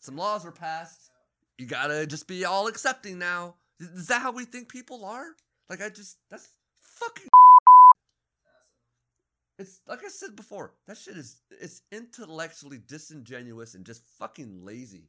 some 0.01 0.17
laws 0.17 0.45
were 0.45 0.51
passed. 0.53 1.11
You 1.59 1.67
got 1.67 1.89
to 1.89 2.07
just 2.07 2.27
be 2.27 2.45
all 2.45 2.67
accepting 2.67 3.19
now." 3.19 3.57
Is 3.81 4.07
that 4.09 4.23
how 4.23 4.33
we 4.33 4.45
think 4.45 4.69
people 4.69 5.05
are? 5.05 5.27
Like 5.69 5.83
I 5.83 5.89
just 5.89 6.17
that's 6.31 6.49
fucking 6.81 7.29
it's 9.59 9.81
like 9.89 10.05
I 10.05 10.09
said 10.09 10.37
before, 10.37 10.75
that 10.87 10.99
shit 10.99 11.17
is 11.17 11.41
it's 11.51 11.83
intellectually 11.91 12.81
disingenuous 12.87 13.75
and 13.75 13.85
just 13.85 14.03
fucking 14.19 14.65
lazy. 14.65 15.09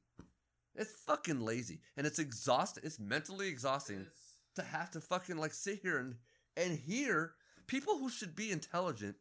It's 0.76 0.92
fucking 1.06 1.42
lazy. 1.42 1.80
And 1.98 2.08
it's 2.08 2.20
exhausting. 2.20 2.84
It's 2.86 3.00
mentally 3.00 3.48
exhausting 3.48 3.98
It's- 3.98 4.30
to 4.56 4.62
have 4.62 4.92
to 4.92 5.02
fucking 5.02 5.38
like 5.38 5.54
sit 5.54 5.80
here 5.82 5.98
and 5.98 6.16
and 6.56 6.78
hear 6.78 7.34
people 7.68 7.98
who 7.98 8.10
should 8.10 8.36
be 8.36 8.52
intelligent 8.52 9.16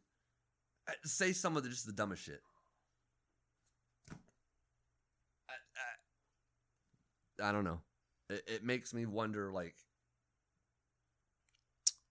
uh, 0.87 0.91
say 1.03 1.31
some 1.31 1.57
of 1.57 1.63
the, 1.63 1.69
just 1.69 1.87
the 1.87 1.91
dumbest 1.93 2.23
shit. 2.23 2.41
I, 7.41 7.51
don't 7.51 7.63
know. 7.63 7.81
It, 8.29 8.43
it 8.47 8.63
makes 8.63 8.93
me 8.93 9.05
wonder, 9.05 9.51
like, 9.51 9.75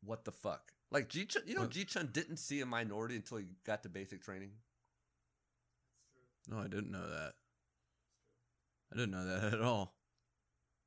what 0.04 0.24
the 0.24 0.32
fuck? 0.32 0.72
Like 0.90 1.08
G 1.08 1.24
Chun, 1.24 1.42
you 1.46 1.54
know? 1.54 1.66
G 1.66 1.84
Chun 1.84 2.10
didn't 2.12 2.36
see 2.36 2.60
a 2.60 2.66
minority 2.66 3.16
until 3.16 3.38
he 3.38 3.46
got 3.64 3.82
to 3.84 3.88
basic 3.88 4.22
training. 4.22 4.50
No, 6.48 6.58
I 6.58 6.68
didn't 6.68 6.90
know 6.90 7.08
that. 7.08 7.32
I 8.92 8.96
didn't 8.96 9.12
know 9.12 9.24
that 9.24 9.54
at 9.54 9.62
all. 9.62 9.94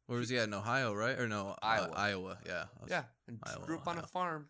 Where 0.06 0.20
was 0.20 0.30
he 0.30 0.38
at 0.38 0.48
in 0.48 0.54
Ohio, 0.54 0.94
right? 0.94 1.18
Or 1.18 1.28
no, 1.28 1.50
uh, 1.50 1.66
Iowa. 1.66 1.94
Iowa. 1.96 2.38
Yeah. 2.46 2.66
Yeah, 2.88 3.04
and 3.28 3.40
Iowa, 3.42 3.66
grew 3.66 3.78
up 3.78 3.88
on 3.88 3.98
a 3.98 4.04
farm. 4.04 4.50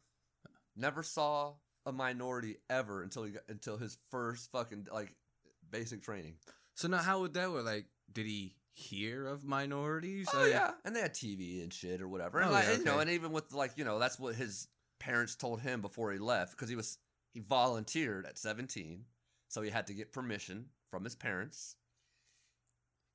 Never 0.76 1.04
saw 1.04 1.54
a 1.86 1.94
minority 1.94 2.58
ever 2.70 3.02
until 3.02 3.24
he 3.24 3.32
got 3.32 3.44
until 3.48 3.78
his 3.78 3.98
first 4.12 4.52
fucking 4.52 4.88
like 4.92 5.16
basic 5.72 6.04
training. 6.04 6.36
So 6.74 6.90
now, 6.90 6.98
how 6.98 7.22
would 7.22 7.34
that 7.36 7.50
work? 7.50 7.64
Like, 7.64 7.86
did 8.12 8.26
he 8.26 8.56
hear 8.76 9.26
of 9.28 9.44
minorities? 9.44 10.28
Oh 10.34 10.42
Like- 10.42 10.52
yeah, 10.52 10.72
and 10.84 10.96
they 10.96 11.00
had 11.02 11.14
TV 11.14 11.64
and 11.64 11.74
shit 11.74 12.02
or 12.02 12.08
whatever. 12.08 12.40
And 12.40 12.50
Oh, 12.50 12.54
like, 12.54 12.66
yeah, 12.68 12.78
you 12.78 12.84
know, 12.84 13.00
and 13.00 13.10
even 13.10 13.32
with 13.32 13.52
like 13.54 13.72
you 13.78 13.84
know, 13.86 13.98
that's 14.00 14.20
what 14.20 14.36
his 14.36 14.68
parents 15.00 15.36
told 15.36 15.62
him 15.62 15.82
before 15.82 16.12
he 16.12 16.20
left 16.20 16.52
because 16.52 16.70
he 16.70 16.76
was 16.76 16.98
he 17.34 17.40
volunteered 17.40 18.26
at 18.26 18.38
seventeen, 18.38 19.06
so 19.48 19.62
he 19.62 19.70
had 19.72 19.88
to 19.88 19.94
get 19.94 20.12
permission 20.14 20.66
from 20.92 21.04
his 21.04 21.16
parents. 21.16 21.76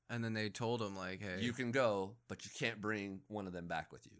And 0.09 0.23
then 0.25 0.33
they 0.33 0.49
told 0.49 0.81
him 0.81 0.95
like, 0.97 1.21
"Hey, 1.21 1.37
You 1.41 1.53
can 1.53 1.71
go, 1.71 2.15
but 2.27 2.43
you 2.43 2.51
can't 2.57 2.81
bring 2.81 3.21
one 3.29 3.47
of 3.47 3.53
them 3.53 3.67
back 3.67 3.93
with 3.93 4.05
you. 4.05 4.17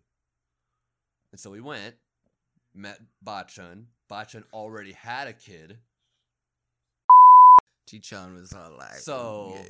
And 1.34 1.39
so 1.39 1.52
he 1.54 1.60
went, 1.60 1.96
met 2.74 3.00
Bachun. 3.26 3.86
Bachun 4.10 4.44
already 4.54 4.94
had 4.94 5.28
a 5.28 5.34
kid. 5.34 5.80
Chichan 7.89 8.36
was 8.36 8.54
all 8.54 8.78
like, 8.78 8.96
So- 8.96 9.54
yeah. 9.56 9.64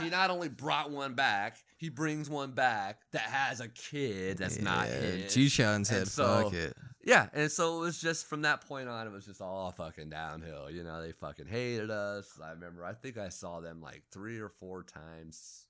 He 0.00 0.10
not 0.10 0.30
only 0.30 0.48
brought 0.48 0.90
one 0.90 1.14
back, 1.14 1.56
he 1.78 1.88
brings 1.88 2.28
one 2.28 2.52
back 2.52 3.00
that 3.12 3.22
has 3.22 3.60
a 3.60 3.68
kid 3.68 4.38
that's 4.38 4.58
not 4.60 4.88
Yeah, 4.88 5.00
his. 5.00 5.34
Chichan 5.34 5.86
said, 5.86 6.08
so- 6.08 6.44
"Fuck 6.44 6.52
it." 6.54 6.76
Yeah, 7.04 7.28
and 7.32 7.50
so 7.50 7.78
it 7.78 7.80
was 7.80 8.00
just 8.00 8.26
from 8.26 8.42
that 8.42 8.66
point 8.66 8.88
on, 8.88 9.06
it 9.06 9.12
was 9.12 9.24
just 9.24 9.40
all 9.40 9.70
fucking 9.70 10.10
downhill. 10.10 10.68
You 10.68 10.82
know, 10.82 11.00
they 11.00 11.12
fucking 11.12 11.46
hated 11.46 11.88
us. 11.88 12.26
I 12.42 12.50
remember, 12.50 12.84
I 12.84 12.94
think 12.94 13.16
I 13.16 13.28
saw 13.28 13.60
them 13.60 13.80
like 13.80 14.02
three 14.10 14.40
or 14.40 14.48
four 14.48 14.82
times 14.82 15.66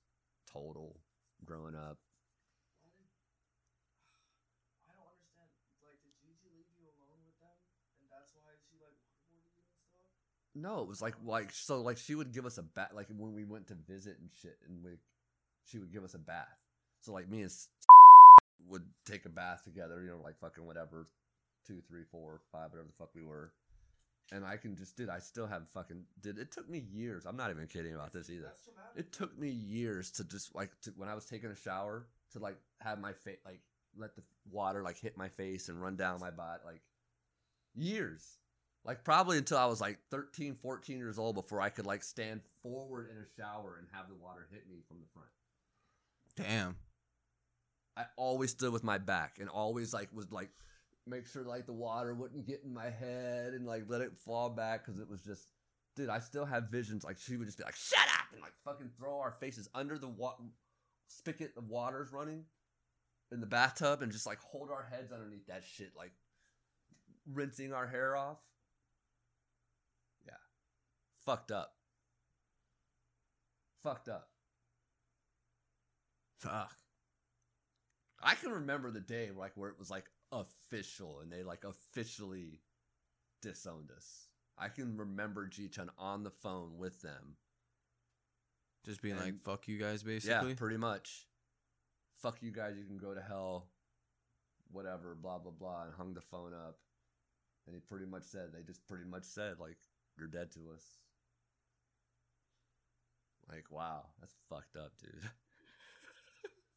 total 0.51 0.99
growing 1.45 1.75
up. 1.75 1.99
I 4.89 4.97
don't 4.97 5.05
understand. 5.13 5.53
Like, 5.85 6.01
did 6.01 6.17
Gigi 6.25 6.49
leave 6.57 6.73
you 6.73 6.89
alone 6.89 7.21
with 7.21 7.37
them, 7.37 7.53
and 8.01 8.09
that's 8.09 8.33
why 8.33 8.57
she 8.65 8.81
like 8.81 8.97
waterboarded 9.05 9.53
you 9.53 9.61
and 9.69 9.77
stuff? 9.85 10.09
No, 10.59 10.81
it 10.81 10.87
was 10.87 11.01
like 11.01 11.15
like 11.23 11.51
so 11.51 11.81
like 11.81 11.97
she 11.97 12.15
would 12.15 12.33
give 12.33 12.45
us 12.45 12.57
a 12.57 12.63
bath 12.63 12.89
like 12.93 13.07
when 13.15 13.33
we 13.33 13.43
went 13.43 13.67
to 13.67 13.75
visit 13.87 14.17
and 14.19 14.29
shit, 14.41 14.57
and 14.67 14.83
we 14.83 14.91
she 15.65 15.77
would 15.77 15.93
give 15.93 16.03
us 16.03 16.13
a 16.13 16.19
bath. 16.19 16.47
So 17.01 17.13
like 17.13 17.29
me 17.29 17.41
and 17.41 17.51
would 18.67 18.83
take 19.05 19.25
a 19.25 19.29
bath 19.29 19.63
together, 19.63 20.01
you 20.01 20.09
know, 20.09 20.21
like 20.23 20.39
fucking 20.39 20.65
whatever, 20.65 21.07
two, 21.65 21.81
three, 21.87 22.03
four, 22.11 22.41
five, 22.51 22.71
whatever 22.71 22.87
the 22.87 22.97
fuck 22.97 23.09
we 23.15 23.23
were. 23.23 23.51
And 24.31 24.43
I 24.43 24.57
can 24.57 24.75
just, 24.75 24.97
dude, 24.97 25.09
I 25.09 25.19
still 25.19 25.47
have 25.47 25.69
fucking, 25.69 26.03
dude, 26.21 26.37
it 26.37 26.51
took 26.51 26.69
me 26.69 26.83
years. 26.91 27.25
I'm 27.25 27.37
not 27.37 27.49
even 27.49 27.65
kidding 27.67 27.95
about 27.95 28.11
this 28.11 28.29
either. 28.29 28.51
It 28.97 29.13
took 29.13 29.37
me 29.39 29.49
years 29.49 30.11
to 30.11 30.25
just 30.25 30.53
like 30.53 30.71
to, 30.81 30.91
when 30.97 31.07
I 31.07 31.15
was 31.15 31.25
taking 31.25 31.49
a 31.49 31.55
shower 31.55 32.07
to 32.33 32.39
like 32.39 32.57
have 32.81 32.99
my 32.99 33.13
face 33.13 33.37
like 33.45 33.61
let 33.97 34.15
the 34.15 34.23
water 34.51 34.83
like 34.83 34.99
hit 34.99 35.17
my 35.17 35.29
face 35.29 35.69
and 35.69 35.81
run 35.81 35.95
down 35.95 36.19
my 36.19 36.31
body 36.31 36.61
like 36.65 36.81
years. 37.75 38.23
Like 38.87 39.03
probably 39.03 39.37
until 39.37 39.57
I 39.57 39.65
was 39.65 39.81
like 39.81 39.99
13, 40.11 40.55
14 40.61 40.97
years 40.97 41.19
old 41.19 41.35
before 41.35 41.59
I 41.59 41.69
could 41.69 41.85
like 41.85 42.03
stand 42.03 42.39
forward 42.63 43.09
in 43.11 43.17
a 43.17 43.25
shower 43.37 43.75
and 43.77 43.87
have 43.91 44.07
the 44.07 44.15
water 44.15 44.47
hit 44.49 44.63
me 44.69 44.77
from 44.87 44.99
the 45.01 45.07
front. 45.13 45.29
Damn. 46.37 46.77
I 47.97 48.05
always 48.15 48.51
stood 48.51 48.71
with 48.71 48.85
my 48.85 48.97
back 48.97 49.37
and 49.41 49.49
always 49.49 49.93
like 49.93 50.07
was 50.13 50.31
like 50.31 50.51
make 51.05 51.27
sure 51.27 51.43
like 51.43 51.65
the 51.65 51.73
water 51.73 52.13
wouldn't 52.13 52.47
get 52.47 52.61
in 52.63 52.73
my 52.73 52.89
head 52.89 53.53
and 53.53 53.65
like 53.65 53.83
let 53.89 54.01
it 54.01 54.17
fall 54.17 54.49
back 54.49 54.85
because 54.85 55.01
it 55.01 55.09
was 55.09 55.21
just 55.21 55.47
dude 55.97 56.09
I 56.09 56.19
still 56.19 56.45
have 56.45 56.69
visions 56.69 57.03
like 57.03 57.17
she 57.17 57.35
would 57.35 57.47
just 57.47 57.57
be 57.57 57.65
like 57.65 57.75
shut 57.75 58.07
up 58.17 58.27
and 58.31 58.41
like 58.41 58.53
fucking 58.63 58.91
throw 58.97 59.19
our 59.19 59.35
faces 59.39 59.67
under 59.75 59.97
the 59.97 60.07
wa- 60.07 60.35
spigot 61.07 61.53
of 61.57 61.67
water's 61.67 62.13
running 62.13 62.43
in 63.31 63.41
the 63.41 63.47
bathtub 63.47 64.01
and 64.01 64.11
just 64.11 64.27
like 64.27 64.39
hold 64.39 64.69
our 64.69 64.87
heads 64.89 65.11
underneath 65.11 65.47
that 65.47 65.63
shit 65.65 65.91
like 65.97 66.11
rinsing 67.33 67.73
our 67.73 67.87
hair 67.87 68.15
off 68.15 68.37
fucked 71.27 71.51
up 71.51 71.73
fucked 73.83 74.09
up 74.09 74.29
Fuck. 76.39 76.75
I 78.21 78.35
can 78.35 78.51
remember 78.51 78.91
the 78.91 78.99
day 78.99 79.29
like 79.35 79.53
where 79.55 79.69
it 79.69 79.79
was 79.79 79.89
like 79.89 80.05
official 80.31 81.19
and 81.21 81.31
they 81.31 81.43
like 81.43 81.63
officially 81.63 82.61
disowned 83.41 83.91
us. 83.95 84.27
I 84.57 84.69
can 84.69 84.97
remember 84.97 85.45
G 85.47 85.67
Chun 85.67 85.89
on 85.97 86.23
the 86.23 86.31
phone 86.31 86.77
with 86.77 87.01
them. 87.01 87.37
Just 88.85 89.01
being 89.01 89.17
like, 89.17 89.41
"Fuck 89.41 89.67
you 89.67 89.77
guys," 89.77 90.01
basically. 90.03 90.49
Yeah, 90.49 90.55
pretty 90.55 90.77
much. 90.77 91.27
Fuck 92.21 92.41
you 92.41 92.51
guys, 92.51 92.75
you 92.77 92.85
can 92.85 92.97
go 92.97 93.13
to 93.13 93.21
hell. 93.21 93.67
Whatever, 94.71 95.15
blah 95.15 95.37
blah 95.37 95.51
blah, 95.51 95.83
and 95.83 95.93
hung 95.93 96.13
the 96.13 96.21
phone 96.21 96.53
up. 96.53 96.77
And 97.65 97.75
he 97.75 97.81
pretty 97.81 98.05
much 98.05 98.23
said, 98.23 98.53
they 98.53 98.63
just 98.63 98.87
pretty 98.87 99.03
much 99.03 99.25
said, 99.25 99.59
like, 99.59 99.75
you're 100.17 100.29
dead 100.29 100.51
to 100.53 100.71
us. 100.73 100.85
Like, 103.49 103.65
wow, 103.71 104.05
that's 104.19 104.33
fucked 104.49 104.75
up, 104.77 104.91
dude. 105.01 105.21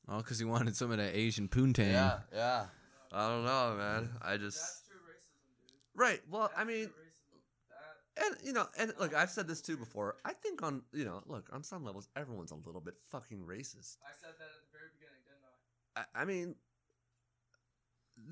Oh, 0.09 0.17
because 0.17 0.41
he 0.41 0.45
wanted 0.45 0.75
some 0.75 0.91
of 0.91 0.97
that 0.99 1.15
Asian 1.15 1.47
poontang. 1.47 1.93
Yeah, 1.93 2.19
yeah. 2.35 2.65
I 3.13 3.29
don't 3.29 3.45
know, 3.45 3.77
man. 3.79 4.09
I 4.21 4.39
just 4.39 4.59
That's 4.59 4.83
true 4.89 4.97
racism, 4.99 5.69
dude. 5.69 5.77
right. 5.95 6.21
Well, 6.29 6.49
That's 6.49 6.61
I 6.61 6.65
mean, 6.65 6.85
true 6.87 6.95
racism. 7.05 8.17
That 8.19 8.27
and 8.27 8.47
you 8.47 8.53
know, 8.53 8.67
and 8.77 8.93
look, 8.99 9.15
I've 9.15 9.31
said 9.31 9.47
this 9.47 9.61
too 9.61 9.77
before. 9.77 10.17
I 10.25 10.33
think 10.33 10.65
on 10.65 10.83
you 10.93 11.05
know, 11.05 11.23
look, 11.27 11.49
on 11.53 11.63
some 11.63 11.85
levels, 11.85 12.09
everyone's 12.17 12.51
a 12.51 12.57
little 12.57 12.81
bit 12.81 12.95
fucking 13.11 13.39
racist. 13.39 13.99
I 14.03 14.11
said 14.21 14.33
that 14.39 14.49
at 14.49 14.63
the 14.65 14.73
very 14.73 14.89
beginning, 14.99 15.23
didn't 15.29 15.45
I? 15.95 16.01
I, 16.01 16.23
I 16.23 16.25
mean, 16.25 16.57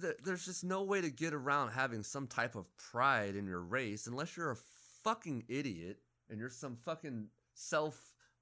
th- 0.00 0.16
there's 0.24 0.44
just 0.46 0.64
no 0.64 0.82
way 0.82 1.00
to 1.00 1.10
get 1.10 1.32
around 1.32 1.70
having 1.70 2.02
some 2.02 2.26
type 2.26 2.56
of 2.56 2.64
pride 2.76 3.36
in 3.36 3.46
your 3.46 3.60
race 3.60 4.08
unless 4.08 4.36
you're 4.36 4.50
a 4.50 4.56
fucking 5.04 5.44
idiot 5.48 5.98
and 6.28 6.40
you're 6.40 6.50
some 6.50 6.76
fucking 6.84 7.28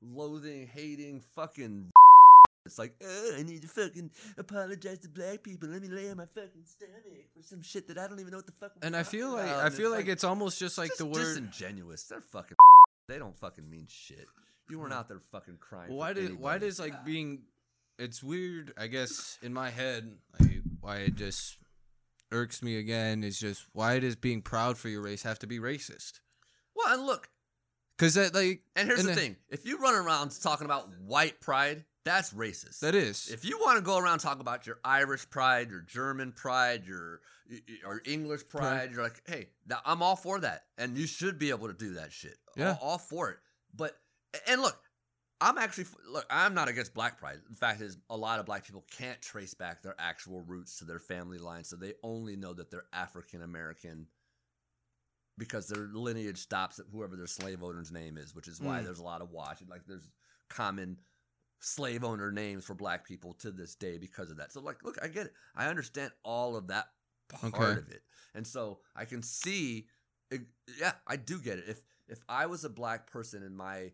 self-loathing, 0.01 0.69
hating 0.73 1.21
fucking. 1.35 1.91
It's 2.65 2.79
like, 2.79 2.95
oh, 3.05 3.33
I 3.39 3.43
need 3.43 3.63
to 3.63 3.69
fucking 3.69 4.11
apologize 4.39 4.99
to 5.01 5.09
black 5.09 5.43
people. 5.45 5.69
Let 5.69 5.83
me 5.83 5.89
lay 5.89 6.11
on 6.11 6.17
my 6.17 6.27
fucking 6.27 6.65
stomach 6.65 7.05
for 7.37 7.43
some 7.43 7.63
shit 7.63 7.87
that 7.89 7.97
I 7.97 8.09
don't 8.09 8.19
even 8.19 8.33
know 8.33 8.39
what 8.39 8.47
the 8.47 8.53
fuck. 8.53 8.73
we're 8.75 8.87
And 8.87 8.97
I 8.97 9.05
feel 9.05 9.33
like 9.33 9.45
about. 9.45 9.65
I 9.65 9.67
And 9.67 9.75
feel 9.75 9.91
like 9.91 10.09
it's 10.09 10.25
almost 10.25 10.59
just 10.59 10.77
like 10.77 10.89
just 10.89 10.99
the 10.99 11.07
word. 11.07 11.15
disingenuous. 11.15 12.05
They're 12.05 12.21
fucking. 12.21 12.57
They 13.09 13.19
don't 13.19 13.39
fucking 13.39 13.71
mean 13.71 13.87
shit. 13.89 14.27
You 14.69 14.81
weren't 14.81 14.93
hmm. 14.93 14.99
out 14.99 15.07
there 15.07 15.21
fucking 15.31 15.59
crying. 15.61 15.95
Why 15.95 16.13
did 16.13 16.41
why 16.41 16.59
does 16.59 16.81
like 16.81 17.05
being? 17.05 17.43
It's 18.01 18.21
weird. 18.21 18.73
I 18.77 18.89
guess 18.89 19.39
in 19.43 19.55
my 19.55 19.71
head, 19.71 20.11
like, 20.41 20.51
why 20.81 20.97
it 20.97 21.15
just 21.15 21.57
irks 22.33 22.65
me 22.65 22.79
again 22.79 23.23
is 23.23 23.39
just 23.39 23.65
why 23.75 24.01
does 24.01 24.17
being 24.17 24.43
proud 24.43 24.77
for 24.77 24.89
your 24.89 25.03
race 25.03 25.23
have 25.23 25.39
to 25.39 25.47
be 25.47 25.61
racist? 25.61 26.19
Well, 26.75 26.95
and 26.95 27.07
look, 27.07 27.29
Because 27.97 28.15
that 28.15 28.35
like 28.35 28.63
and 28.75 28.87
here's 28.89 29.01
And 29.01 29.09
the 29.09 29.15
the- 29.15 29.21
thing: 29.21 29.37
if 29.49 29.65
you 29.67 29.79
run 29.79 29.95
around 29.95 30.31
talking 30.43 30.65
about 30.67 30.89
white 31.01 31.41
pride, 31.41 31.85
that's 32.05 32.33
racist. 32.33 32.81
that 32.81 32.95
is 32.95 33.29
If 33.29 33.45
you 33.45 33.59
want 33.59 33.79
to 33.79 33.83
go 33.83 33.99
around 33.99 34.19
talk 34.19 34.41
about 34.41 34.67
your 34.67 34.79
Irish 34.85 35.29
pride, 35.31 35.71
your 35.71 35.81
German 35.81 36.33
pride, 36.33 36.87
your 36.87 37.21
or 37.87 38.03
English 38.05 38.49
pride, 38.49 38.91
you're 38.93 39.03
like, 39.03 39.23
hey, 39.27 39.49
now 39.67 39.79
I'm 39.85 40.03
all 40.03 40.17
for 40.17 40.41
that, 40.41 40.65
and 40.79 40.97
you 40.97 41.07
should 41.07 41.39
be 41.39 41.51
able 41.51 41.69
to 41.69 41.75
do 41.75 41.95
that 41.95 42.13
shit. 42.13 42.37
Yeah. 42.57 42.77
all, 42.81 42.91
all 42.93 42.99
for 42.99 43.31
it. 43.31 43.39
But 43.75 43.97
and 44.47 44.61
look, 44.61 44.79
I'm 45.41 45.57
actually 45.59 45.87
look, 46.11 46.27
I'm 46.31 46.55
not 46.55 46.69
against 46.69 46.93
black 46.93 47.19
pride. 47.19 47.39
The 47.49 47.57
fact 47.57 47.81
is, 47.81 47.97
a 48.11 48.17
lot 48.17 48.41
of 48.41 48.47
black 48.47 48.65
people 48.67 48.85
can't 48.91 49.21
trace 49.23 49.55
back 49.55 49.83
their 49.83 49.95
actual 49.99 50.43
roots 50.43 50.79
to 50.79 50.85
their 50.85 50.99
family 50.99 51.39
line, 51.39 51.65
so 51.65 51.77
they 51.77 51.95
only 52.03 52.37
know 52.37 52.53
that 52.53 52.71
they're 52.71 52.87
African 52.93 53.43
American. 53.43 54.07
Because 55.39 55.69
their 55.69 55.89
lineage 55.93 56.39
stops 56.39 56.79
at 56.79 56.87
whoever 56.91 57.15
their 57.17 57.27
slave 57.27 57.63
owner's 57.63 57.93
name 57.93 58.17
is, 58.17 58.35
which 58.35 58.49
is 58.49 58.61
why 58.61 58.81
Mm. 58.81 58.85
there's 58.85 59.01
a 59.01 59.05
lot 59.05 59.21
of 59.21 59.31
wash. 59.31 59.59
Like 59.69 59.85
there's 59.87 60.09
common 60.49 60.99
slave 61.61 62.05
owner 62.05 62.31
names 62.33 62.65
for 62.65 62.75
black 62.75 63.07
people 63.07 63.35
to 63.35 63.51
this 63.51 63.75
day 63.75 63.99
because 63.99 64.31
of 64.31 64.39
that. 64.39 64.53
So 64.53 64.61
like 64.61 64.83
look, 64.83 64.97
I 65.03 65.09
get 65.09 65.27
it. 65.27 65.35
I 65.55 65.67
understand 65.67 66.13
all 66.23 66.57
of 66.57 66.69
that 66.69 66.89
part 67.29 67.55
Okay. 67.55 67.81
of 67.81 67.89
it. 67.91 68.03
And 68.35 68.47
so 68.47 68.81
I 68.95 69.05
can 69.05 69.23
see 69.23 69.89
it, 70.31 70.43
yeah, 70.79 70.93
I 71.07 71.17
do 71.17 71.39
get 71.39 71.59
it. 71.59 71.65
If 71.69 71.85
if 72.09 72.21
I 72.29 72.47
was 72.47 72.65
a 72.65 72.71
black 72.71 73.07
person 73.11 73.43
and 73.43 73.57
my 73.57 73.93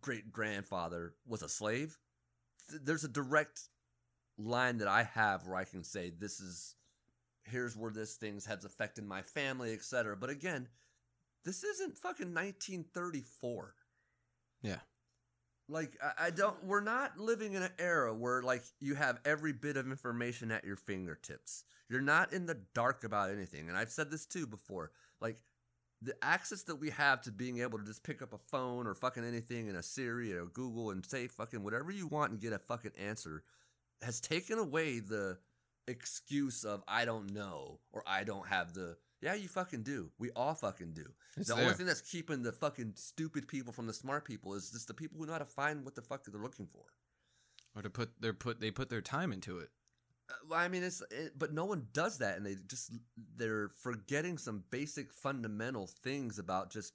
great 0.00 0.32
grandfather 0.32 1.14
was 1.26 1.42
a 1.42 1.48
slave, 1.48 1.98
th- 2.70 2.82
there's 2.84 3.04
a 3.04 3.08
direct 3.08 3.68
line 4.38 4.78
that 4.78 4.88
I 4.88 5.02
have 5.04 5.46
where 5.46 5.56
I 5.56 5.64
can 5.64 5.84
say 5.84 6.10
this 6.10 6.40
is 6.40 6.74
here's 7.50 7.76
where 7.76 7.92
this 7.92 8.16
things 8.16 8.46
has 8.46 8.64
affected 8.64 9.04
my 9.04 9.22
family, 9.22 9.72
etc. 9.72 10.16
But 10.16 10.30
again, 10.30 10.68
this 11.46 11.62
isn't 11.62 11.96
fucking 11.96 12.34
1934 12.34 13.74
yeah. 14.62 14.78
like 15.68 15.96
I, 16.02 16.26
I 16.26 16.30
don't 16.30 16.62
we're 16.64 16.80
not 16.80 17.18
living 17.18 17.54
in 17.54 17.62
an 17.62 17.70
era 17.78 18.12
where 18.12 18.42
like 18.42 18.64
you 18.80 18.96
have 18.96 19.20
every 19.24 19.52
bit 19.52 19.76
of 19.76 19.86
information 19.86 20.50
at 20.50 20.64
your 20.64 20.76
fingertips 20.76 21.64
you're 21.88 22.00
not 22.00 22.32
in 22.32 22.46
the 22.46 22.58
dark 22.74 23.04
about 23.04 23.30
anything 23.30 23.68
and 23.68 23.78
i've 23.78 23.90
said 23.90 24.10
this 24.10 24.26
too 24.26 24.46
before 24.46 24.90
like 25.20 25.40
the 26.02 26.14
access 26.22 26.62
that 26.64 26.76
we 26.76 26.90
have 26.90 27.22
to 27.22 27.32
being 27.32 27.60
able 27.60 27.78
to 27.78 27.84
just 27.84 28.04
pick 28.04 28.20
up 28.20 28.34
a 28.34 28.38
phone 28.38 28.86
or 28.86 28.94
fucking 28.94 29.24
anything 29.24 29.68
in 29.68 29.76
a 29.76 29.82
siri 29.82 30.34
or 30.34 30.46
google 30.46 30.90
and 30.90 31.06
say 31.06 31.28
fucking 31.28 31.62
whatever 31.62 31.90
you 31.90 32.08
want 32.08 32.32
and 32.32 32.40
get 32.40 32.52
a 32.52 32.58
fucking 32.58 32.92
answer 32.98 33.44
has 34.02 34.20
taken 34.20 34.58
away 34.58 34.98
the 34.98 35.38
excuse 35.88 36.64
of 36.64 36.82
i 36.88 37.04
don't 37.04 37.32
know 37.32 37.78
or 37.92 38.02
i 38.06 38.24
don't 38.24 38.46
have 38.48 38.72
the 38.74 38.96
yeah 39.22 39.34
you 39.34 39.48
fucking 39.48 39.82
do 39.82 40.10
we 40.18 40.30
all 40.34 40.54
fucking 40.54 40.92
do 40.92 41.04
It's 41.36 41.48
the 41.48 41.54
there. 41.54 41.64
only 41.64 41.74
thing 41.76 41.86
that's 41.86 42.00
keeping 42.00 42.42
the 42.42 42.52
fucking 42.52 42.94
stupid 42.96 43.46
people 43.48 43.72
from 43.72 43.86
the 43.86 43.92
smart 43.92 44.24
people 44.24 44.54
is 44.54 44.70
just 44.70 44.88
the 44.88 44.94
people 44.94 45.18
who 45.18 45.26
know 45.26 45.32
how 45.32 45.38
to 45.38 45.44
find 45.44 45.84
what 45.84 45.94
the 45.94 46.02
fuck 46.02 46.24
they're 46.24 46.40
looking 46.40 46.66
for. 46.66 46.84
or 47.76 47.82
to 47.82 47.90
put 47.90 48.20
their 48.20 48.32
put 48.34 48.60
they 48.60 48.70
put 48.70 48.88
their 48.88 49.00
time 49.00 49.32
into 49.32 49.58
it. 49.58 49.68
Uh, 50.28 50.34
well, 50.50 50.58
I 50.58 50.66
mean, 50.68 50.82
it's 50.82 51.02
it, 51.10 51.38
but 51.38 51.52
no 51.52 51.64
one 51.66 51.86
does 51.92 52.18
that, 52.18 52.36
and 52.36 52.44
they 52.44 52.56
just 52.66 52.90
they're 53.36 53.68
forgetting 53.80 54.38
some 54.38 54.64
basic 54.70 55.12
fundamental 55.12 55.86
things 56.02 56.38
about 56.40 56.70
just 56.72 56.94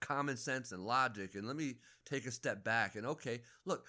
common 0.00 0.36
sense 0.38 0.72
and 0.72 0.82
logic. 0.82 1.34
And 1.34 1.46
let 1.46 1.56
me 1.56 1.74
take 2.06 2.24
a 2.26 2.30
step 2.30 2.64
back 2.64 2.94
and 2.96 3.04
okay, 3.06 3.42
look. 3.66 3.84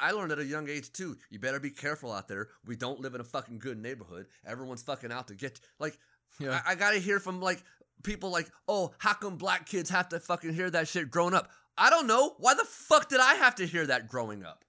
I 0.00 0.10
learned 0.12 0.32
at 0.32 0.38
a 0.38 0.44
young 0.44 0.68
age 0.68 0.92
too. 0.92 1.16
You 1.30 1.38
better 1.38 1.60
be 1.60 1.70
careful 1.70 2.12
out 2.12 2.28
there. 2.28 2.48
We 2.66 2.76
don't 2.76 3.00
live 3.00 3.14
in 3.14 3.20
a 3.20 3.24
fucking 3.24 3.58
good 3.58 3.78
neighborhood. 3.78 4.26
Everyone's 4.46 4.82
fucking 4.82 5.12
out 5.12 5.28
to 5.28 5.34
get 5.34 5.60
like 5.78 5.98
Yeah. 6.40 6.60
I, 6.66 6.72
I 6.72 6.74
gotta 6.74 6.98
hear 6.98 7.20
from 7.20 7.40
like 7.40 7.62
people 8.02 8.30
like, 8.30 8.48
oh, 8.66 8.92
how 8.98 9.14
come 9.14 9.36
black 9.36 9.66
kids 9.66 9.90
have 9.90 10.08
to 10.10 10.20
fucking 10.20 10.54
hear 10.54 10.70
that 10.70 10.88
shit 10.88 11.10
growing 11.10 11.34
up? 11.34 11.50
I 11.76 11.90
don't 11.90 12.06
know. 12.06 12.34
Why 12.38 12.54
the 12.54 12.64
fuck 12.64 13.08
did 13.08 13.20
I 13.20 13.34
have 13.34 13.54
to 13.56 13.66
hear 13.66 13.86
that 13.86 14.08
growing 14.08 14.44
up? 14.44 14.64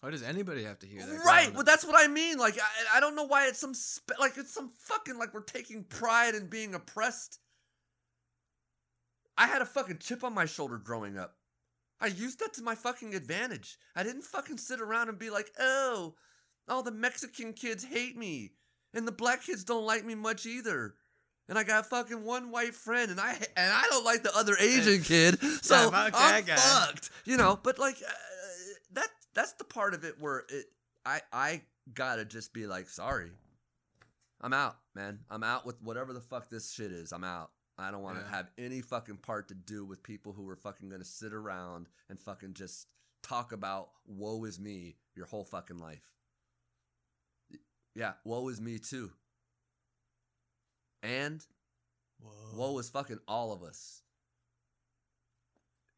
Why 0.00 0.10
does 0.10 0.22
anybody 0.22 0.62
have 0.62 0.78
to 0.80 0.86
hear 0.86 1.04
that? 1.04 1.24
Right. 1.24 1.52
Well, 1.52 1.64
that's 1.64 1.84
what 1.84 1.96
I 1.98 2.06
mean. 2.06 2.38
Like, 2.38 2.56
I, 2.56 2.98
I 2.98 3.00
don't 3.00 3.16
know 3.16 3.24
why 3.24 3.48
it's 3.48 3.58
some 3.58 3.74
spe- 3.74 4.20
like 4.20 4.36
it's 4.36 4.54
some 4.54 4.70
fucking 4.78 5.18
like 5.18 5.34
we're 5.34 5.42
taking 5.42 5.82
pride 5.82 6.36
in 6.36 6.46
being 6.46 6.74
oppressed. 6.74 7.40
I 9.36 9.46
had 9.46 9.62
a 9.62 9.66
fucking 9.66 9.98
chip 9.98 10.22
on 10.22 10.34
my 10.34 10.46
shoulder 10.46 10.78
growing 10.78 11.18
up. 11.18 11.34
I 12.00 12.06
used 12.06 12.38
that 12.40 12.54
to 12.54 12.62
my 12.62 12.74
fucking 12.74 13.14
advantage. 13.14 13.76
I 13.96 14.02
didn't 14.02 14.22
fucking 14.22 14.58
sit 14.58 14.80
around 14.80 15.08
and 15.08 15.18
be 15.18 15.30
like, 15.30 15.50
oh, 15.58 16.14
all 16.68 16.82
the 16.82 16.90
Mexican 16.92 17.52
kids 17.52 17.84
hate 17.84 18.16
me, 18.16 18.52
and 18.94 19.06
the 19.06 19.12
black 19.12 19.42
kids 19.42 19.64
don't 19.64 19.84
like 19.86 20.04
me 20.04 20.14
much 20.14 20.46
either. 20.46 20.94
And 21.48 21.58
I 21.58 21.64
got 21.64 21.86
fucking 21.86 22.24
one 22.24 22.50
white 22.50 22.74
friend, 22.74 23.10
and 23.10 23.18
I 23.18 23.32
and 23.56 23.72
I 23.72 23.84
don't 23.90 24.04
like 24.04 24.22
the 24.22 24.36
other 24.36 24.54
Asian 24.60 25.02
kid, 25.02 25.40
so 25.64 25.74
Yeah, 25.74 25.90
I'm 25.94 26.12
that 26.12 26.46
guy. 26.46 26.56
fucked. 26.56 27.10
You 27.24 27.36
know, 27.38 27.58
but 27.62 27.78
like 27.78 27.96
uh, 28.06 28.12
that 28.92 29.08
that's 29.34 29.52
the 29.54 29.64
part 29.64 29.94
of 29.94 30.04
it 30.04 30.16
where 30.20 30.44
it 30.50 30.66
I 31.06 31.22
I 31.32 31.62
gotta 31.94 32.24
just 32.26 32.52
be 32.52 32.66
like, 32.66 32.88
sorry, 32.90 33.30
I'm 34.42 34.52
out, 34.52 34.76
man. 34.94 35.20
I'm 35.30 35.42
out 35.42 35.64
with 35.64 35.80
whatever 35.82 36.12
the 36.12 36.20
fuck 36.20 36.50
this 36.50 36.70
shit 36.70 36.92
is. 36.92 37.12
I'm 37.12 37.24
out. 37.24 37.50
I 37.78 37.90
don't 37.92 38.02
want 38.02 38.18
to 38.18 38.24
Yeah. 38.24 38.30
have 38.30 38.50
any 38.58 38.80
fucking 38.82 39.18
part 39.18 39.48
to 39.48 39.54
do 39.54 39.84
with 39.84 40.02
people 40.02 40.32
who 40.32 40.48
are 40.48 40.56
fucking 40.56 40.88
gonna 40.88 41.04
sit 41.04 41.32
around 41.32 41.88
and 42.08 42.18
fucking 42.18 42.54
just 42.54 42.88
talk 43.22 43.52
about 43.52 43.92
woe 44.04 44.44
is 44.44 44.58
me 44.58 44.98
your 45.14 45.26
whole 45.26 45.44
fucking 45.44 45.78
life. 45.78 46.12
Yeah, 47.94 48.14
woe 48.24 48.48
is 48.48 48.60
me 48.60 48.78
too. 48.78 49.12
And 51.02 51.46
woe 52.52 52.78
is 52.78 52.90
fucking 52.90 53.20
all 53.28 53.52
of 53.52 53.62
us. 53.62 54.02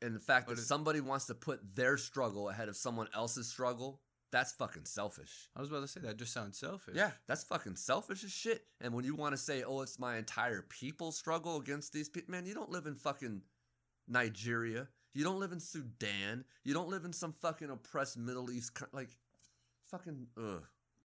And 0.03 0.15
the 0.15 0.21
fact 0.21 0.47
But 0.47 0.57
that 0.57 0.63
somebody 0.63 1.01
wants 1.01 1.27
to 1.27 1.35
put 1.35 1.75
their 1.75 1.97
struggle 1.99 2.49
ahead 2.49 2.69
of 2.69 2.77
someone 2.77 3.09
else's 3.15 3.49
struggle, 3.49 4.03
that's 4.33 4.53
fucking 4.53 4.85
selfish. 4.85 5.49
I 5.57 5.61
was 5.61 5.69
about 5.71 5.83
to 5.83 5.89
say 5.89 6.01
that 6.01 6.17
just 6.17 6.33
sounds 6.33 6.59
selfish. 6.59 6.95
Yeah, 6.97 7.11
that's 7.27 7.45
fucking 7.45 7.77
selfish 7.77 8.25
as 8.25 8.31
shit. 8.31 8.65
And 8.81 8.95
when 8.95 9.05
you 9.05 9.15
want 9.15 9.33
to 9.33 9.37
say, 9.37 9.63
oh, 9.63 9.81
it's 9.83 9.99
my 9.99 10.17
entire 10.17 10.63
people 10.63 11.13
struggle 11.13 11.57
against 11.57 11.93
these 11.93 12.09
people, 12.09 12.33
man, 12.33 12.47
you 12.47 12.55
don't 12.55 12.71
live 12.71 12.87
in 12.87 12.95
fucking 12.95 13.43
Nigeria. 14.09 14.89
You 15.15 15.25
don't 15.25 15.41
live 15.41 15.53
in 15.53 15.61
Sudan. 15.61 16.45
You 16.65 16.75
don't 16.75 16.89
live 16.89 17.05
in 17.05 17.13
some 17.13 17.33
fucking 17.41 17.71
oppressed 17.71 18.17
Middle 18.17 18.51
East, 18.51 18.75
co- 18.75 18.87
like, 18.93 19.11
fucking, 19.91 20.29
ugh. 20.39 20.65